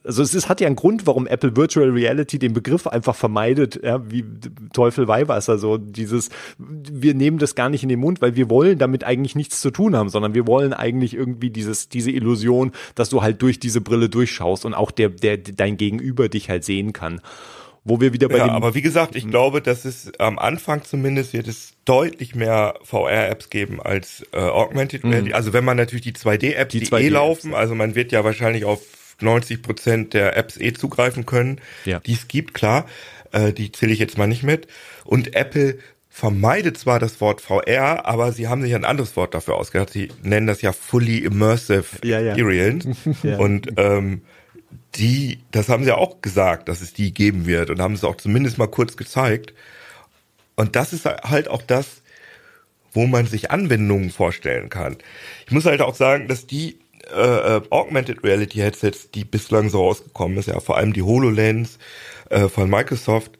Also 0.03 0.23
es 0.23 0.33
ist, 0.33 0.49
hat 0.49 0.61
ja 0.61 0.67
einen 0.67 0.75
Grund, 0.75 1.07
warum 1.07 1.27
Apple 1.27 1.55
Virtual 1.55 1.89
Reality 1.89 2.39
den 2.39 2.53
Begriff 2.53 2.87
einfach 2.87 3.15
vermeidet, 3.15 3.79
ja, 3.83 4.09
wie 4.09 4.23
Teufel 4.73 5.07
Weihwasser, 5.07 5.57
so 5.57 5.77
dieses, 5.77 6.29
wir 6.57 7.13
nehmen 7.13 7.37
das 7.37 7.55
gar 7.55 7.69
nicht 7.69 7.83
in 7.83 7.89
den 7.89 7.99
Mund, 7.99 8.21
weil 8.21 8.35
wir 8.35 8.49
wollen 8.49 8.77
damit 8.77 9.03
eigentlich 9.03 9.35
nichts 9.35 9.61
zu 9.61 9.71
tun 9.71 9.95
haben, 9.95 10.09
sondern 10.09 10.33
wir 10.33 10.47
wollen 10.47 10.73
eigentlich 10.73 11.13
irgendwie 11.13 11.49
dieses, 11.49 11.89
diese 11.89 12.10
Illusion, 12.11 12.71
dass 12.95 13.09
du 13.09 13.21
halt 13.21 13.41
durch 13.41 13.59
diese 13.59 13.81
Brille 13.81 14.09
durchschaust 14.09 14.65
und 14.65 14.73
auch 14.73 14.91
der, 14.91 15.09
der, 15.09 15.37
dein 15.37 15.77
Gegenüber 15.77 16.29
dich 16.29 16.49
halt 16.49 16.63
sehen 16.63 16.93
kann 16.93 17.21
wo 17.83 17.99
wir 17.99 18.13
wieder 18.13 18.29
bei 18.29 18.37
ja, 18.37 18.47
aber 18.49 18.75
wie 18.75 18.81
gesagt, 18.81 19.15
ich 19.15 19.27
glaube, 19.27 19.61
dass 19.61 19.85
es 19.85 20.11
am 20.19 20.37
Anfang 20.37 20.83
zumindest 20.83 21.33
wird 21.33 21.47
es 21.47 21.73
deutlich 21.85 22.35
mehr 22.35 22.75
VR-Apps 22.83 23.49
geben 23.49 23.81
als 23.81 24.23
äh, 24.33 24.37
Augmented 24.37 25.03
Reality. 25.03 25.29
Mhm. 25.29 25.35
Also 25.35 25.53
wenn 25.53 25.65
man 25.65 25.77
natürlich 25.77 26.03
die 26.03 26.13
2D-Apps, 26.13 26.71
die, 26.71 26.81
die 26.81 26.87
2D 26.87 26.99
eh 26.99 27.09
laufen, 27.09 27.55
also 27.55 27.73
man 27.73 27.95
wird 27.95 28.11
ja 28.11 28.23
wahrscheinlich 28.23 28.65
auf 28.65 28.81
90 29.19 29.61
Prozent 29.63 30.13
der 30.13 30.37
Apps 30.37 30.57
eh 30.57 30.73
zugreifen 30.73 31.25
können, 31.25 31.59
ja. 31.85 31.99
die 31.99 32.13
es 32.13 32.27
gibt, 32.27 32.53
klar, 32.53 32.85
äh, 33.31 33.51
die 33.51 33.71
zähle 33.71 33.93
ich 33.93 33.99
jetzt 33.99 34.17
mal 34.17 34.27
nicht 34.27 34.43
mit. 34.43 34.67
Und 35.03 35.35
Apple 35.35 35.79
vermeidet 36.13 36.77
zwar 36.77 36.99
das 36.99 37.21
Wort 37.21 37.39
VR, 37.39 38.05
aber 38.05 38.33
sie 38.33 38.49
haben 38.49 38.61
sich 38.61 38.75
ein 38.75 38.83
anderes 38.83 39.15
Wort 39.15 39.33
dafür 39.33 39.55
ausgedacht. 39.55 39.91
Sie 39.91 40.09
nennen 40.21 40.45
das 40.45 40.61
ja 40.61 40.73
Fully 40.73 41.19
Immersive 41.19 41.85
ja, 42.03 42.19
ja. 42.19 42.33
Experience. 42.33 42.85
ja. 43.23 43.37
Und 43.37 43.69
ähm, 43.77 44.21
die, 44.95 45.39
das 45.51 45.69
haben 45.69 45.85
sie 45.85 45.95
auch 45.95 46.21
gesagt, 46.21 46.67
dass 46.67 46.81
es 46.81 46.93
die 46.93 47.13
geben 47.13 47.45
wird 47.45 47.69
und 47.69 47.81
haben 47.81 47.93
es 47.93 48.03
auch 48.03 48.17
zumindest 48.17 48.57
mal 48.57 48.67
kurz 48.67 48.97
gezeigt. 48.97 49.53
Und 50.57 50.75
das 50.75 50.91
ist 50.91 51.05
halt 51.05 51.47
auch 51.47 51.61
das, 51.61 52.01
wo 52.91 53.07
man 53.07 53.25
sich 53.25 53.49
Anwendungen 53.49 54.11
vorstellen 54.11 54.69
kann. 54.69 54.97
Ich 55.45 55.53
muss 55.53 55.65
halt 55.65 55.81
auch 55.81 55.95
sagen, 55.95 56.27
dass 56.27 56.45
die 56.45 56.77
äh, 57.09 57.55
äh 57.55 57.61
Augmented 57.69 58.21
Reality 58.21 58.59
Headsets, 58.59 59.11
die 59.11 59.23
bislang 59.23 59.69
so 59.69 59.81
rausgekommen 59.81 60.37
ist, 60.37 60.49
ja 60.49 60.59
vor 60.59 60.75
allem 60.75 60.91
die 60.91 61.03
HoloLens 61.03 61.79
äh, 62.29 62.49
von 62.49 62.69
Microsoft, 62.69 63.31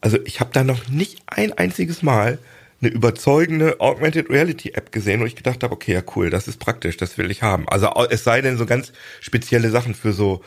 also 0.00 0.18
ich 0.24 0.40
habe 0.40 0.50
da 0.52 0.64
noch 0.64 0.88
nicht 0.88 1.22
ein 1.26 1.52
einziges 1.52 2.02
Mal 2.02 2.38
eine 2.82 2.90
überzeugende 2.90 3.78
Augmented 3.80 4.30
Reality 4.30 4.70
App 4.70 4.90
gesehen, 4.90 5.20
wo 5.20 5.26
ich 5.26 5.36
gedacht 5.36 5.62
habe, 5.62 5.74
okay, 5.74 5.92
ja 5.92 6.02
cool, 6.16 6.30
das 6.30 6.48
ist 6.48 6.58
praktisch, 6.58 6.96
das 6.96 7.18
will 7.18 7.30
ich 7.30 7.42
haben. 7.42 7.68
Also 7.68 7.90
es 8.08 8.24
sei 8.24 8.40
denn 8.40 8.56
so 8.56 8.64
ganz 8.64 8.92
spezielle 9.20 9.70
Sachen 9.70 9.94
für 9.94 10.12
so 10.12 10.42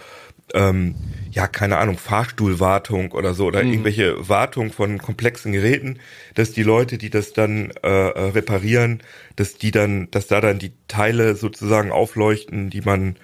ähm, 0.54 0.96
ja, 1.32 1.48
keine 1.48 1.78
Ahnung, 1.78 1.98
Fahrstuhlwartung 1.98 3.12
oder 3.12 3.34
so 3.34 3.46
oder 3.46 3.63
mhm. 3.63 3.72
irgendwelche 3.72 4.30
Wartung 4.30 4.72
von 4.72 5.00
komplexen 5.00 5.52
Geräten, 5.52 6.00
dass 6.36 6.52
die 6.52 6.63
Leute, 6.63 6.98
die 6.98 7.10
das 7.10 7.34
dann 7.34 7.72
äh, 7.84 7.88
äh, 7.88 8.30
reparieren, 8.30 9.02
dass 9.36 9.56
die 9.56 9.72
dann, 9.72 10.10
dass 10.12 10.28
da 10.28 10.42
dann 10.42 10.60
die 10.60 10.74
Teile 10.88 11.36
sozusagen 11.36 11.92
aufleuchten, 11.92 12.70
die 12.70 12.82
man 12.82 13.16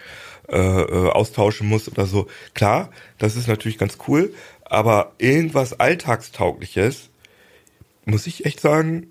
äh, 0.50 0.58
äh, 0.58 1.10
austauschen 1.10 1.68
muss 1.68 1.88
oder 1.88 2.06
so. 2.06 2.28
Klar, 2.56 2.89
das 3.20 3.36
ist 3.36 3.48
natürlich 3.48 3.78
ganz 3.78 3.98
cool, 4.08 4.34
aber 4.70 5.14
irgendwas 5.18 5.80
Alltagstaugliches, 5.80 7.10
muss 8.06 8.28
ich 8.28 8.46
echt 8.46 8.60
sagen, 8.60 9.08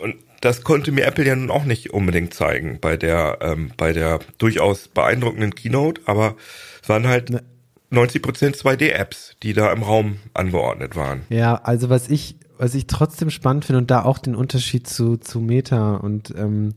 und 0.00 0.16
das 0.40 0.62
konnte 0.62 0.92
mir 0.92 1.04
Apple 1.04 1.26
ja 1.26 1.36
nun 1.36 1.50
auch 1.50 1.64
nicht 1.64 1.90
unbedingt 1.90 2.32
zeigen 2.32 2.78
bei 2.80 2.96
der, 2.96 3.38
ähm, 3.42 3.72
bei 3.76 3.92
der 3.92 4.20
durchaus 4.38 4.88
beeindruckenden 4.88 5.54
Keynote, 5.54 6.00
aber 6.06 6.36
es 6.82 6.88
waren 6.88 7.06
halt 7.06 7.30
ne. 7.30 7.42
90 7.90 8.22
Prozent 8.22 8.56
2D-Apps, 8.56 9.36
die 9.42 9.52
da 9.52 9.72
im 9.72 9.82
Raum 9.82 10.18
angeordnet 10.32 10.94
waren. 10.94 11.22
Ja, 11.28 11.56
also 11.56 11.90
was 11.90 12.08
ich, 12.08 12.36
was 12.56 12.74
ich 12.74 12.86
trotzdem 12.86 13.30
spannend 13.30 13.64
finde 13.64 13.78
und 13.78 13.90
da 13.90 14.04
auch 14.04 14.18
den 14.18 14.36
Unterschied 14.36 14.86
zu, 14.86 15.16
zu 15.16 15.40
Meta 15.40 15.96
und 15.96 16.32
ähm, 16.36 16.74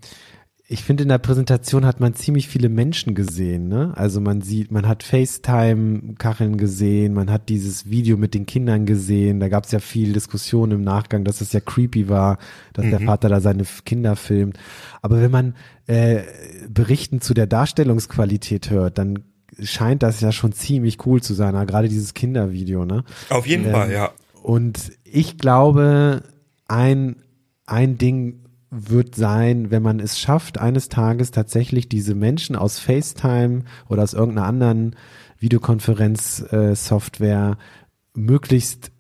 ich 0.68 0.84
finde, 0.84 1.04
in 1.04 1.10
der 1.10 1.18
Präsentation 1.18 1.86
hat 1.86 2.00
man 2.00 2.14
ziemlich 2.14 2.48
viele 2.48 2.70
Menschen 2.70 3.16
gesehen. 3.16 3.68
Ne? 3.68 3.92
Also 3.96 4.22
man 4.22 4.42
sieht, 4.42 4.72
man 4.72 4.88
hat 4.88 5.04
FaceTime-Kacheln 5.04 6.58
gesehen, 6.58 7.14
man 7.14 7.30
hat 7.30 7.50
dieses 7.50 7.90
Video 7.90 8.16
mit 8.16 8.34
den 8.34 8.46
Kindern 8.46 8.86
gesehen. 8.86 9.42
Da 9.42 9.50
gab 9.50 9.66
es 9.66 9.72
ja 9.72 9.80
viel 9.80 10.14
Diskussion 10.14 10.72
im 10.72 10.82
Nachgang, 10.82 11.26
dass 11.26 11.42
es 11.42 11.52
ja 11.52 11.60
creepy 11.60 12.08
war, 12.08 12.38
dass 12.72 12.86
mhm. 12.86 12.92
der 12.92 13.00
Vater 13.02 13.28
da 13.28 13.42
seine 13.42 13.66
Kinder 13.84 14.16
filmt. 14.16 14.58
Aber 15.02 15.22
wenn 15.22 15.32
man 15.32 15.56
äh, 15.88 16.22
Berichten 16.70 17.20
zu 17.20 17.34
der 17.34 17.48
Darstellungsqualität 17.48 18.70
hört, 18.70 18.98
dann 18.98 19.26
scheint 19.62 20.02
das 20.02 20.22
ja 20.22 20.32
schon 20.32 20.54
ziemlich 20.54 21.06
cool 21.06 21.22
zu 21.22 21.34
sein, 21.34 21.54
gerade 21.68 21.90
dieses 21.90 22.14
Kindervideo. 22.14 22.86
Ne? 22.86 23.04
Auf 23.30 23.46
jeden 23.46 23.66
ähm, 23.66 23.72
Fall, 23.72 23.92
ja. 23.92 24.12
Und 24.42 24.94
ich 25.04 25.38
glaube, 25.38 26.24
ein 26.68 27.18
ein 27.66 27.98
Ding 27.98 28.43
wird 28.74 29.16
sein, 29.16 29.72
wenn 29.72 29.84
man 29.84 30.00
es 30.00 30.18
schafft, 30.20 30.58
eines 30.58 30.88
Tages 30.90 31.32
tatsächlich 31.32 31.88
diese 31.90 32.16
Menschen 32.16 32.56
aus 32.56 32.80
FaceTime 32.80 33.64
oder 33.88 34.04
aus 34.04 34.14
irgendeiner 34.14 34.48
anderen 34.48 34.96
Videokonferenzsoftware 35.38 37.58
äh, 37.60 38.20
möglichst 38.20 38.92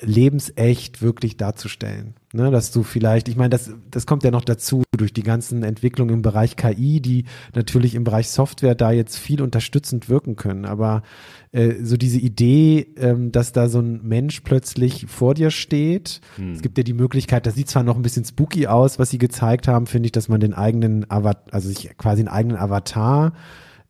lebensecht 0.00 1.02
wirklich 1.02 1.36
darzustellen. 1.36 2.14
Ne, 2.34 2.50
dass 2.50 2.72
du 2.72 2.82
vielleicht, 2.82 3.28
ich 3.28 3.36
meine, 3.36 3.50
das, 3.50 3.70
das 3.92 4.06
kommt 4.06 4.24
ja 4.24 4.32
noch 4.32 4.44
dazu 4.44 4.82
durch 4.96 5.12
die 5.12 5.22
ganzen 5.22 5.62
Entwicklungen 5.62 6.14
im 6.14 6.22
Bereich 6.22 6.56
KI, 6.56 7.00
die 7.00 7.26
natürlich 7.54 7.94
im 7.94 8.02
Bereich 8.02 8.28
Software 8.28 8.74
da 8.74 8.90
jetzt 8.90 9.18
viel 9.18 9.40
unterstützend 9.40 10.08
wirken 10.08 10.34
können. 10.34 10.64
Aber 10.64 11.04
äh, 11.52 11.74
so 11.84 11.96
diese 11.96 12.18
Idee, 12.18 12.88
ähm, 12.96 13.30
dass 13.30 13.52
da 13.52 13.68
so 13.68 13.78
ein 13.78 14.00
Mensch 14.02 14.40
plötzlich 14.40 15.06
vor 15.06 15.34
dir 15.34 15.52
steht, 15.52 16.20
hm. 16.34 16.50
es 16.50 16.60
gibt 16.60 16.76
ja 16.76 16.82
die 16.82 16.92
Möglichkeit, 16.92 17.46
das 17.46 17.54
sieht 17.54 17.68
zwar 17.68 17.84
noch 17.84 17.94
ein 17.94 18.02
bisschen 18.02 18.24
spooky 18.24 18.66
aus, 18.66 18.98
was 18.98 19.10
sie 19.10 19.18
gezeigt 19.18 19.68
haben, 19.68 19.86
finde 19.86 20.08
ich, 20.08 20.12
dass 20.12 20.28
man 20.28 20.40
den 20.40 20.54
eigenen 20.54 21.08
Avatar, 21.08 21.44
also 21.52 21.68
sich 21.68 21.96
quasi 21.96 22.22
einen 22.22 22.28
eigenen 22.28 22.56
Avatar 22.56 23.34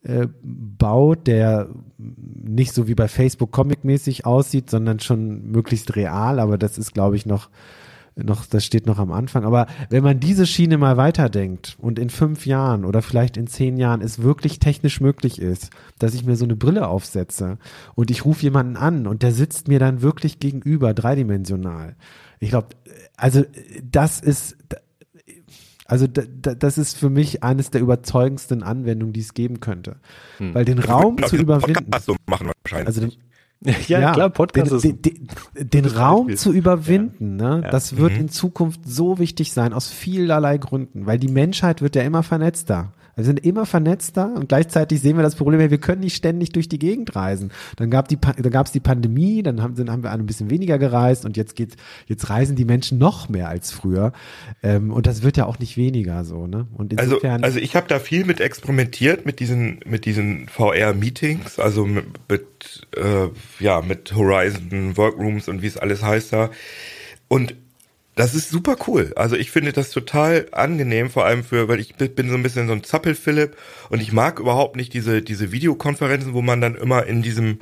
äh, 0.03 0.29
baut, 0.43 1.27
der 1.27 1.71
nicht 1.97 2.75
so 2.75 2.89
wie 2.89 2.95
bei 2.95 3.09
Facebook 3.09 3.53
Comic-mäßig 3.53 4.27
aussieht, 4.27 4.69
sondern 4.69 5.01
schon 5.01 5.51
möglichst 5.51 5.97
real, 5.97 6.41
aber 6.41 6.59
das 6.59 6.77
ist, 6.77 6.93
glaube 6.93 7.17
ich, 7.17 7.25
noch 7.25 7.49
noch, 8.17 8.47
das 8.47 8.65
steht 8.65 8.87
noch 8.87 8.99
am 8.99 9.13
Anfang. 9.13 9.45
Aber 9.45 9.67
wenn 9.91 10.05
man 10.05 10.21
diese 10.21 10.47
Schiene 10.47 10.79
mal 10.79 10.97
weiterdenkt 10.97 11.77
und 11.81 11.99
in 11.99 12.11
fünf 12.11 12.47
Jahren 12.47 12.85
oder 12.85 13.03
vielleicht 13.03 13.37
in 13.37 13.47
zehn 13.47 13.77
Jahren 13.77 14.01
es 14.01 14.23
wirklich 14.23 14.59
technisch 14.61 15.01
möglich 15.01 15.41
ist, 15.41 15.71
dass 15.99 16.15
ich 16.15 16.25
mir 16.25 16.37
so 16.37 16.45
eine 16.45 16.57
Brille 16.57 16.87
aufsetze 16.87 17.59
und 17.95 18.11
ich 18.11 18.25
rufe 18.25 18.43
jemanden 18.43 18.77
an 18.77 19.07
und 19.07 19.23
der 19.23 19.33
sitzt 19.33 19.69
mir 19.69 19.79
dann 19.79 20.03
wirklich 20.03 20.39
gegenüber, 20.39 20.95
dreidimensional. 20.95 21.97
Ich 22.39 22.51
glaube, 22.51 22.69
also 23.17 23.43
das 23.83 24.21
ist, 24.21 24.57
also 25.87 26.07
das 26.07 26.79
ist 26.79 26.97
für 26.97 27.11
mich 27.11 27.43
eines 27.43 27.71
der 27.71 27.81
überzeugendsten 27.81 28.63
Anwendungen, 28.63 29.13
die 29.13 29.21
es 29.21 29.35
geben 29.35 29.61
könnte. 29.61 29.97
Hm. 30.39 30.55
Weil 30.55 30.65
den 30.65 30.79
Raum 30.79 31.23
zu 31.25 31.37
überwinden. 31.37 31.91
Also 32.71 33.01
den, 33.01 33.13
ja, 33.89 34.01
ja, 34.01 34.13
klar, 34.13 34.31
Podcast 34.31 34.71
den, 34.71 34.77
ist 34.77 35.05
den, 35.05 35.29
den, 35.55 35.71
den 35.71 35.87
Raum 35.87 36.27
Beispiel. 36.27 36.39
zu 36.39 36.53
überwinden, 36.53 37.37
ne, 37.37 37.63
ja. 37.65 37.71
das 37.71 37.97
wird 37.97 38.13
mhm. 38.13 38.21
in 38.21 38.29
Zukunft 38.29 38.81
so 38.85 39.19
wichtig 39.19 39.53
sein 39.53 39.73
aus 39.73 39.89
vielerlei 39.89 40.59
Gründen, 40.59 41.07
weil 41.07 41.19
die 41.19 41.29
Menschheit 41.29 41.81
wird 41.81 41.97
ja 41.97 42.03
immer 42.03 42.23
vernetzter. 42.23 42.93
Wir 43.17 43.25
sind 43.25 43.45
immer 43.45 43.67
vernetzter 43.67 44.35
und 44.35 44.49
gleichzeitig 44.49 45.01
sehen 45.01 45.17
wir 45.17 45.23
das 45.23 45.35
Problem, 45.35 45.71
wir 45.71 45.79
können 45.79 46.01
nicht 46.01 46.17
ständig 46.17 46.51
durch 46.51 46.69
die 46.69 46.79
Gegend 46.79 47.15
reisen. 47.15 47.53
Dann 47.77 47.91
gab 47.91 48.09
die, 48.09 48.19
dann 48.19 48.51
gab 48.51 48.67
es 48.67 48.73
die 48.73 48.81
Pandemie, 48.81 49.43
dann 49.43 49.63
haben, 49.63 49.75
dann 49.75 49.91
haben 49.91 50.03
wir 50.03 50.11
ein 50.11 50.27
bisschen 50.27 50.51
weniger 50.51 50.79
gereist 50.79 51.25
und 51.25 51.37
jetzt 51.37 51.57
geht, 51.57 51.77
jetzt 52.07 52.29
reisen 52.31 52.57
die 52.57 52.65
Menschen 52.65 52.99
noch 52.99 53.29
mehr 53.29 53.49
als 53.49 53.71
früher. 53.71 54.13
Ähm, 54.63 54.93
und 54.93 55.07
das 55.07 55.23
wird 55.23 55.37
ja 55.37 55.47
auch 55.47 55.59
nicht 55.59 55.77
weniger 55.77 56.25
so, 56.25 56.47
ne? 56.47 56.67
Und 56.75 56.99
also, 56.99 57.17
insofern. 57.17 57.45
Also, 57.45 57.55
also 57.55 57.59
ich 57.59 57.77
habe 57.77 57.87
da 57.89 57.99
viel 57.99 58.25
mit 58.25 58.41
experimentiert 58.41 59.27
mit 59.27 59.41
diesen, 59.41 59.81
mit 59.87 60.05
diesen 60.05 60.49
VR-Meetings, 60.49 61.59
also 61.59 61.87
mit, 61.87 62.07
mit 62.29 62.87
äh, 62.97 63.29
ja, 63.61 63.81
mit 63.81 64.15
Horizon 64.15 64.97
Workrooms 64.97 65.49
und 65.49 65.63
wie 65.63 65.67
es 65.67 65.77
alles 65.77 66.03
heißt 66.03 66.33
da. 66.33 66.51
Und 67.29 67.55
das 68.15 68.35
ist 68.35 68.49
super 68.49 68.77
cool. 68.87 69.13
Also 69.17 69.35
ich 69.35 69.51
finde 69.51 69.73
das 69.73 69.91
total 69.91 70.47
angenehm, 70.53 71.11
vor 71.11 71.25
allem 71.25 71.43
für, 71.43 71.67
weil 71.67 71.81
ich 71.81 71.97
bin 71.97 72.29
so 72.29 72.37
ein 72.37 72.45
bisschen 72.45 72.69
so 72.69 72.73
ein 72.73 72.85
Zappel-Philipp 72.85 73.57
und 73.89 74.01
ich 74.01 74.13
mag 74.13 74.39
überhaupt 74.39 74.77
nicht 74.77 74.93
diese, 74.95 75.21
diese 75.21 75.51
Videokonferenzen, 75.51 76.33
wo 76.33 76.41
man 76.41 76.61
dann 76.61 76.77
immer 76.77 77.07
in 77.07 77.23
diesem, 77.23 77.59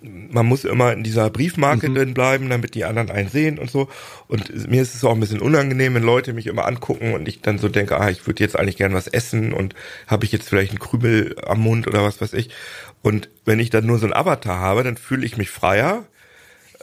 man 0.00 0.46
muss 0.46 0.64
immer 0.64 0.92
in 0.92 1.02
dieser 1.02 1.28
Briefmarke 1.28 1.88
mhm. 1.88 1.94
drin 1.96 2.14
bleiben, 2.14 2.48
damit 2.48 2.76
die 2.76 2.84
anderen 2.84 3.10
einen 3.10 3.28
sehen 3.28 3.58
und 3.58 3.68
so. 3.68 3.88
Und 4.28 4.70
mir 4.70 4.80
ist 4.80 4.94
es 4.94 5.02
auch 5.02 5.12
ein 5.12 5.18
bisschen 5.18 5.40
unangenehm, 5.40 5.94
wenn 5.94 6.04
Leute 6.04 6.34
mich 6.34 6.46
immer 6.46 6.66
angucken 6.66 7.12
und 7.12 7.26
ich 7.26 7.40
dann 7.40 7.58
so 7.58 7.68
denke, 7.68 7.98
ah, 7.98 8.10
ich 8.10 8.24
würde 8.28 8.44
jetzt 8.44 8.56
eigentlich 8.56 8.76
gern 8.76 8.94
was 8.94 9.08
essen 9.08 9.52
und 9.52 9.74
habe 10.06 10.24
ich 10.24 10.30
jetzt 10.30 10.48
vielleicht 10.48 10.70
einen 10.70 10.78
Krümel 10.78 11.34
am 11.44 11.60
Mund 11.60 11.88
oder 11.88 12.04
was 12.04 12.20
weiß 12.20 12.34
ich. 12.34 12.50
Und 13.02 13.28
wenn 13.44 13.58
ich 13.58 13.70
dann 13.70 13.86
nur 13.86 13.98
so 13.98 14.06
ein 14.06 14.14
Avatar 14.14 14.60
habe, 14.60 14.84
dann 14.84 14.96
fühle 14.96 15.26
ich 15.26 15.36
mich 15.36 15.50
freier, 15.50 16.04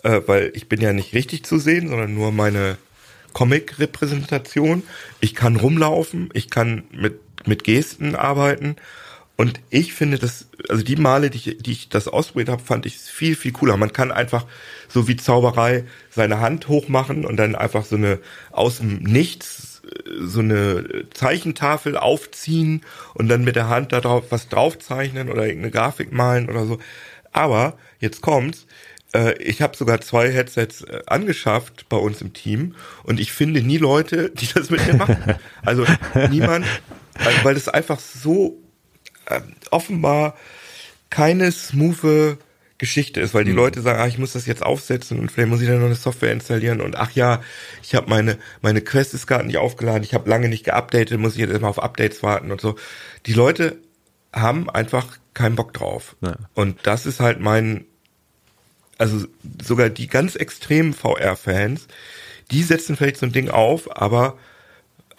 äh, 0.03 0.19
weil 0.25 0.51
ich 0.55 0.67
bin 0.67 0.81
ja 0.81 0.91
nicht 0.91 1.13
richtig 1.13 1.45
zu 1.45 1.57
sehen, 1.57 1.87
sondern 1.87 2.13
nur 2.13 2.33
meine 2.33 2.77
Comic-Repräsentation. 3.37 4.81
Ich 5.19 5.35
kann 5.35 5.57
rumlaufen, 5.57 6.29
ich 6.33 6.49
kann 6.49 6.85
mit, 6.91 7.19
mit 7.45 7.63
Gesten 7.63 8.15
arbeiten. 8.15 8.77
Und 9.35 9.59
ich 9.69 9.93
finde 9.93 10.17
das, 10.17 10.47
also 10.69 10.81
die 10.81 10.95
Male, 10.95 11.29
die 11.29 11.37
ich, 11.37 11.57
die 11.59 11.71
ich 11.71 11.89
das 11.89 12.07
ausprobiert 12.07 12.49
habe, 12.49 12.63
fand 12.63 12.87
ich 12.87 12.97
viel, 12.97 13.35
viel 13.35 13.51
cooler. 13.51 13.77
Man 13.77 13.93
kann 13.93 14.11
einfach 14.11 14.47
so 14.87 15.07
wie 15.07 15.17
Zauberei 15.17 15.83
seine 16.09 16.39
Hand 16.39 16.67
hochmachen 16.67 17.25
und 17.25 17.37
dann 17.37 17.55
einfach 17.55 17.85
so 17.85 17.95
eine 17.95 18.17
aus 18.51 18.79
dem 18.79 19.03
Nichts 19.03 19.83
so 20.19 20.39
eine 20.39 21.05
Zeichentafel 21.13 21.95
aufziehen 21.95 22.81
und 23.13 23.29
dann 23.29 23.43
mit 23.43 23.55
der 23.55 23.69
Hand 23.69 23.93
da 23.93 24.01
drauf 24.01 24.25
was 24.31 24.49
draufzeichnen 24.49 25.29
oder 25.29 25.45
irgendeine 25.45 25.71
Grafik 25.71 26.11
malen 26.11 26.49
oder 26.49 26.65
so. 26.65 26.79
Aber 27.31 27.77
jetzt 27.99 28.21
kommt's, 28.21 28.63
äh, 28.63 28.86
ich 29.39 29.61
habe 29.61 29.75
sogar 29.77 30.01
zwei 30.01 30.31
Headsets 30.31 30.81
äh, 30.81 31.01
angeschafft 31.05 31.87
bei 31.89 31.97
uns 31.97 32.21
im 32.21 32.33
Team 32.33 32.75
und 33.03 33.19
ich 33.19 33.31
finde 33.31 33.61
nie 33.61 33.77
Leute, 33.77 34.29
die 34.35 34.47
das 34.53 34.69
mit 34.69 34.85
mir 34.85 34.95
machen. 34.95 35.35
Also 35.63 35.85
niemand, 36.29 36.65
also, 37.15 37.43
weil 37.43 37.55
es 37.55 37.67
einfach 37.69 37.99
so 37.99 38.57
äh, 39.25 39.41
offenbar 39.71 40.35
keine 41.09 41.51
smoothe 41.51 42.37
Geschichte 42.79 43.21
ist, 43.21 43.33
weil 43.33 43.43
die 43.43 43.51
mhm. 43.51 43.57
Leute 43.57 43.81
sagen, 43.81 43.99
ah, 43.99 44.07
ich 44.07 44.19
muss 44.19 44.33
das 44.33 44.45
jetzt 44.45 44.63
aufsetzen 44.63 45.19
und 45.19 45.31
vielleicht 45.31 45.49
muss 45.49 45.61
ich 45.61 45.67
dann 45.67 45.79
noch 45.79 45.87
eine 45.87 45.95
Software 45.95 46.31
installieren 46.31 46.79
und 46.79 46.95
ach 46.95 47.11
ja, 47.11 47.41
ich 47.81 47.95
habe 47.95 48.07
meine 48.09 48.37
meine 48.61 48.81
Quest 48.81 49.15
ist 49.15 49.25
gerade 49.25 49.47
nicht 49.47 49.57
aufgeladen, 49.57 50.03
ich 50.03 50.13
habe 50.13 50.29
lange 50.29 50.47
nicht 50.47 50.65
geupdatet, 50.65 51.19
muss 51.19 51.33
ich 51.33 51.39
jetzt 51.39 51.53
immer 51.53 51.69
auf 51.69 51.81
Updates 51.81 52.21
warten 52.21 52.51
und 52.51 52.61
so. 52.61 52.75
Die 53.25 53.33
Leute 53.33 53.77
haben 54.31 54.69
einfach 54.69 55.17
keinen 55.33 55.55
Bock 55.55 55.73
drauf. 55.73 56.15
Ja. 56.21 56.35
Und 56.53 56.77
das 56.83 57.05
ist 57.05 57.19
halt 57.19 57.39
mein 57.39 57.85
also 58.97 59.25
sogar 59.61 59.89
die 59.89 60.07
ganz 60.07 60.35
extremen 60.35 60.93
VR-Fans, 60.93 61.87
die 62.51 62.63
setzen 62.63 62.95
vielleicht 62.95 63.17
so 63.17 63.25
ein 63.25 63.31
Ding 63.31 63.49
auf, 63.49 63.95
aber 63.95 64.37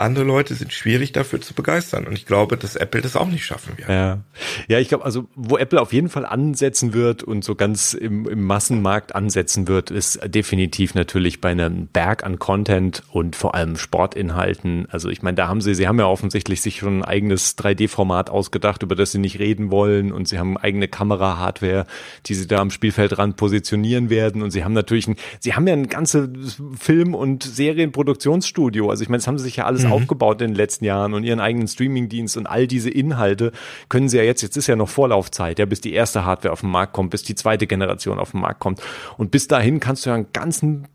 andere 0.00 0.24
Leute 0.24 0.54
sind 0.54 0.72
schwierig 0.72 1.10
dafür 1.10 1.40
zu 1.40 1.54
begeistern. 1.54 2.06
Und 2.06 2.12
ich 2.12 2.24
glaube, 2.24 2.56
dass 2.56 2.76
Apple 2.76 3.00
das 3.00 3.16
auch 3.16 3.26
nicht 3.26 3.44
schaffen 3.44 3.76
wird. 3.76 3.88
Ja, 3.88 4.20
ja 4.68 4.78
ich 4.78 4.88
glaube, 4.88 5.04
also 5.04 5.26
wo 5.34 5.58
Apple 5.58 5.80
auf 5.80 5.92
jeden 5.92 6.08
Fall 6.08 6.24
ansetzen 6.24 6.94
wird 6.94 7.24
und 7.24 7.42
so 7.42 7.56
ganz 7.56 7.94
im, 7.94 8.28
im 8.28 8.44
Massenmarkt 8.44 9.16
ansetzen 9.16 9.66
wird, 9.66 9.90
ist 9.90 10.20
definitiv 10.24 10.94
natürlich 10.94 11.40
bei 11.40 11.50
einem 11.50 11.88
Berg 11.88 12.22
an 12.24 12.38
Content 12.38 13.02
und 13.10 13.34
vor 13.34 13.56
allem 13.56 13.76
Sportinhalten. 13.76 14.86
Also 14.88 15.08
ich 15.08 15.22
meine, 15.22 15.34
da 15.34 15.48
haben 15.48 15.60
sie, 15.60 15.74
sie 15.74 15.88
haben 15.88 15.98
ja 15.98 16.06
offensichtlich 16.06 16.62
sich 16.62 16.78
schon 16.78 17.00
ein 17.00 17.04
eigenes 17.04 17.58
3D-Format 17.58 18.30
ausgedacht, 18.30 18.84
über 18.84 18.94
das 18.94 19.10
sie 19.10 19.18
nicht 19.18 19.40
reden 19.40 19.72
wollen. 19.72 20.12
Und 20.12 20.28
sie 20.28 20.38
haben 20.38 20.56
eigene 20.56 20.86
Kamera-Hardware, 20.86 21.86
die 22.26 22.34
sie 22.34 22.46
da 22.46 22.58
am 22.58 22.70
Spielfeldrand 22.70 23.36
positionieren 23.36 24.10
werden. 24.10 24.42
Und 24.42 24.52
sie 24.52 24.62
haben 24.62 24.74
natürlich 24.74 25.08
ein, 25.08 25.16
sie 25.40 25.54
haben 25.54 25.66
ja 25.66 25.72
ein 25.72 25.88
ganzes 25.88 26.62
Film- 26.78 27.16
und 27.16 27.42
Serienproduktionsstudio. 27.42 28.90
Also 28.90 29.02
ich 29.02 29.08
meine, 29.08 29.18
das 29.18 29.26
haben 29.26 29.38
sie 29.38 29.44
sich 29.44 29.56
ja 29.56 29.64
alles 29.64 29.87
mhm. 29.88 29.94
aufgebaut 29.94 30.40
in 30.40 30.48
den 30.48 30.56
letzten 30.56 30.84
Jahren 30.84 31.14
und 31.14 31.24
ihren 31.24 31.40
eigenen 31.40 31.68
Streamingdienst 31.68 32.36
und 32.36 32.46
all 32.46 32.66
diese 32.66 32.90
Inhalte 32.90 33.52
können 33.88 34.08
sie 34.08 34.18
ja 34.18 34.22
jetzt, 34.22 34.42
jetzt 34.42 34.56
ist 34.56 34.66
ja 34.66 34.76
noch 34.76 34.88
Vorlaufzeit, 34.88 35.58
ja, 35.58 35.66
bis 35.66 35.80
die 35.80 35.92
erste 35.92 36.24
Hardware 36.24 36.52
auf 36.52 36.60
den 36.60 36.70
Markt 36.70 36.92
kommt, 36.92 37.10
bis 37.10 37.22
die 37.22 37.34
zweite 37.34 37.66
Generation 37.66 38.18
auf 38.18 38.32
den 38.32 38.40
Markt 38.40 38.60
kommt. 38.60 38.80
Und 39.16 39.30
bis 39.30 39.48
dahin 39.48 39.80
kannst 39.80 40.06
du 40.06 40.10
ja 40.10 40.16
einen 40.16 40.32
ganzen, 40.32 40.86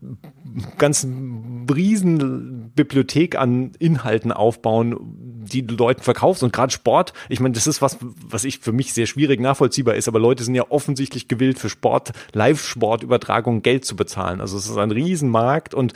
ganzen 0.78 1.66
riesen 1.72 2.72
Bibliothek 2.74 3.36
an 3.36 3.72
Inhalten 3.78 4.32
aufbauen, 4.32 4.96
die 5.44 5.66
du 5.66 5.74
Leuten 5.74 6.02
verkaufst. 6.02 6.42
Und 6.42 6.52
gerade 6.52 6.72
Sport, 6.72 7.12
ich 7.28 7.40
meine, 7.40 7.54
das 7.54 7.66
ist 7.66 7.82
was, 7.82 7.98
was 8.00 8.44
ich 8.44 8.58
für 8.58 8.72
mich 8.72 8.92
sehr 8.92 9.06
schwierig 9.06 9.40
nachvollziehbar 9.40 9.94
ist, 9.94 10.08
aber 10.08 10.18
Leute 10.18 10.44
sind 10.44 10.54
ja 10.54 10.70
offensichtlich 10.70 11.28
gewillt, 11.28 11.58
für 11.58 11.68
Sport, 11.68 12.12
Live-Sportübertragung 12.32 13.62
Geld 13.62 13.84
zu 13.84 13.96
bezahlen. 13.96 14.40
Also 14.40 14.56
es 14.56 14.66
ist 14.66 14.76
ein 14.76 14.90
Riesenmarkt 14.90 15.74
und 15.74 15.92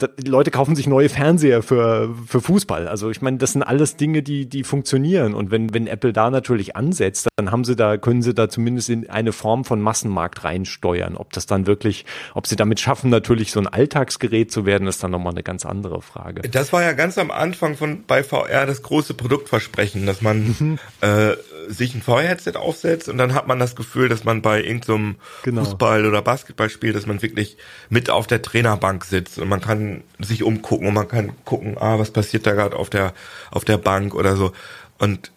die 0.00 0.28
Leute 0.28 0.50
kaufen 0.50 0.74
sich 0.74 0.86
neue 0.86 1.08
Fernseher 1.08 1.62
für, 1.62 2.14
für 2.26 2.40
Fußball. 2.40 2.88
Also 2.88 3.10
ich 3.10 3.22
meine, 3.22 3.38
das 3.38 3.52
sind 3.52 3.62
alles 3.62 3.96
Dinge, 3.96 4.22
die, 4.22 4.46
die 4.46 4.64
funktionieren. 4.64 5.34
Und 5.34 5.50
wenn, 5.50 5.72
wenn 5.72 5.86
Apple 5.86 6.12
da 6.12 6.30
natürlich 6.30 6.74
ansetzt, 6.74 7.28
dann 7.36 7.52
haben 7.52 7.64
sie 7.64 7.76
da, 7.76 7.96
können 7.96 8.22
sie 8.22 8.34
da 8.34 8.48
zumindest 8.48 8.90
in 8.90 9.08
eine 9.08 9.32
Form 9.32 9.64
von 9.64 9.80
Massenmarkt 9.80 10.42
reinsteuern. 10.42 11.16
Ob 11.16 11.32
das 11.32 11.46
dann 11.46 11.66
wirklich, 11.66 12.06
ob 12.34 12.46
sie 12.46 12.56
damit 12.56 12.80
schaffen, 12.80 13.08
natürlich 13.10 13.52
so 13.52 13.60
ein 13.60 13.68
Alltagsgerät 13.68 14.50
zu 14.50 14.66
werden, 14.66 14.88
ist 14.88 15.02
dann 15.04 15.12
nochmal 15.12 15.32
eine 15.32 15.44
ganz 15.44 15.64
andere 15.64 16.02
Frage. 16.02 16.42
Das 16.48 16.72
war 16.72 16.82
ja 16.82 16.92
ganz 16.92 17.16
am 17.16 17.30
Anfang 17.30 17.76
von 17.76 18.04
bei 18.06 18.24
VR 18.24 18.66
das 18.66 18.82
große 18.82 19.14
Produktversprechen, 19.14 20.06
dass 20.06 20.22
man 20.22 20.56
mhm. 20.58 20.78
äh, 21.02 21.34
sich 21.68 21.94
ein 21.94 22.02
VR-Headset 22.02 22.52
aufsetzt 22.56 23.08
und 23.08 23.18
dann 23.18 23.34
hat 23.34 23.46
man 23.46 23.58
das 23.58 23.76
Gefühl, 23.76 24.08
dass 24.08 24.24
man 24.24 24.42
bei 24.42 24.62
irgendeinem 24.62 25.16
genau. 25.42 25.62
Fußball- 25.62 26.06
oder 26.06 26.22
Basketballspiel, 26.22 26.92
dass 26.92 27.06
man 27.06 27.22
wirklich 27.22 27.56
mit 27.88 28.10
auf 28.10 28.26
der 28.26 28.42
Trainerbank 28.42 29.04
sitzt 29.04 29.38
und 29.38 29.48
man 29.48 29.60
kann 29.60 30.02
sich 30.18 30.42
umgucken 30.42 30.88
und 30.88 30.94
man 30.94 31.08
kann 31.08 31.32
gucken, 31.44 31.76
ah, 31.78 31.98
was 31.98 32.10
passiert 32.10 32.46
da 32.46 32.52
gerade 32.52 32.76
auf 32.76 32.90
der 32.90 33.14
auf 33.50 33.64
der 33.64 33.78
Bank 33.78 34.14
oder 34.14 34.36
so. 34.36 34.52
Und 34.98 35.32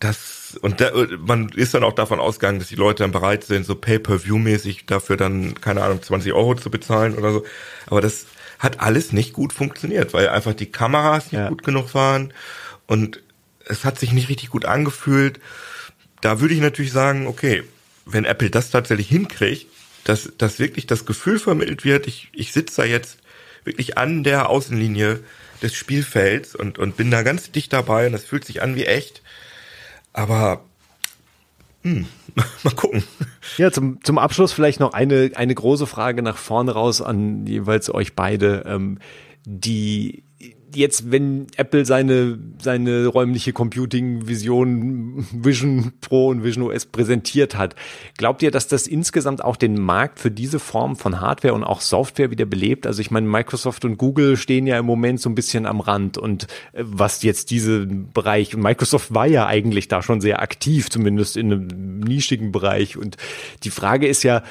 das 0.00 0.58
und 0.60 0.80
da, 0.80 0.90
man 1.18 1.48
ist 1.50 1.74
dann 1.74 1.84
auch 1.84 1.94
davon 1.94 2.20
ausgegangen, 2.20 2.58
dass 2.58 2.68
die 2.68 2.74
Leute 2.74 3.02
dann 3.04 3.12
bereit 3.12 3.44
sind, 3.44 3.64
so 3.64 3.74
Pay-per-View-mäßig 3.74 4.86
dafür 4.86 5.16
dann 5.16 5.60
keine 5.60 5.82
Ahnung 5.82 6.02
20 6.02 6.32
Euro 6.32 6.54
zu 6.54 6.70
bezahlen 6.70 7.16
oder 7.16 7.32
so. 7.32 7.44
Aber 7.86 8.00
das 8.00 8.26
hat 8.58 8.80
alles 8.80 9.12
nicht 9.12 9.32
gut 9.32 9.52
funktioniert, 9.52 10.12
weil 10.14 10.28
einfach 10.28 10.54
die 10.54 10.70
Kameras 10.70 11.32
nicht 11.32 11.40
ja. 11.40 11.48
gut 11.48 11.62
genug 11.62 11.94
waren 11.94 12.32
und 12.86 13.22
es 13.66 13.84
hat 13.84 13.98
sich 13.98 14.12
nicht 14.12 14.28
richtig 14.28 14.50
gut 14.50 14.64
angefühlt 14.64 15.40
da 16.22 16.40
würde 16.40 16.54
ich 16.54 16.60
natürlich 16.60 16.92
sagen, 16.92 17.26
okay, 17.26 17.62
wenn 18.06 18.24
Apple 18.24 18.48
das 18.48 18.70
tatsächlich 18.70 19.08
hinkriegt, 19.08 19.66
dass, 20.04 20.32
dass 20.38 20.58
wirklich 20.58 20.86
das 20.86 21.04
Gefühl 21.04 21.38
vermittelt 21.38 21.84
wird, 21.84 22.06
ich, 22.06 22.30
ich 22.32 22.52
sitze 22.52 22.82
da 22.82 22.84
jetzt 22.86 23.18
wirklich 23.64 23.98
an 23.98 24.24
der 24.24 24.48
Außenlinie 24.48 25.20
des 25.62 25.74
Spielfelds 25.74 26.56
und, 26.56 26.78
und 26.78 26.96
bin 26.96 27.10
da 27.10 27.22
ganz 27.22 27.52
dicht 27.52 27.72
dabei 27.72 28.06
und 28.06 28.12
das 28.12 28.24
fühlt 28.24 28.44
sich 28.44 28.62
an 28.62 28.74
wie 28.74 28.86
echt. 28.86 29.22
Aber 30.12 30.64
hm, 31.82 32.06
mal 32.62 32.74
gucken. 32.74 33.04
Ja, 33.56 33.70
zum, 33.70 34.02
zum 34.02 34.18
Abschluss 34.18 34.52
vielleicht 34.52 34.80
noch 34.80 34.92
eine, 34.92 35.32
eine 35.34 35.54
große 35.54 35.86
Frage 35.86 36.22
nach 36.22 36.36
vorne 36.36 36.72
raus 36.72 37.02
an 37.02 37.46
jeweils 37.46 37.92
euch 37.92 38.14
beide. 38.14 38.64
Ähm, 38.66 38.98
die 39.44 40.22
jetzt, 40.74 41.10
wenn 41.10 41.46
Apple 41.56 41.84
seine, 41.84 42.38
seine 42.60 43.06
räumliche 43.06 43.52
Computing-Vision 43.52 45.26
Vision 45.32 45.92
Pro 46.00 46.28
und 46.28 46.44
Vision 46.44 46.64
OS 46.64 46.86
präsentiert 46.86 47.56
hat, 47.56 47.74
glaubt 48.16 48.42
ihr, 48.42 48.50
dass 48.50 48.68
das 48.68 48.86
insgesamt 48.86 49.44
auch 49.44 49.56
den 49.56 49.80
Markt 49.80 50.18
für 50.18 50.30
diese 50.30 50.58
Form 50.58 50.96
von 50.96 51.20
Hardware 51.20 51.54
und 51.54 51.64
auch 51.64 51.80
Software 51.80 52.30
wieder 52.30 52.46
belebt? 52.46 52.86
Also 52.86 53.00
ich 53.00 53.10
meine, 53.10 53.26
Microsoft 53.26 53.84
und 53.84 53.98
Google 53.98 54.36
stehen 54.36 54.66
ja 54.66 54.78
im 54.78 54.86
Moment 54.86 55.20
so 55.20 55.28
ein 55.28 55.34
bisschen 55.34 55.66
am 55.66 55.80
Rand 55.80 56.18
und 56.18 56.44
äh, 56.72 56.84
was 56.84 57.22
jetzt 57.22 57.50
diese 57.50 57.86
Bereich, 57.86 58.56
Microsoft 58.56 59.14
war 59.14 59.26
ja 59.26 59.46
eigentlich 59.46 59.88
da 59.88 60.02
schon 60.02 60.20
sehr 60.20 60.40
aktiv, 60.40 60.90
zumindest 60.90 61.36
in 61.36 61.52
einem 61.52 62.00
nischigen 62.00 62.52
Bereich 62.52 62.96
und 62.96 63.16
die 63.64 63.70
Frage 63.70 64.06
ist 64.06 64.22
ja, 64.22 64.42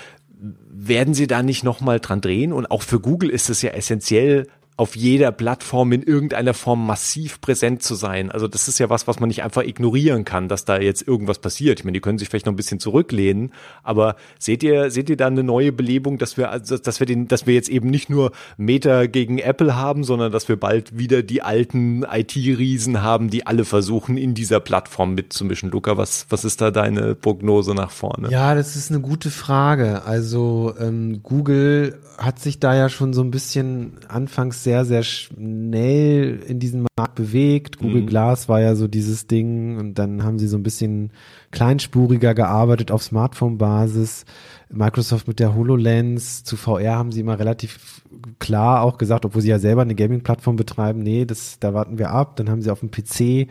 werden 0.71 1.13
sie 1.13 1.27
da 1.27 1.43
nicht 1.43 1.63
nochmal 1.63 1.99
dran 1.99 2.21
drehen? 2.21 2.51
Und 2.51 2.71
auch 2.71 2.81
für 2.81 2.99
Google 2.99 3.29
ist 3.29 3.49
es 3.49 3.61
ja 3.61 3.71
essentiell, 3.71 4.47
auf 4.81 4.95
jeder 4.95 5.31
Plattform 5.31 5.91
in 5.91 6.01
irgendeiner 6.01 6.55
Form 6.55 6.87
massiv 6.87 7.39
präsent 7.39 7.83
zu 7.83 7.93
sein. 7.93 8.31
Also 8.31 8.47
das 8.47 8.67
ist 8.67 8.79
ja 8.79 8.89
was, 8.89 9.05
was 9.05 9.19
man 9.19 9.27
nicht 9.27 9.43
einfach 9.43 9.61
ignorieren 9.61 10.25
kann, 10.25 10.47
dass 10.47 10.65
da 10.65 10.79
jetzt 10.79 11.07
irgendwas 11.07 11.37
passiert. 11.37 11.77
Ich 11.77 11.85
meine, 11.85 11.93
die 11.93 11.99
können 11.99 12.17
sich 12.17 12.29
vielleicht 12.29 12.47
noch 12.47 12.53
ein 12.53 12.55
bisschen 12.55 12.79
zurücklehnen, 12.79 13.51
aber 13.83 14.15
seht 14.39 14.63
ihr, 14.63 14.89
seht 14.89 15.07
ihr 15.11 15.17
da 15.17 15.27
eine 15.27 15.43
neue 15.43 15.71
Belebung, 15.71 16.17
dass 16.17 16.35
wir, 16.35 16.49
also, 16.49 16.79
dass 16.79 16.99
wir 16.99 17.05
den, 17.05 17.27
dass 17.27 17.45
wir 17.45 17.53
jetzt 17.53 17.69
eben 17.69 17.91
nicht 17.91 18.09
nur 18.09 18.31
Meta 18.57 19.05
gegen 19.05 19.37
Apple 19.37 19.75
haben, 19.75 20.03
sondern 20.03 20.31
dass 20.31 20.49
wir 20.49 20.55
bald 20.55 20.97
wieder 20.97 21.21
die 21.21 21.43
alten 21.43 22.01
IT-Riesen 22.01 23.03
haben, 23.03 23.29
die 23.29 23.45
alle 23.45 23.65
versuchen, 23.65 24.17
in 24.17 24.33
dieser 24.33 24.59
Plattform 24.59 25.13
mitzumischen. 25.13 25.69
Luca, 25.69 25.95
was, 25.97 26.25
was 26.29 26.43
ist 26.43 26.59
da 26.59 26.71
deine 26.71 27.13
Prognose 27.13 27.75
nach 27.75 27.91
vorne? 27.91 28.31
Ja, 28.31 28.55
das 28.55 28.75
ist 28.75 28.89
eine 28.89 29.01
gute 29.01 29.29
Frage. 29.29 30.05
Also 30.05 30.73
ähm, 30.79 31.21
Google 31.21 31.99
hat 32.17 32.39
sich 32.39 32.59
da 32.59 32.75
ja 32.75 32.89
schon 32.89 33.13
so 33.13 33.21
ein 33.21 33.29
bisschen 33.29 33.93
anfangs 34.07 34.63
sehr, 34.63 34.70
sehr 34.85 35.03
schnell 35.03 36.39
in 36.47 36.59
diesen 36.59 36.85
Markt 36.97 37.15
bewegt. 37.15 37.77
Google 37.77 38.03
mhm. 38.03 38.07
Glass 38.07 38.49
war 38.49 38.61
ja 38.61 38.75
so 38.75 38.87
dieses 38.87 39.27
Ding 39.27 39.77
und 39.77 39.95
dann 39.95 40.23
haben 40.23 40.39
sie 40.39 40.47
so 40.47 40.57
ein 40.57 40.63
bisschen 40.63 41.11
kleinspuriger 41.51 42.33
gearbeitet 42.33 42.91
auf 42.91 43.03
Smartphone-Basis. 43.03 44.25
Microsoft 44.69 45.27
mit 45.27 45.39
der 45.39 45.55
HoloLens 45.55 46.43
zu 46.43 46.55
VR 46.55 46.97
haben 46.97 47.11
sie 47.11 47.19
immer 47.21 47.37
relativ 47.37 48.03
klar 48.39 48.83
auch 48.83 48.97
gesagt, 48.97 49.25
obwohl 49.25 49.41
sie 49.41 49.49
ja 49.49 49.59
selber 49.59 49.81
eine 49.81 49.95
Gaming-Plattform 49.95 50.55
betreiben, 50.55 50.99
nee, 50.99 51.25
das, 51.25 51.59
da 51.59 51.73
warten 51.73 51.97
wir 51.97 52.11
ab. 52.11 52.35
Dann 52.37 52.49
haben 52.49 52.61
sie 52.61 52.71
auf 52.71 52.79
dem 52.79 52.91
PC 52.91 53.49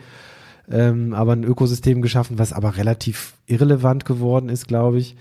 ähm, 0.71 1.13
aber 1.13 1.33
ein 1.33 1.43
Ökosystem 1.43 2.01
geschaffen, 2.01 2.39
was 2.39 2.53
aber 2.53 2.77
relativ 2.77 3.33
irrelevant 3.45 4.05
geworden 4.05 4.49
ist, 4.49 4.67
glaube 4.67 4.99
ich. 4.99 5.15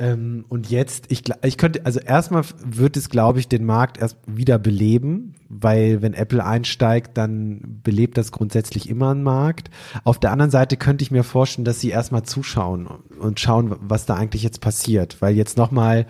Ähm, 0.00 0.46
und 0.48 0.70
jetzt, 0.70 1.12
ich, 1.12 1.24
ich 1.42 1.58
könnte, 1.58 1.84
also 1.84 2.00
erstmal 2.00 2.42
wird 2.64 2.96
es, 2.96 3.10
glaube 3.10 3.38
ich, 3.38 3.48
den 3.48 3.66
Markt 3.66 3.98
erst 3.98 4.16
wieder 4.26 4.58
beleben, 4.58 5.34
weil 5.50 6.00
wenn 6.00 6.14
Apple 6.14 6.42
einsteigt, 6.42 7.18
dann 7.18 7.80
belebt 7.84 8.16
das 8.16 8.32
grundsätzlich 8.32 8.88
immer 8.88 9.10
einen 9.10 9.22
Markt. 9.22 9.70
Auf 10.04 10.18
der 10.18 10.32
anderen 10.32 10.50
Seite 10.50 10.78
könnte 10.78 11.02
ich 11.02 11.10
mir 11.10 11.22
vorstellen, 11.22 11.66
dass 11.66 11.80
sie 11.80 11.90
erstmal 11.90 12.22
zuschauen 12.22 12.88
und 13.18 13.40
schauen, 13.40 13.76
was 13.80 14.06
da 14.06 14.14
eigentlich 14.14 14.42
jetzt 14.42 14.62
passiert, 14.62 15.20
weil 15.20 15.36
jetzt 15.36 15.58
nochmal 15.58 16.06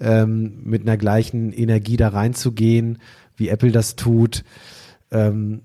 ähm, 0.00 0.58
mit 0.64 0.82
einer 0.82 0.96
gleichen 0.96 1.52
Energie 1.52 1.96
da 1.96 2.08
reinzugehen, 2.08 2.98
wie 3.36 3.50
Apple 3.50 3.70
das 3.70 3.94
tut, 3.94 4.42
ähm, 5.12 5.60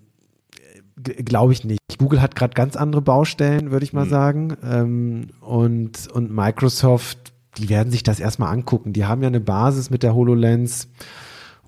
glaube 0.96 1.54
ich 1.54 1.64
nicht. 1.64 1.80
Google 1.98 2.22
hat 2.22 2.36
gerade 2.36 2.54
ganz 2.54 2.76
andere 2.76 3.02
Baustellen, 3.02 3.72
würde 3.72 3.84
ich 3.84 3.94
mal 3.94 4.06
mhm. 4.06 4.10
sagen. 4.10 4.58
Ähm, 4.64 5.28
und, 5.42 6.08
und 6.14 6.32
Microsoft 6.32 7.33
die 7.58 7.70
werden 7.70 7.92
sich 7.92 8.04
das 8.04 8.20
erstmal 8.20 8.54
angucken. 8.54 8.94
Die 8.94 9.06
haben 9.06 9.22
ja 9.22 9.28
eine 9.28 9.40
Basis 9.40 9.90
mit 9.90 10.04
der 10.04 10.16
HoloLens, 10.16 10.90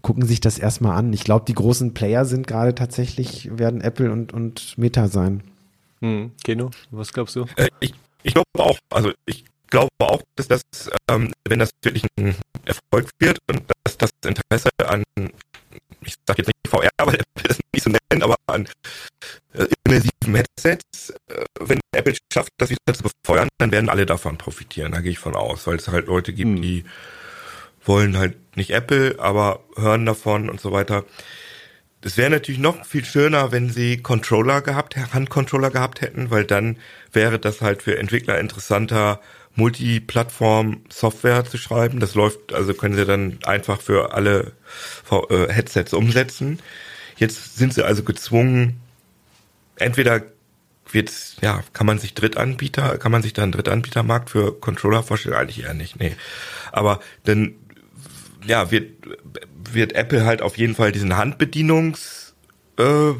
gucken 0.01 0.25
sich 0.25 0.39
das 0.39 0.59
erstmal 0.59 0.97
an. 0.97 1.13
Ich 1.13 1.23
glaube, 1.23 1.45
die 1.45 1.53
großen 1.53 1.93
Player 1.93 2.25
sind 2.25 2.47
gerade 2.47 2.75
tatsächlich, 2.75 3.49
werden 3.57 3.81
Apple 3.81 4.11
und, 4.11 4.33
und 4.33 4.77
Meta 4.77 5.07
sein. 5.07 5.43
Hm, 6.01 6.31
Keno, 6.43 6.71
was 6.91 7.13
glaubst 7.13 7.35
du? 7.35 7.45
Äh, 7.55 7.69
ich, 7.79 7.93
ich 8.23 8.33
glaube 8.33 8.45
auch, 8.57 8.77
also 8.89 9.11
ich 9.25 9.45
glaube 9.67 9.89
auch, 9.99 10.21
dass 10.35 10.47
das, 10.47 10.61
ähm, 11.09 11.31
wenn 11.47 11.59
das 11.59 11.71
wirklich 11.83 12.05
ein 12.19 12.35
Erfolg 12.65 13.09
wird 13.19 13.39
und 13.49 13.63
dass 13.83 13.97
das 13.97 14.11
Interesse 14.25 14.69
an 14.85 15.03
ich 16.05 16.15
sage 16.27 16.41
jetzt 16.41 16.47
nicht 16.47 16.67
VR, 16.67 16.89
weil 16.99 17.15
Apple 17.15 17.47
das 17.47 17.59
nicht 17.73 17.83
so 17.83 17.89
nennt, 17.89 18.23
aber 18.23 18.35
an 18.47 18.67
äh, 19.53 19.65
immersiven 19.85 20.35
Headsets, 20.35 21.11
äh, 21.27 21.45
wenn 21.59 21.79
Apple 21.93 22.15
schafft, 22.31 22.49
das 22.57 22.69
wieder 22.69 22.93
zu 22.93 23.03
befeuern, 23.03 23.49
dann 23.57 23.71
werden 23.71 23.89
alle 23.89 24.05
davon 24.05 24.37
profitieren, 24.37 24.91
da 24.91 25.01
gehe 25.01 25.11
ich 25.11 25.19
von 25.19 25.35
aus, 25.35 25.67
weil 25.67 25.77
es 25.77 25.87
halt 25.87 26.07
Leute 26.07 26.33
gibt, 26.33 26.51
mhm. 26.51 26.61
die 26.61 26.85
wollen 27.83 28.17
halt 28.17 28.35
nicht 28.57 28.71
Apple, 28.71 29.15
aber 29.19 29.63
hören 29.75 30.05
davon 30.05 30.49
und 30.49 30.59
so 30.59 30.71
weiter. 30.71 31.05
Es 32.01 32.17
wäre 32.17 32.29
natürlich 32.29 32.59
noch 32.59 32.85
viel 32.85 33.03
schöner, 33.03 33.51
wenn 33.51 33.69
sie 33.69 33.97
Controller 33.97 34.61
gehabt, 34.61 34.95
Handcontroller 34.95 35.71
gehabt 35.71 36.01
hätten, 36.01 36.29
weil 36.29 36.45
dann 36.45 36.77
wäre 37.11 37.39
das 37.39 37.61
halt 37.61 37.81
für 37.81 37.97
Entwickler 37.97 38.39
interessanter, 38.39 39.21
Multiplattform-Software 39.55 41.45
zu 41.45 41.57
schreiben. 41.57 41.99
Das 41.99 42.15
läuft, 42.15 42.53
also 42.53 42.73
können 42.73 42.95
sie 42.95 43.05
dann 43.05 43.39
einfach 43.45 43.81
für 43.81 44.13
alle 44.13 44.51
äh, 45.11 45.47
Headsets 45.51 45.93
umsetzen. 45.93 46.59
Jetzt 47.17 47.57
sind 47.57 47.73
sie 47.73 47.85
also 47.85 48.03
gezwungen, 48.03 48.81
entweder 49.77 50.23
wird 50.91 51.11
ja, 51.41 51.63
kann 51.73 51.87
man 51.87 51.99
sich 51.99 52.13
Drittanbieter, 52.13 52.97
kann 52.97 53.11
man 53.11 53.21
sich 53.21 53.33
da 53.33 53.43
einen 53.43 53.51
Drittanbietermarkt 53.51 54.29
für 54.29 54.59
Controller 54.59 55.03
vorstellen? 55.03 55.35
Eigentlich 55.35 55.63
eher 55.63 55.73
nicht, 55.73 55.99
nee. 55.99 56.15
Aber 56.71 56.99
dann, 57.23 57.55
ja, 58.45 58.71
wird, 58.71 58.91
wird 59.71 59.93
Apple 59.93 60.25
halt 60.25 60.41
auf 60.41 60.57
jeden 60.57 60.75
Fall 60.75 60.91
diesen 60.91 61.17
Handbedienungs, 61.17 62.35
äh, 62.77 63.13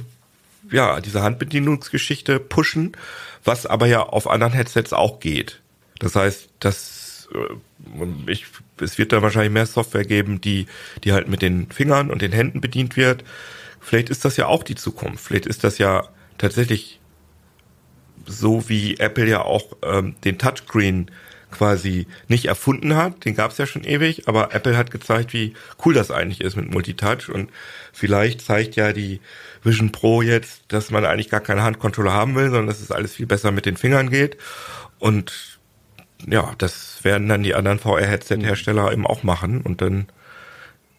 ja, 0.71 0.99
diese 1.01 1.21
Handbedienungsgeschichte 1.21 2.39
pushen, 2.39 2.95
was 3.43 3.65
aber 3.65 3.87
ja 3.87 4.01
auf 4.01 4.29
anderen 4.29 4.53
Headsets 4.53 4.93
auch 4.93 5.19
geht. 5.19 5.61
Das 5.99 6.15
heißt, 6.15 6.49
das, 6.59 7.29
äh, 7.33 8.31
ich, 8.31 8.45
es 8.79 8.97
wird 8.97 9.11
da 9.11 9.21
wahrscheinlich 9.21 9.51
mehr 9.51 9.65
Software 9.65 10.05
geben, 10.05 10.41
die, 10.41 10.67
die 11.03 11.13
halt 11.13 11.27
mit 11.27 11.41
den 11.41 11.69
Fingern 11.71 12.09
und 12.09 12.21
den 12.21 12.31
Händen 12.31 12.61
bedient 12.61 12.97
wird. 12.97 13.23
Vielleicht 13.79 14.09
ist 14.09 14.25
das 14.25 14.37
ja 14.37 14.47
auch 14.47 14.63
die 14.63 14.75
Zukunft. 14.75 15.23
Vielleicht 15.23 15.45
ist 15.45 15.63
das 15.63 15.77
ja 15.77 16.07
tatsächlich 16.37 16.99
so, 18.25 18.67
wie 18.69 18.97
Apple 18.97 19.27
ja 19.27 19.41
auch 19.41 19.77
ähm, 19.83 20.15
den 20.23 20.37
Touchscreen 20.37 21.11
quasi 21.51 22.07
nicht 22.27 22.45
erfunden 22.45 22.95
hat, 22.95 23.23
den 23.23 23.35
gab 23.35 23.51
es 23.51 23.57
ja 23.57 23.65
schon 23.65 23.83
ewig, 23.83 24.27
aber 24.27 24.53
Apple 24.53 24.77
hat 24.77 24.91
gezeigt, 24.91 25.33
wie 25.33 25.53
cool 25.85 25.93
das 25.93 26.11
eigentlich 26.11 26.41
ist 26.41 26.55
mit 26.55 26.69
Multitouch 26.69 27.29
und 27.29 27.49
vielleicht 27.93 28.41
zeigt 28.41 28.75
ja 28.75 28.91
die 28.91 29.21
Vision 29.63 29.91
Pro 29.91 30.21
jetzt, 30.21 30.63
dass 30.67 30.91
man 30.91 31.05
eigentlich 31.05 31.29
gar 31.29 31.39
keine 31.39 31.63
Handcontroller 31.63 32.13
haben 32.13 32.35
will, 32.35 32.45
sondern 32.45 32.67
dass 32.67 32.81
es 32.81 32.91
alles 32.91 33.13
viel 33.13 33.25
besser 33.25 33.51
mit 33.51 33.65
den 33.65 33.77
Fingern 33.77 34.09
geht 34.09 34.37
und 34.99 35.54
ja, 36.27 36.53
das 36.57 37.03
werden 37.03 37.27
dann 37.27 37.43
die 37.43 37.55
anderen 37.55 37.79
VR-Headset-Hersteller 37.79 38.91
eben 38.91 39.05
auch 39.05 39.23
machen 39.23 39.61
und 39.61 39.81
dann 39.81 40.07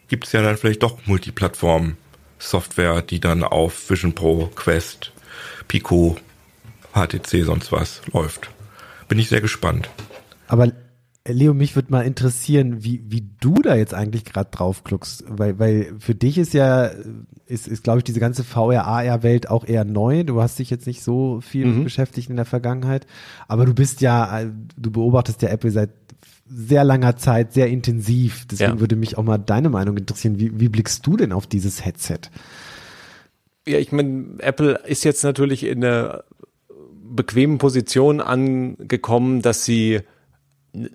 gibt 0.09 0.27
es 0.27 0.33
ja 0.33 0.43
dann 0.43 0.57
vielleicht 0.57 0.83
doch 0.83 0.99
Multiplattform-Software, 1.07 3.03
die 3.03 3.21
dann 3.21 3.43
auf 3.43 3.91
Vision 3.91 4.15
Pro, 4.15 4.47
Quest, 4.55 5.13
Pico, 5.69 6.17
HTC, 6.95 7.45
sonst 7.45 7.73
was 7.73 8.03
läuft. 8.13 8.51
Bin 9.09 9.19
ich 9.19 9.29
sehr 9.29 9.41
gespannt. 9.41 9.89
Aber 10.49 10.73
Leo, 11.29 11.55
mich 11.55 11.75
würde 11.75 11.91
mal 11.91 12.03
interessieren, 12.03 12.85
wie, 12.85 13.03
wie 13.09 13.29
du 13.41 13.55
da 13.55 13.75
jetzt 13.75 13.95
eigentlich 13.95 14.25
gerade 14.25 14.51
drauf 14.51 14.85
kluckst, 14.85 15.25
weil, 15.29 15.59
weil 15.59 15.95
für 15.99 16.15
dich 16.15 16.39
ist 16.39 16.55
ja, 16.55 16.91
ist, 17.47 17.69
ist 17.69 17.85
glaube 17.85 17.99
ich, 17.99 18.05
diese 18.05 18.21
ganze 18.21 18.45
VR-AR-Welt 18.45 19.51
auch 19.51 19.67
eher 19.67 19.85
neu. 19.85 20.25
Du 20.25 20.41
hast 20.41 20.59
dich 20.59 20.71
jetzt 20.71 20.87
nicht 20.87 21.03
so 21.03 21.41
viel 21.41 21.67
mhm. 21.67 21.85
beschäftigt 21.85 22.31
in 22.31 22.37
der 22.37 22.45
Vergangenheit, 22.45 23.07
aber 23.49 23.67
du 23.67 23.75
bist 23.75 24.01
ja, 24.01 24.45
du 24.77 24.91
beobachtest 24.91 25.43
ja 25.43 25.49
Apple 25.49 25.71
seit 25.71 25.91
sehr 26.49 26.85
langer 26.85 27.17
Zeit, 27.17 27.53
sehr 27.53 27.69
intensiv. 27.69 28.47
Deswegen 28.47 28.75
ja. 28.75 28.81
würde 28.81 28.97
mich 28.97 29.19
auch 29.19 29.25
mal 29.25 29.39
deine 29.39 29.69
Meinung 29.69 29.97
interessieren. 29.97 30.39
Wie, 30.39 30.61
wie 30.61 30.69
blickst 30.69 31.07
du 31.07 31.17
denn 31.17 31.33
auf 31.33 31.47
dieses 31.47 31.85
Headset? 31.85 32.21
Ja, 33.67 33.79
ich 33.79 33.91
meine, 33.91 34.37
Apple 34.39 34.81
ist 34.87 35.05
jetzt 35.05 35.25
natürlich 35.25 35.65
in 35.65 35.85
einer 35.85 36.23
bequemen 37.03 37.59
Position 37.59 38.21
angekommen, 38.21 39.43
dass 39.43 39.65
sie 39.65 40.01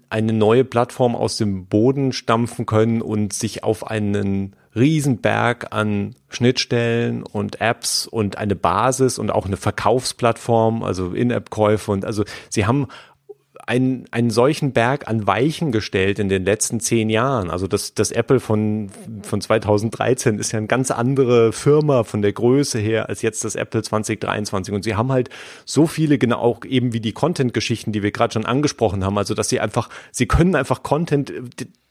eine 0.09 0.33
neue 0.33 0.63
Plattform 0.63 1.15
aus 1.15 1.37
dem 1.37 1.65
Boden 1.65 2.13
stampfen 2.13 2.65
können 2.65 3.01
und 3.01 3.33
sich 3.33 3.63
auf 3.63 3.87
einen 3.87 4.55
Riesenberg 4.75 5.67
an 5.71 6.15
Schnittstellen 6.29 7.23
und 7.23 7.59
Apps 7.59 8.07
und 8.07 8.37
eine 8.37 8.55
Basis 8.55 9.19
und 9.19 9.29
auch 9.29 9.45
eine 9.45 9.57
Verkaufsplattform, 9.57 10.83
also 10.83 11.11
In-App-Käufe 11.11 11.91
und 11.91 12.05
also 12.05 12.23
sie 12.49 12.65
haben 12.65 12.87
einen, 13.71 14.03
einen 14.11 14.31
solchen 14.31 14.73
Berg 14.73 15.07
an 15.07 15.27
Weichen 15.27 15.71
gestellt 15.71 16.19
in 16.19 16.27
den 16.27 16.43
letzten 16.43 16.81
zehn 16.81 17.09
Jahren. 17.09 17.49
Also 17.49 17.67
das, 17.67 17.93
das 17.93 18.11
Apple 18.11 18.41
von, 18.41 18.89
von 19.21 19.39
2013 19.39 20.39
ist 20.39 20.51
ja 20.51 20.57
eine 20.57 20.67
ganz 20.67 20.91
andere 20.91 21.53
Firma 21.53 22.03
von 22.03 22.21
der 22.21 22.33
Größe 22.33 22.79
her 22.79 23.07
als 23.07 23.21
jetzt 23.21 23.45
das 23.45 23.55
Apple 23.55 23.81
2023. 23.81 24.73
Und 24.73 24.83
sie 24.83 24.95
haben 24.95 25.09
halt 25.13 25.29
so 25.63 25.87
viele, 25.87 26.17
genau 26.17 26.39
auch 26.39 26.65
eben 26.65 26.91
wie 26.91 26.99
die 26.99 27.13
Content-Geschichten, 27.13 27.93
die 27.93 28.03
wir 28.03 28.11
gerade 28.11 28.33
schon 28.33 28.45
angesprochen 28.45 29.05
haben. 29.05 29.17
Also 29.17 29.35
dass 29.35 29.47
sie 29.47 29.61
einfach, 29.61 29.87
sie 30.11 30.25
können 30.25 30.55
einfach 30.55 30.83
Content, 30.83 31.31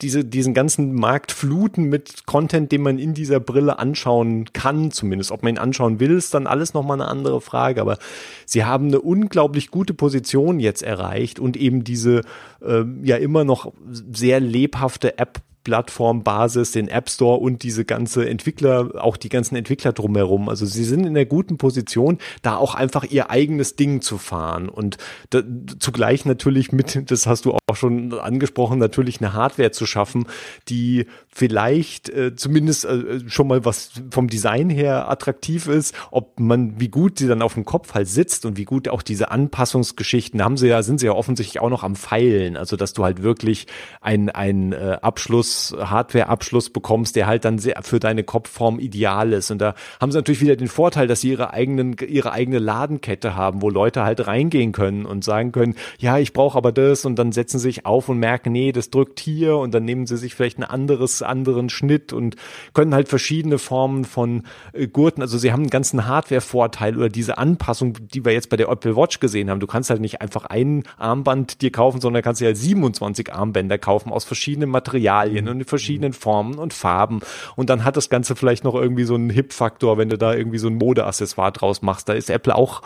diese, 0.02 0.22
diesen 0.22 0.52
ganzen 0.52 0.92
Markt 0.92 1.32
fluten 1.32 1.84
mit 1.84 2.26
Content, 2.26 2.72
den 2.72 2.82
man 2.82 2.98
in 2.98 3.14
dieser 3.14 3.40
Brille 3.40 3.78
anschauen 3.78 4.52
kann, 4.52 4.90
zumindest. 4.90 5.30
Ob 5.30 5.42
man 5.42 5.54
ihn 5.54 5.58
anschauen 5.58 5.98
will, 5.98 6.10
ist 6.10 6.34
dann 6.34 6.46
alles 6.46 6.74
nochmal 6.74 7.00
eine 7.00 7.08
andere 7.08 7.40
Frage. 7.40 7.80
Aber 7.80 7.96
sie 8.44 8.66
haben 8.66 8.88
eine 8.88 9.00
unglaublich 9.00 9.70
gute 9.70 9.94
Position 9.94 10.60
jetzt 10.60 10.82
erreicht 10.82 11.38
und 11.38 11.56
eben 11.56 11.69
diese 11.84 12.22
äh, 12.60 12.84
ja 13.02 13.16
immer 13.16 13.44
noch 13.44 13.72
sehr 14.12 14.40
lebhafte 14.40 15.18
App 15.18 15.40
Plattformbasis, 15.64 16.72
den 16.72 16.88
App 16.88 17.10
Store 17.10 17.38
und 17.38 17.62
diese 17.62 17.84
ganze 17.84 18.28
Entwickler, 18.28 18.90
auch 19.02 19.16
die 19.16 19.28
ganzen 19.28 19.56
Entwickler 19.56 19.92
drumherum. 19.92 20.48
Also 20.48 20.66
sie 20.66 20.84
sind 20.84 21.06
in 21.06 21.14
der 21.14 21.26
guten 21.26 21.58
Position, 21.58 22.18
da 22.42 22.56
auch 22.56 22.74
einfach 22.74 23.04
ihr 23.04 23.30
eigenes 23.30 23.76
Ding 23.76 24.00
zu 24.00 24.18
fahren. 24.18 24.68
Und 24.68 24.96
da, 25.30 25.42
zugleich 25.78 26.24
natürlich 26.24 26.72
mit, 26.72 27.10
das 27.10 27.26
hast 27.26 27.44
du 27.44 27.52
auch 27.52 27.76
schon 27.76 28.14
angesprochen, 28.14 28.78
natürlich 28.78 29.20
eine 29.20 29.32
Hardware 29.32 29.70
zu 29.70 29.86
schaffen, 29.86 30.26
die 30.68 31.06
vielleicht 31.28 32.08
äh, 32.08 32.34
zumindest 32.34 32.84
äh, 32.84 33.20
schon 33.28 33.48
mal 33.48 33.64
was 33.64 33.92
vom 34.10 34.28
Design 34.28 34.70
her 34.70 35.08
attraktiv 35.10 35.66
ist, 35.66 35.94
ob 36.10 36.40
man, 36.40 36.80
wie 36.80 36.88
gut 36.88 37.18
sie 37.18 37.28
dann 37.28 37.42
auf 37.42 37.54
dem 37.54 37.64
Kopf 37.64 37.94
halt 37.94 38.08
sitzt 38.08 38.46
und 38.46 38.56
wie 38.56 38.64
gut 38.64 38.88
auch 38.88 39.02
diese 39.02 39.30
Anpassungsgeschichten 39.30 40.42
haben 40.42 40.56
sie 40.56 40.68
ja, 40.68 40.82
sind 40.82 41.00
sie 41.00 41.06
ja 41.06 41.12
offensichtlich 41.12 41.60
auch 41.60 41.70
noch 41.70 41.84
am 41.84 41.96
Feilen, 41.96 42.56
also 42.56 42.76
dass 42.76 42.92
du 42.92 43.04
halt 43.04 43.22
wirklich 43.22 43.66
ein, 44.00 44.30
ein 44.30 44.72
äh, 44.72 44.98
Abschluss, 45.02 45.59
Hardware-Abschluss 45.78 46.70
bekommst, 46.70 47.16
der 47.16 47.26
halt 47.26 47.44
dann 47.44 47.58
sehr 47.58 47.80
für 47.82 48.00
deine 48.00 48.24
Kopfform 48.24 48.78
ideal 48.78 49.32
ist. 49.32 49.50
Und 49.50 49.58
da 49.58 49.74
haben 50.00 50.12
sie 50.12 50.18
natürlich 50.18 50.40
wieder 50.40 50.56
den 50.56 50.68
Vorteil, 50.68 51.06
dass 51.06 51.20
sie 51.20 51.30
ihre 51.30 51.52
eigenen, 51.52 51.96
ihre 52.06 52.32
eigene 52.32 52.58
Ladenkette 52.58 53.36
haben, 53.36 53.62
wo 53.62 53.70
Leute 53.70 54.04
halt 54.04 54.26
reingehen 54.26 54.72
können 54.72 55.06
und 55.06 55.24
sagen 55.24 55.52
können, 55.52 55.74
ja, 55.98 56.18
ich 56.18 56.32
brauche 56.32 56.58
aber 56.58 56.72
das 56.72 57.04
und 57.04 57.18
dann 57.18 57.32
setzen 57.32 57.58
sie 57.58 57.68
sich 57.68 57.86
auf 57.86 58.08
und 58.08 58.18
merken, 58.18 58.52
nee, 58.52 58.72
das 58.72 58.90
drückt 58.90 59.20
hier 59.20 59.56
und 59.56 59.72
dann 59.72 59.84
nehmen 59.84 60.06
sie 60.06 60.16
sich 60.16 60.34
vielleicht 60.34 60.58
ein 60.58 60.64
anderes, 60.64 61.22
anderen 61.22 61.68
Schnitt 61.70 62.12
und 62.12 62.36
können 62.74 62.94
halt 62.94 63.08
verschiedene 63.08 63.58
Formen 63.58 64.04
von 64.04 64.42
äh, 64.72 64.86
Gurten, 64.86 65.22
also 65.22 65.38
sie 65.38 65.52
haben 65.52 65.60
einen 65.60 65.70
ganzen 65.70 66.06
Hardware-Vorteil 66.06 66.96
oder 66.96 67.08
diese 67.08 67.38
Anpassung, 67.38 67.94
die 68.12 68.24
wir 68.24 68.32
jetzt 68.32 68.50
bei 68.50 68.56
der 68.56 68.68
Apple 68.68 68.96
Watch 68.96 69.20
gesehen 69.20 69.50
haben. 69.50 69.60
Du 69.60 69.66
kannst 69.66 69.90
halt 69.90 70.00
nicht 70.00 70.20
einfach 70.20 70.46
ein 70.46 70.84
Armband 70.98 71.62
dir 71.62 71.72
kaufen, 71.72 72.00
sondern 72.00 72.22
kannst 72.22 72.40
dir 72.40 72.46
halt 72.46 72.56
27 72.56 73.32
Armbänder 73.32 73.78
kaufen 73.78 74.12
aus 74.12 74.24
verschiedenen 74.24 74.70
Materialien 74.70 75.39
Materialien 75.40 75.48
und 75.48 75.60
in 75.60 75.66
verschiedenen 75.66 76.12
Formen 76.12 76.58
und 76.58 76.72
Farben. 76.72 77.20
Und 77.56 77.70
dann 77.70 77.84
hat 77.84 77.96
das 77.96 78.08
Ganze 78.08 78.36
vielleicht 78.36 78.64
noch 78.64 78.74
irgendwie 78.74 79.04
so 79.04 79.14
einen 79.14 79.30
Hip-Faktor, 79.30 79.98
wenn 79.98 80.08
du 80.08 80.18
da 80.18 80.34
irgendwie 80.34 80.58
so 80.58 80.68
ein 80.68 80.76
Modeaccessoire 80.76 81.52
draus 81.52 81.82
machst. 81.82 82.08
Da 82.08 82.12
ist 82.12 82.30
Apple 82.30 82.54
auch, 82.54 82.82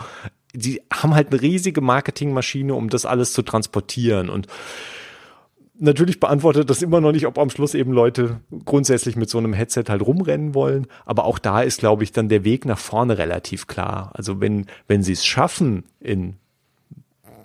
die 0.53 0.81
haben 0.91 1.13
halt 1.15 1.31
eine 1.31 1.41
riesige 1.41 1.81
Marketingmaschine, 1.81 2.73
um 2.73 2.89
das 2.89 3.05
alles 3.05 3.33
zu 3.33 3.41
transportieren. 3.41 4.29
Und 4.29 4.47
natürlich 5.77 6.19
beantwortet 6.19 6.69
das 6.69 6.81
immer 6.81 7.01
noch 7.01 7.11
nicht, 7.11 7.27
ob 7.27 7.37
am 7.37 7.49
Schluss 7.49 7.73
eben 7.73 7.91
Leute 7.91 8.39
grundsätzlich 8.63 9.15
mit 9.15 9.29
so 9.29 9.37
einem 9.37 9.53
Headset 9.53 9.85
halt 9.89 10.01
rumrennen 10.01 10.53
wollen. 10.55 10.87
Aber 11.05 11.25
auch 11.25 11.39
da 11.39 11.61
ist, 11.61 11.79
glaube 11.79 12.03
ich, 12.03 12.11
dann 12.11 12.29
der 12.29 12.43
Weg 12.43 12.65
nach 12.65 12.79
vorne 12.79 13.17
relativ 13.17 13.67
klar. 13.67 14.11
Also 14.13 14.39
wenn, 14.39 14.67
wenn 14.87 15.03
sie 15.03 15.13
es 15.13 15.25
schaffen, 15.25 15.83
in 15.99 16.35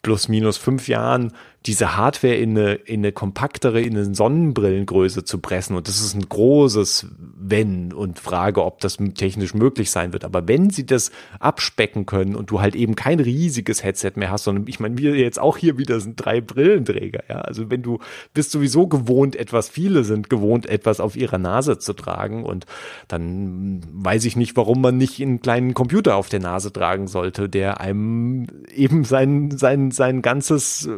plus 0.02 0.28
minus 0.28 0.56
fünf 0.56 0.88
Jahren 0.88 1.32
diese 1.66 1.96
Hardware 1.96 2.36
in 2.36 2.56
eine, 2.56 2.72
in 2.72 3.00
eine 3.00 3.12
kompaktere, 3.12 3.82
in 3.82 3.94
eine 3.94 4.14
Sonnenbrillengröße 4.14 5.24
zu 5.24 5.38
pressen. 5.38 5.76
Und 5.76 5.88
das 5.88 6.00
ist 6.00 6.14
ein 6.14 6.26
großes 6.26 7.08
Wenn 7.18 7.92
und 7.92 8.18
Frage, 8.18 8.64
ob 8.64 8.80
das 8.80 8.96
technisch 9.14 9.52
möglich 9.52 9.90
sein 9.90 10.14
wird. 10.14 10.24
Aber 10.24 10.48
wenn 10.48 10.70
sie 10.70 10.86
das 10.86 11.11
abspecken 11.38 12.06
können 12.06 12.34
und 12.34 12.50
du 12.50 12.62
halt 12.62 12.74
eben 12.74 12.96
kein 12.96 13.20
riesiges 13.20 13.84
Headset 13.84 14.12
mehr 14.16 14.30
hast, 14.30 14.44
sondern 14.44 14.66
ich 14.68 14.80
meine, 14.80 14.96
wir 14.96 15.16
jetzt 15.16 15.38
auch 15.38 15.58
hier 15.58 15.76
wieder 15.76 16.00
sind 16.00 16.16
drei 16.16 16.40
Brillenträger, 16.40 17.24
ja. 17.28 17.40
Also 17.42 17.70
wenn 17.70 17.82
du 17.82 17.98
bist 18.32 18.52
sowieso 18.52 18.86
gewohnt, 18.86 19.36
etwas, 19.36 19.68
viele 19.68 20.04
sind 20.04 20.30
gewohnt, 20.30 20.66
etwas 20.66 20.98
auf 20.98 21.14
ihrer 21.14 21.38
Nase 21.38 21.78
zu 21.78 21.92
tragen 21.92 22.44
und 22.44 22.64
dann 23.08 23.82
weiß 23.92 24.24
ich 24.24 24.36
nicht, 24.36 24.56
warum 24.56 24.80
man 24.80 24.96
nicht 24.96 25.20
einen 25.20 25.42
kleinen 25.42 25.74
Computer 25.74 26.16
auf 26.16 26.30
der 26.30 26.40
Nase 26.40 26.72
tragen 26.72 27.06
sollte, 27.06 27.50
der 27.50 27.80
einem 27.80 28.46
eben 28.74 29.04
sein, 29.04 29.50
sein, 29.50 29.90
sein 29.90 30.22
ganzes 30.22 30.88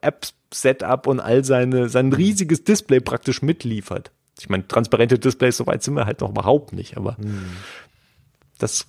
App 0.00 0.11
App-Setup 0.52 1.06
und 1.06 1.20
all 1.20 1.44
seine, 1.44 1.88
sein 1.88 2.12
riesiges 2.12 2.64
Display 2.64 3.00
praktisch 3.00 3.42
mitliefert. 3.42 4.12
Ich 4.38 4.48
meine, 4.48 4.66
transparente 4.66 5.18
Displays, 5.18 5.56
so 5.56 5.66
weit 5.66 5.82
sind 5.82 5.94
wir 5.94 6.06
halt 6.06 6.20
noch 6.20 6.30
überhaupt 6.30 6.72
nicht, 6.72 6.96
aber 6.96 7.16
das 8.58 8.86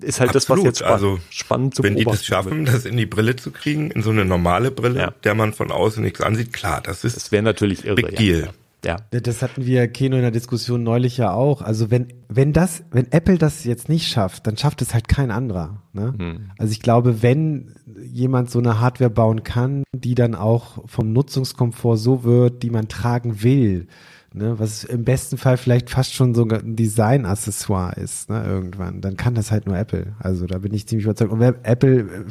ist 0.00 0.20
halt 0.20 0.34
Absolut. 0.34 0.34
das, 0.34 0.48
was 0.48 0.64
jetzt 0.64 0.78
spa 0.78 0.88
also, 0.94 1.18
spannend 1.30 1.74
zu 1.74 1.82
Wenn 1.82 1.96
die 1.96 2.04
das 2.04 2.24
schaffen, 2.24 2.66
wird. 2.66 2.74
das 2.74 2.86
in 2.86 2.96
die 2.96 3.06
Brille 3.06 3.36
zu 3.36 3.50
kriegen, 3.50 3.90
in 3.90 4.02
so 4.02 4.10
eine 4.10 4.24
normale 4.24 4.70
Brille, 4.70 5.00
ja. 5.00 5.10
der 5.24 5.34
man 5.34 5.52
von 5.52 5.70
außen 5.70 6.02
nichts 6.02 6.20
ansieht, 6.20 6.52
klar, 6.52 6.80
das 6.80 7.04
ist. 7.04 7.16
Das 7.16 7.32
wäre 7.32 7.42
natürlich 7.42 7.84
irre. 7.84 7.96
Big 7.96 8.16
Deal. 8.16 8.40
Ja. 8.40 8.46
Ja. 8.46 8.52
Das 8.82 9.42
hatten 9.42 9.66
wir 9.66 9.88
Keno 9.88 10.16
in 10.16 10.22
der 10.22 10.30
Diskussion 10.30 10.82
neulich 10.82 11.16
ja 11.16 11.32
auch. 11.32 11.62
Also 11.62 11.90
wenn, 11.90 12.08
wenn 12.28 12.52
das, 12.52 12.82
wenn 12.90 13.12
Apple 13.12 13.38
das 13.38 13.64
jetzt 13.64 13.88
nicht 13.88 14.08
schafft, 14.08 14.46
dann 14.46 14.56
schafft 14.56 14.80
es 14.82 14.94
halt 14.94 15.08
kein 15.08 15.30
anderer. 15.30 15.82
Ne? 15.92 16.14
Hm. 16.16 16.50
Also 16.58 16.72
ich 16.72 16.80
glaube, 16.80 17.22
wenn 17.22 17.74
jemand 18.02 18.50
so 18.50 18.58
eine 18.58 18.80
Hardware 18.80 19.10
bauen 19.10 19.42
kann, 19.42 19.84
die 19.94 20.14
dann 20.14 20.34
auch 20.34 20.88
vom 20.88 21.12
Nutzungskomfort 21.12 21.96
so 21.96 22.24
wird, 22.24 22.62
die 22.62 22.70
man 22.70 22.88
tragen 22.88 23.42
will, 23.42 23.86
ne, 24.32 24.58
was 24.58 24.84
im 24.84 25.04
besten 25.04 25.36
Fall 25.36 25.56
vielleicht 25.56 25.90
fast 25.90 26.14
schon 26.14 26.34
so 26.34 26.44
ein 26.44 26.76
Design-Accessoire 26.76 27.94
ist, 27.96 28.30
ne, 28.30 28.44
irgendwann, 28.46 29.00
dann 29.00 29.16
kann 29.16 29.34
das 29.34 29.50
halt 29.50 29.66
nur 29.66 29.76
Apple. 29.76 30.14
Also 30.18 30.46
da 30.46 30.58
bin 30.58 30.72
ich 30.72 30.86
ziemlich 30.86 31.04
überzeugt. 31.04 31.32
Und 31.32 31.40
wenn 31.40 31.56
Apple 31.64 32.00
äh, 32.00 32.24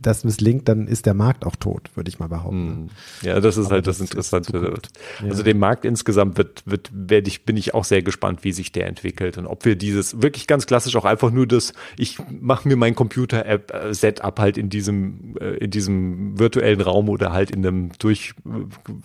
das 0.00 0.24
misslingt, 0.24 0.68
dann 0.68 0.86
ist 0.86 1.06
der 1.06 1.14
Markt 1.14 1.44
auch 1.44 1.56
tot, 1.56 1.90
würde 1.94 2.08
ich 2.08 2.18
mal 2.18 2.28
behaupten. 2.28 2.68
Hm. 2.68 2.88
Ja, 3.22 3.40
das 3.40 3.56
ist 3.56 3.66
Aber 3.66 3.76
halt 3.76 3.86
das, 3.86 3.98
das 3.98 4.08
Interessante. 4.08 4.74
Also 5.22 5.38
ja. 5.38 5.42
den 5.42 5.58
Markt 5.58 5.84
insgesamt 5.84 6.38
wird, 6.38 6.62
wird, 6.66 6.90
werde 6.92 7.28
ich, 7.28 7.44
bin 7.44 7.56
ich 7.56 7.74
auch 7.74 7.84
sehr 7.84 8.02
gespannt, 8.02 8.44
wie 8.44 8.52
sich 8.52 8.70
der 8.70 8.86
entwickelt 8.86 9.38
und 9.38 9.46
ob 9.46 9.64
wir 9.64 9.76
dieses 9.76 10.22
wirklich 10.22 10.46
ganz 10.46 10.66
klassisch 10.66 10.94
auch 10.96 11.04
einfach 11.04 11.30
nur 11.30 11.46
das, 11.46 11.72
ich 11.98 12.18
mache 12.40 12.68
mir 12.68 12.76
mein 12.76 12.94
Computer-App-Setup 12.94 14.38
halt 14.38 14.58
in 14.58 14.68
diesem, 14.68 15.36
äh, 15.40 15.56
in 15.56 15.70
diesem 15.70 16.38
virtuellen 16.38 16.80
Raum 16.80 17.08
oder 17.08 17.32
halt 17.32 17.50
in 17.50 17.66
einem 17.66 17.90
durch 17.98 18.34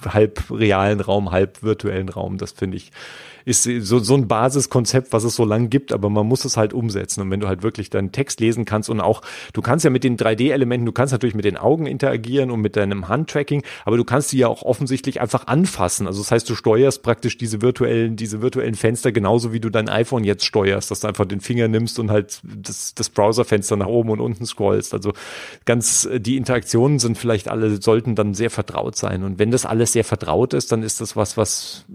halb 0.06 0.52
realen 0.52 1.00
Raum, 1.00 1.32
halb 1.32 1.64
virtuellen 1.64 1.79
virtuellen 1.80 2.10
Raum. 2.10 2.38
Das 2.38 2.52
finde 2.52 2.78
ich 2.78 2.92
ist 3.50 3.64
so, 3.64 3.98
so 3.98 4.14
ein 4.14 4.28
Basiskonzept, 4.28 5.12
was 5.12 5.24
es 5.24 5.36
so 5.36 5.44
lang 5.44 5.72
gibt, 5.72 5.92
aber 5.92 6.10
man 6.10 6.28
muss 6.28 6.46
es 6.46 6.56
halt 6.56 6.72
umsetzen. 6.72 7.22
Und 7.22 7.32
wenn 7.32 7.40
du 7.40 7.48
halt 7.48 7.64
wirklich 7.64 7.90
deinen 7.90 8.12
Text 8.12 8.40
lesen 8.40 8.64
kannst 8.64 8.90
und 8.90 9.02
auch, 9.02 9.24
du 9.54 9.64
kannst 9.64 9.84
ja 9.84 9.90
mit 9.90 10.04
den 10.04 10.18
3D-Elementen, 10.18 10.86
du 10.86 10.92
kannst 10.92 11.14
natürlich 11.14 11.34
mit 11.34 11.46
den 11.46 11.58
Augen 11.58 11.88
interagieren 11.88 12.52
und 12.52 12.62
mit 12.62 12.76
deinem 12.76 13.08
Handtracking, 13.08 13.64
aber 13.86 13.98
du 13.98 14.04
kannst 14.04 14.30
sie 14.30 14.38
ja 14.38 14.48
auch 14.48 14.62
offensichtlich 14.62 15.20
einfach 15.20 15.48
anfassen. 15.48 16.06
Also 16.06 16.22
das 16.22 16.32
heißt, 16.32 16.48
du 16.48 16.54
steuerst 16.54 17.02
praktisch 17.02 17.38
diese 17.38 17.64
virtuellen, 17.64 18.16
diese 18.16 18.42
virtuellen 18.44 18.76
Fenster 18.76 19.12
genauso 19.12 19.52
wie 19.52 19.60
du 19.60 19.72
dein 19.72 19.90
iPhone 19.90 20.24
jetzt 20.24 20.46
steuerst, 20.46 20.92
dass 20.92 21.00
du 21.00 21.08
einfach 21.08 21.26
den 21.26 21.42
Finger 21.42 21.68
nimmst 21.68 21.98
und 21.98 22.12
halt 22.12 22.42
das, 22.44 22.94
das 22.94 23.10
Browserfenster 23.10 23.78
nach 23.78 23.88
oben 23.88 24.12
und 24.12 24.20
unten 24.20 24.46
scrollst. 24.46 24.94
Also 24.94 25.14
ganz, 25.66 26.08
die 26.18 26.38
Interaktionen 26.38 27.00
sind 27.00 27.18
vielleicht 27.18 27.50
alle, 27.50 27.82
sollten 27.82 28.14
dann 28.14 28.36
sehr 28.36 28.52
vertraut 28.52 28.96
sein. 28.96 29.24
Und 29.24 29.40
wenn 29.40 29.50
das 29.50 29.66
alles 29.66 29.94
sehr 29.94 30.04
vertraut 30.04 30.54
ist, 30.54 30.72
dann 30.72 30.84
ist 30.84 31.02
das 31.02 31.16
was, 31.16 31.36
was, 31.36 31.86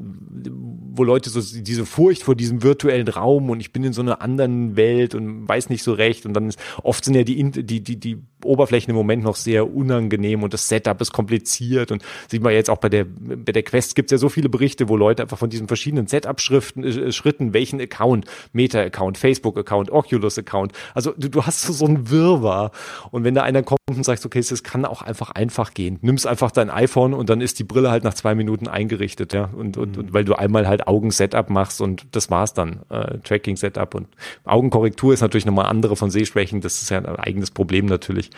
wo 0.96 1.04
Leute 1.04 1.28
so 1.30 1.40
diese 1.40 1.86
Furcht 1.86 2.22
vor 2.22 2.34
diesem 2.34 2.62
virtuellen 2.62 3.08
Raum 3.08 3.50
und 3.50 3.60
ich 3.60 3.72
bin 3.72 3.82
in 3.82 3.92
so 3.92 4.00
einer 4.00 4.22
anderen 4.22 4.76
Welt 4.76 5.14
und 5.14 5.48
weiß 5.48 5.68
nicht 5.68 5.82
so 5.82 5.92
recht 5.92 6.24
und 6.24 6.34
dann 6.34 6.48
ist, 6.48 6.58
oft 6.82 7.04
sind 7.04 7.14
ja 7.14 7.24
die, 7.24 7.42
die, 7.50 7.80
die, 7.82 7.96
die 7.96 8.22
Oberflächen 8.44 8.90
im 8.90 8.96
Moment 8.96 9.22
noch 9.22 9.36
sehr 9.36 9.74
unangenehm 9.74 10.42
und 10.42 10.52
das 10.52 10.68
Setup 10.68 11.00
ist 11.00 11.12
kompliziert 11.12 11.90
und 11.90 12.02
sieht 12.28 12.42
man 12.42 12.52
jetzt 12.52 12.70
auch 12.70 12.78
bei 12.78 12.88
der, 12.88 13.04
bei 13.04 13.52
der 13.52 13.62
Quest 13.62 13.94
gibt 13.94 14.10
es 14.10 14.12
ja 14.12 14.18
so 14.18 14.28
viele 14.28 14.48
Berichte, 14.48 14.88
wo 14.88 14.96
Leute 14.96 15.22
einfach 15.22 15.38
von 15.38 15.50
diesen 15.50 15.68
verschiedenen 15.68 16.06
Setup-Schriften, 16.06 16.84
äh, 16.84 17.12
Schritten, 17.12 17.52
welchen 17.54 17.80
Account, 17.80 18.26
Meta-Account, 18.52 19.18
Facebook-Account, 19.18 19.90
Oculus-Account, 19.90 20.72
also 20.94 21.12
du, 21.16 21.28
du 21.28 21.44
hast 21.44 21.62
so 21.62 21.84
einen 21.84 22.10
Wirrwarr 22.10 22.70
und 23.10 23.24
wenn 23.24 23.34
da 23.34 23.42
einer 23.42 23.62
kommt 23.62 23.80
und 23.88 24.04
sagt, 24.04 24.24
okay, 24.24 24.42
das 24.48 24.62
kann 24.62 24.84
auch 24.84 25.02
einfach 25.02 25.30
einfach 25.30 25.74
gehen, 25.74 25.98
nimmst 26.02 26.26
einfach 26.26 26.50
dein 26.50 26.70
iPhone 26.70 27.14
und 27.14 27.30
dann 27.30 27.40
ist 27.40 27.58
die 27.58 27.64
Brille 27.64 27.90
halt 27.90 28.04
nach 28.04 28.14
zwei 28.14 28.34
Minuten 28.34 28.68
eingerichtet, 28.68 29.32
ja, 29.32 29.50
und, 29.52 29.76
und, 29.76 29.96
und 29.96 30.12
weil 30.12 30.24
du 30.24 30.34
einmal 30.34 30.68
halt 30.68 30.86
Augen-Setup 30.86 31.50
machst 31.50 31.80
und 31.80 32.06
das 32.12 32.30
war's 32.30 32.54
dann, 32.54 32.80
äh, 32.90 33.18
Tracking-Setup 33.18 33.94
und 33.94 34.08
Augenkorrektur 34.44 35.12
ist 35.12 35.20
natürlich 35.20 35.46
nochmal 35.46 35.66
andere 35.66 35.96
von 35.96 36.10
Sehschwächen, 36.10 36.60
das 36.60 36.82
ist 36.82 36.90
ja 36.90 36.98
ein 36.98 37.06
eigenes 37.06 37.50
Problem 37.50 37.86
natürlich. 37.86 38.30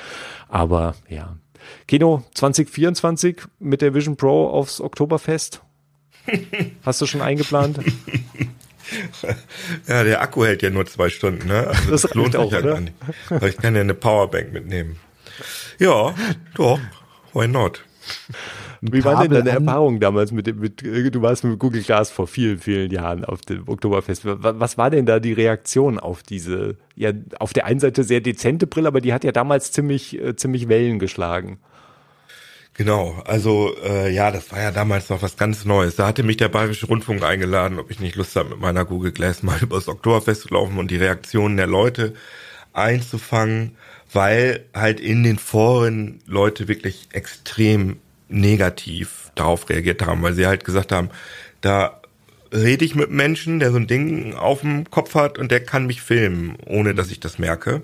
Aber 0.49 0.94
ja. 1.09 1.36
Kino 1.88 2.24
2024 2.34 3.42
mit 3.59 3.82
der 3.82 3.94
Vision 3.94 4.16
Pro 4.16 4.49
aufs 4.49 4.80
Oktoberfest. 4.80 5.62
Hast 6.84 7.01
du 7.01 7.07
schon 7.07 7.22
eingeplant? 7.22 7.80
Ja, 9.88 10.05
der 10.05 10.20
Akku 10.20 10.44
hält 10.44 10.62
ja 10.62 10.70
nur 10.70 10.86
zwei 10.86 11.09
Stunden, 11.09 11.49
ne? 11.49 11.66
Also 11.66 11.90
das, 11.90 12.03
das 12.03 12.14
lohnt 12.14 12.32
sich 12.32 12.51
ja 12.51 12.61
gar 12.61 12.80
nicht. 12.80 12.94
Weil 13.28 13.51
ich 13.51 13.57
kann 13.57 13.74
ja 13.74 13.80
eine 13.80 13.94
Powerbank 13.94 14.53
mitnehmen. 14.53 14.97
Ja, 15.78 16.14
doch. 16.55 16.78
why 17.32 17.49
not? 17.49 17.84
Wie 18.93 19.05
war 19.05 19.22
denn 19.22 19.32
deine 19.32 19.51
Erfahrung 19.51 20.01
damals 20.01 20.32
mit 20.32 20.47
dem, 20.47 20.61
mit, 20.61 20.82
du 20.82 21.22
warst 21.22 21.45
mit 21.45 21.59
Google 21.59 21.82
Glass 21.82 22.11
vor 22.11 22.26
vielen, 22.26 22.59
vielen 22.59 22.91
Jahren 22.91 23.24
auf 23.24 23.41
dem 23.41 23.68
Oktoberfest. 23.68 24.22
Was 24.24 24.78
war 24.78 24.91
denn 24.91 25.07
da 25.07 25.20
die 25.20 25.32
Reaktion 25.32 25.99
auf 25.99 26.22
diese, 26.22 26.76
ja, 26.95 27.12
auf 27.39 27.53
der 27.53 27.66
einen 27.66 27.80
Seite 27.80 28.05
sehr 28.05 28.20
dezente 28.20 28.66
Brille, 28.66 28.89
aber 28.89 29.01
die 29.01 29.12
hat 29.12 29.24
ja 29.24 29.32
damals 29.32 29.72
ziemlich, 29.72 30.20
äh, 30.20 30.37
ziemlich 30.37 30.68
Wellen 30.68 30.99
geschlagen. 30.99 31.59
Genau, 32.74 33.22
also 33.24 33.74
äh, 33.82 34.12
ja, 34.12 34.30
das 34.30 34.53
war 34.53 34.61
ja 34.61 34.70
damals 34.70 35.09
noch 35.09 35.22
was 35.22 35.39
ganz 35.39 35.64
Neues. 35.64 35.97
Da 35.97 36.07
hatte 36.07 36.22
mich 36.22 36.37
der 36.37 36.51
Bayerische 36.51 36.87
Rundfunk 36.87 37.22
eingeladen, 37.22 37.78
ob 37.78 37.91
ich 37.91 38.01
nicht 38.01 38.16
Lust 38.16 38.37
habe, 38.37 38.51
mit 38.51 38.61
meiner 38.61 38.84
Google 38.84 39.12
Glass 39.12 39.43
mal 39.43 39.59
übers 39.62 39.89
Oktoberfest 39.89 40.43
zu 40.43 40.49
laufen 40.53 40.78
und 40.78 40.91
die 40.91 40.97
Reaktionen 40.97 41.57
der 41.57 41.66
Leute 41.66 42.12
einzufangen, 42.74 43.76
weil 44.12 44.66
halt 44.74 45.01
in 45.01 45.22
den 45.22 45.39
Foren 45.39 46.20
Leute 46.26 46.68
wirklich 46.68 47.09
extrem 47.12 47.97
negativ 48.29 49.31
darauf 49.35 49.68
reagiert 49.68 50.05
haben, 50.05 50.22
weil 50.22 50.35
sie 50.35 50.47
halt 50.47 50.64
gesagt 50.64 50.93
haben, 50.93 51.11
da 51.61 52.01
rede 52.53 52.85
ich 52.85 52.95
mit 52.95 53.11
Menschen, 53.11 53.61
der 53.61 53.70
so 53.70 53.77
ein 53.77 53.87
Ding 53.87 54.35
auf 54.35 54.61
dem 54.61 54.91
Kopf 54.91 55.14
hat 55.14 55.39
und 55.39 55.51
der 55.51 55.64
kann 55.64 55.87
mich 55.87 56.03
filmen, 56.03 56.57
ohne 56.66 56.95
dass 56.95 57.11
ich 57.11 57.20
das 57.20 57.39
merke. 57.39 57.83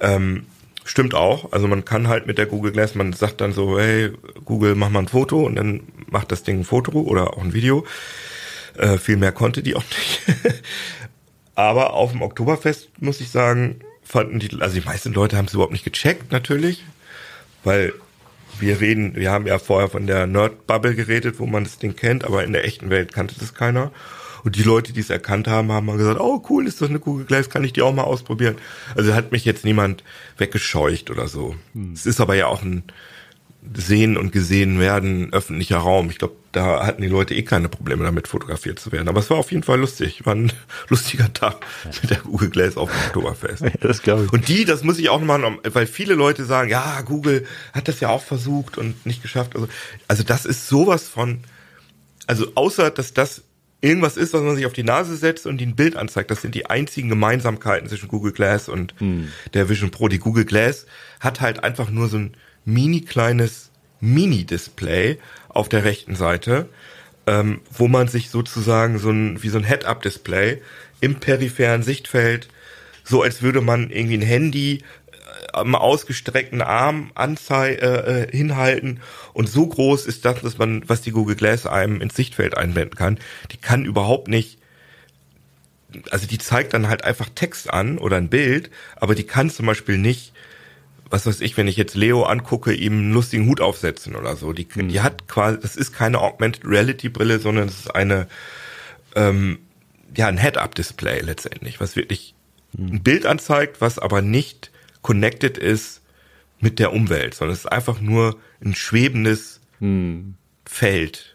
Ähm, 0.00 0.46
stimmt 0.84 1.14
auch. 1.14 1.52
Also 1.52 1.68
man 1.68 1.84
kann 1.84 2.08
halt 2.08 2.26
mit 2.26 2.38
der 2.38 2.46
Google 2.46 2.72
Glass, 2.72 2.94
man 2.94 3.12
sagt 3.12 3.40
dann 3.40 3.52
so, 3.52 3.78
hey, 3.78 4.12
Google, 4.44 4.74
mach 4.74 4.90
mal 4.90 5.00
ein 5.00 5.08
Foto 5.08 5.44
und 5.44 5.56
dann 5.56 5.82
macht 6.06 6.32
das 6.32 6.42
Ding 6.42 6.60
ein 6.60 6.64
Foto 6.64 6.92
oder 7.00 7.34
auch 7.34 7.42
ein 7.42 7.52
Video. 7.52 7.86
Äh, 8.76 8.98
viel 8.98 9.16
mehr 9.16 9.32
konnte 9.32 9.62
die 9.62 9.74
auch 9.74 9.84
nicht. 9.84 10.22
Aber 11.54 11.92
auf 11.92 12.12
dem 12.12 12.22
Oktoberfest, 12.22 12.88
muss 13.00 13.20
ich 13.20 13.30
sagen, 13.30 13.80
fanden 14.02 14.38
die, 14.38 14.60
also 14.60 14.74
die 14.74 14.86
meisten 14.86 15.12
Leute 15.12 15.36
haben 15.36 15.46
es 15.46 15.54
überhaupt 15.54 15.72
nicht 15.72 15.84
gecheckt, 15.84 16.32
natürlich. 16.32 16.84
Weil 17.62 17.92
wir 18.60 18.80
reden, 18.80 19.14
wir 19.14 19.30
haben 19.30 19.46
ja 19.46 19.58
vorher 19.58 19.88
von 19.88 20.06
der 20.06 20.26
Nerd-Bubble 20.26 20.94
geredet, 20.94 21.38
wo 21.38 21.46
man 21.46 21.64
das 21.64 21.78
Ding 21.78 21.96
kennt, 21.96 22.24
aber 22.24 22.44
in 22.44 22.52
der 22.52 22.64
echten 22.64 22.90
Welt 22.90 23.12
kannte 23.12 23.34
das 23.38 23.54
keiner. 23.54 23.92
Und 24.42 24.56
die 24.56 24.62
Leute, 24.62 24.92
die 24.92 25.00
es 25.00 25.10
erkannt 25.10 25.48
haben, 25.48 25.70
haben 25.70 25.86
mal 25.86 25.98
gesagt, 25.98 26.18
oh 26.20 26.42
cool, 26.48 26.66
ist 26.66 26.80
das 26.80 26.88
eine 26.88 26.98
Google 26.98 27.26
Glass, 27.26 27.50
kann 27.50 27.64
ich 27.64 27.72
die 27.72 27.82
auch 27.82 27.92
mal 27.92 28.04
ausprobieren. 28.04 28.56
Also 28.94 29.14
hat 29.14 29.32
mich 29.32 29.44
jetzt 29.44 29.64
niemand 29.64 30.02
weggescheucht 30.38 31.10
oder 31.10 31.28
so. 31.28 31.56
Hm. 31.74 31.92
Es 31.92 32.06
ist 32.06 32.20
aber 32.20 32.34
ja 32.34 32.46
auch 32.46 32.62
ein 32.62 32.84
Sehen 33.74 34.16
und 34.16 34.32
Gesehen 34.32 34.80
werden 34.80 35.32
öffentlicher 35.32 35.78
Raum. 35.78 36.08
Ich 36.08 36.18
glaube, 36.18 36.36
da 36.52 36.86
hatten 36.86 37.02
die 37.02 37.08
Leute 37.08 37.34
eh 37.34 37.42
keine 37.42 37.68
Probleme 37.68 38.04
damit, 38.04 38.26
fotografiert 38.26 38.80
zu 38.80 38.90
werden. 38.90 39.08
Aber 39.08 39.20
es 39.20 39.28
war 39.28 39.36
auf 39.36 39.52
jeden 39.52 39.62
Fall 39.62 39.78
lustig. 39.78 40.24
War 40.24 40.34
ein 40.34 40.50
lustiger 40.88 41.32
Tag 41.32 41.64
mit 42.00 42.10
der 42.10 42.18
Google 42.18 42.48
Glass 42.48 42.76
auf 42.76 42.90
dem 42.90 43.00
Oktoberfest. 43.06 43.62
Ja, 43.70 43.70
das 43.80 44.02
glaube 44.02 44.24
ich. 44.24 44.32
Und 44.32 44.48
die, 44.48 44.64
das 44.64 44.82
muss 44.82 44.98
ich 44.98 45.10
auch 45.10 45.20
nochmal, 45.20 45.58
weil 45.64 45.86
viele 45.86 46.14
Leute 46.14 46.44
sagen, 46.44 46.70
ja, 46.70 47.02
Google 47.02 47.46
hat 47.72 47.86
das 47.86 48.00
ja 48.00 48.08
auch 48.08 48.22
versucht 48.22 48.78
und 48.78 49.04
nicht 49.04 49.22
geschafft. 49.22 49.54
Also, 49.54 49.68
also 50.08 50.22
das 50.22 50.46
ist 50.46 50.66
sowas 50.66 51.06
von, 51.06 51.40
also 52.26 52.50
außer, 52.54 52.90
dass 52.90 53.12
das 53.12 53.42
irgendwas 53.82 54.16
ist, 54.16 54.32
was 54.32 54.42
man 54.42 54.56
sich 54.56 54.66
auf 54.66 54.72
die 54.72 54.82
Nase 54.82 55.16
setzt 55.16 55.46
und 55.46 55.58
die 55.58 55.66
ein 55.66 55.76
Bild 55.76 55.96
anzeigt. 55.96 56.30
Das 56.30 56.42
sind 56.42 56.54
die 56.54 56.66
einzigen 56.66 57.08
Gemeinsamkeiten 57.08 57.88
zwischen 57.88 58.08
Google 58.08 58.32
Glass 58.32 58.68
und 58.68 58.94
hm. 58.98 59.28
der 59.54 59.68
Vision 59.68 59.90
Pro. 59.90 60.08
Die 60.08 60.18
Google 60.18 60.44
Glass 60.44 60.86
hat 61.20 61.40
halt 61.40 61.62
einfach 61.62 61.90
nur 61.90 62.08
so 62.08 62.18
ein 62.18 62.36
mini 62.64 63.02
kleines 63.02 63.70
Mini-Display 64.00 65.18
auf 65.48 65.68
der 65.68 65.84
rechten 65.84 66.16
Seite, 66.16 66.68
ähm, 67.26 67.60
wo 67.70 67.88
man 67.88 68.08
sich 68.08 68.30
sozusagen 68.30 68.98
so 68.98 69.10
ein, 69.10 69.42
wie 69.42 69.48
so 69.48 69.58
ein 69.58 69.64
Head-Up-Display 69.64 70.60
im 71.00 71.16
peripheren 71.16 71.82
Sichtfeld, 71.82 72.48
so 73.04 73.22
als 73.22 73.42
würde 73.42 73.60
man 73.60 73.90
irgendwie 73.90 74.16
ein 74.18 74.22
Handy 74.22 74.82
am 75.52 75.74
ausgestreckten 75.74 76.62
Arm 76.62 77.10
anzei 77.14 77.74
äh, 77.74 78.22
äh, 78.22 78.36
hinhalten. 78.36 79.00
Und 79.32 79.48
so 79.48 79.66
groß 79.66 80.06
ist 80.06 80.24
das, 80.24 80.40
dass 80.40 80.58
man, 80.58 80.88
was 80.88 81.02
die 81.02 81.10
Google 81.10 81.36
Glass 81.36 81.66
einem 81.66 82.00
ins 82.00 82.14
Sichtfeld 82.14 82.56
einblenden 82.56 82.96
kann, 82.96 83.18
die 83.50 83.56
kann 83.56 83.84
überhaupt 83.84 84.28
nicht, 84.28 84.58
also 86.10 86.26
die 86.26 86.38
zeigt 86.38 86.74
dann 86.74 86.88
halt 86.88 87.04
einfach 87.04 87.28
Text 87.34 87.70
an 87.72 87.98
oder 87.98 88.16
ein 88.16 88.28
Bild, 88.28 88.70
aber 88.96 89.14
die 89.14 89.24
kann 89.24 89.50
zum 89.50 89.66
Beispiel 89.66 89.98
nicht, 89.98 90.32
was 91.10 91.26
weiß 91.26 91.40
ich, 91.40 91.56
wenn 91.56 91.68
ich 91.68 91.76
jetzt 91.76 91.96
Leo 91.96 92.22
angucke, 92.22 92.72
ihm 92.72 92.92
einen 92.94 93.12
lustigen 93.12 93.46
Hut 93.48 93.60
aufsetzen 93.60 94.14
oder 94.14 94.36
so. 94.36 94.52
Die, 94.52 94.66
die 94.66 94.82
mhm. 94.82 95.02
hat 95.02 95.26
quasi, 95.28 95.58
das 95.60 95.76
ist 95.76 95.92
keine 95.92 96.20
Augmented 96.20 96.64
Reality 96.64 97.08
Brille, 97.08 97.40
sondern 97.40 97.68
es 97.68 97.80
ist 97.80 97.94
eine, 97.94 98.28
ähm, 99.16 99.58
ja, 100.16 100.28
ein 100.28 100.38
Head-Up-Display 100.38 101.20
letztendlich, 101.20 101.80
was 101.80 101.96
wirklich 101.96 102.34
mhm. 102.72 102.94
ein 102.94 103.02
Bild 103.02 103.26
anzeigt, 103.26 103.80
was 103.80 103.98
aber 103.98 104.22
nicht 104.22 104.70
connected 105.02 105.58
ist 105.58 106.00
mit 106.60 106.78
der 106.78 106.92
Umwelt, 106.92 107.34
sondern 107.34 107.54
es 107.54 107.60
ist 107.60 107.72
einfach 107.72 108.00
nur 108.00 108.38
ein 108.62 108.74
schwebendes 108.74 109.60
hm. 109.78 110.34
Feld. 110.66 111.29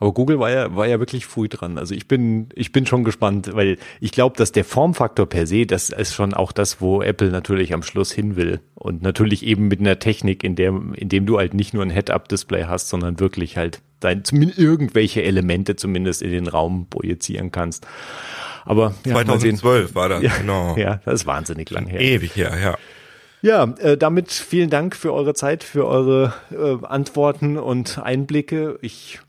Aber 0.00 0.12
Google 0.12 0.38
war 0.38 0.50
ja, 0.50 0.76
war 0.76 0.86
ja 0.86 1.00
wirklich 1.00 1.26
früh 1.26 1.48
dran. 1.48 1.76
Also 1.76 1.94
ich 1.94 2.06
bin, 2.06 2.48
ich 2.54 2.70
bin 2.70 2.86
schon 2.86 3.02
gespannt, 3.02 3.50
weil 3.52 3.78
ich 4.00 4.12
glaube, 4.12 4.36
dass 4.36 4.52
der 4.52 4.64
Formfaktor 4.64 5.26
per 5.26 5.46
se, 5.46 5.66
das 5.66 5.90
ist 5.90 6.14
schon 6.14 6.34
auch 6.34 6.52
das, 6.52 6.80
wo 6.80 7.02
Apple 7.02 7.30
natürlich 7.30 7.74
am 7.74 7.82
Schluss 7.82 8.12
hin 8.12 8.36
will. 8.36 8.60
Und 8.74 9.02
natürlich 9.02 9.44
eben 9.44 9.66
mit 9.66 9.80
einer 9.80 9.98
Technik, 9.98 10.44
in 10.44 10.54
der, 10.54 10.72
in 10.94 11.08
dem 11.08 11.26
du 11.26 11.38
halt 11.38 11.52
nicht 11.54 11.74
nur 11.74 11.82
ein 11.82 11.90
Head-Up-Display 11.90 12.64
hast, 12.64 12.88
sondern 12.88 13.18
wirklich 13.18 13.56
halt 13.56 13.80
dein, 13.98 14.24
zumindest 14.24 14.60
irgendwelche 14.60 15.24
Elemente 15.24 15.74
zumindest 15.74 16.22
in 16.22 16.30
den 16.30 16.46
Raum 16.46 16.86
projizieren 16.88 17.50
kannst. 17.50 17.84
Aber 18.64 18.94
ja, 19.04 19.14
2012 19.14 19.94
war 19.96 20.08
das, 20.08 20.22
ja, 20.22 20.36
genau. 20.36 20.76
Ja, 20.78 21.00
das 21.04 21.22
ist 21.22 21.26
wahnsinnig 21.26 21.70
lang 21.70 21.86
her. 21.86 22.00
Ewig 22.00 22.36
her, 22.36 22.52
ja. 22.62 22.78
Ja, 23.40 23.74
äh, 23.78 23.96
damit 23.96 24.32
vielen 24.32 24.68
Dank 24.68 24.96
für 24.96 25.12
eure 25.12 25.32
Zeit, 25.32 25.62
für 25.62 25.86
eure 25.86 26.34
äh, 26.50 26.84
Antworten 26.84 27.56
und 27.56 27.98
Einblicke. 27.98 28.78
Ich 28.82 29.20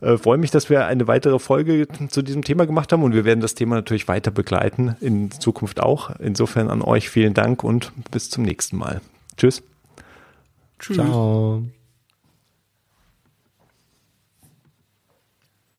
äh, 0.00 0.16
freue 0.16 0.38
mich, 0.38 0.50
dass 0.50 0.70
wir 0.70 0.86
eine 0.86 1.06
weitere 1.06 1.38
Folge 1.38 1.86
zu 2.08 2.22
diesem 2.22 2.42
Thema 2.42 2.66
gemacht 2.66 2.92
haben 2.92 3.02
und 3.02 3.14
wir 3.14 3.24
werden 3.24 3.40
das 3.40 3.54
Thema 3.54 3.76
natürlich 3.76 4.08
weiter 4.08 4.30
begleiten, 4.30 4.96
in 5.00 5.30
Zukunft 5.30 5.80
auch. 5.80 6.10
Insofern 6.18 6.68
an 6.68 6.82
euch 6.82 7.08
vielen 7.08 7.34
Dank 7.34 7.64
und 7.64 7.92
bis 8.10 8.30
zum 8.30 8.44
nächsten 8.44 8.76
Mal. 8.76 9.00
Tschüss. 9.36 9.62
Tschüss. 10.78 10.96
Ciao. 10.96 11.62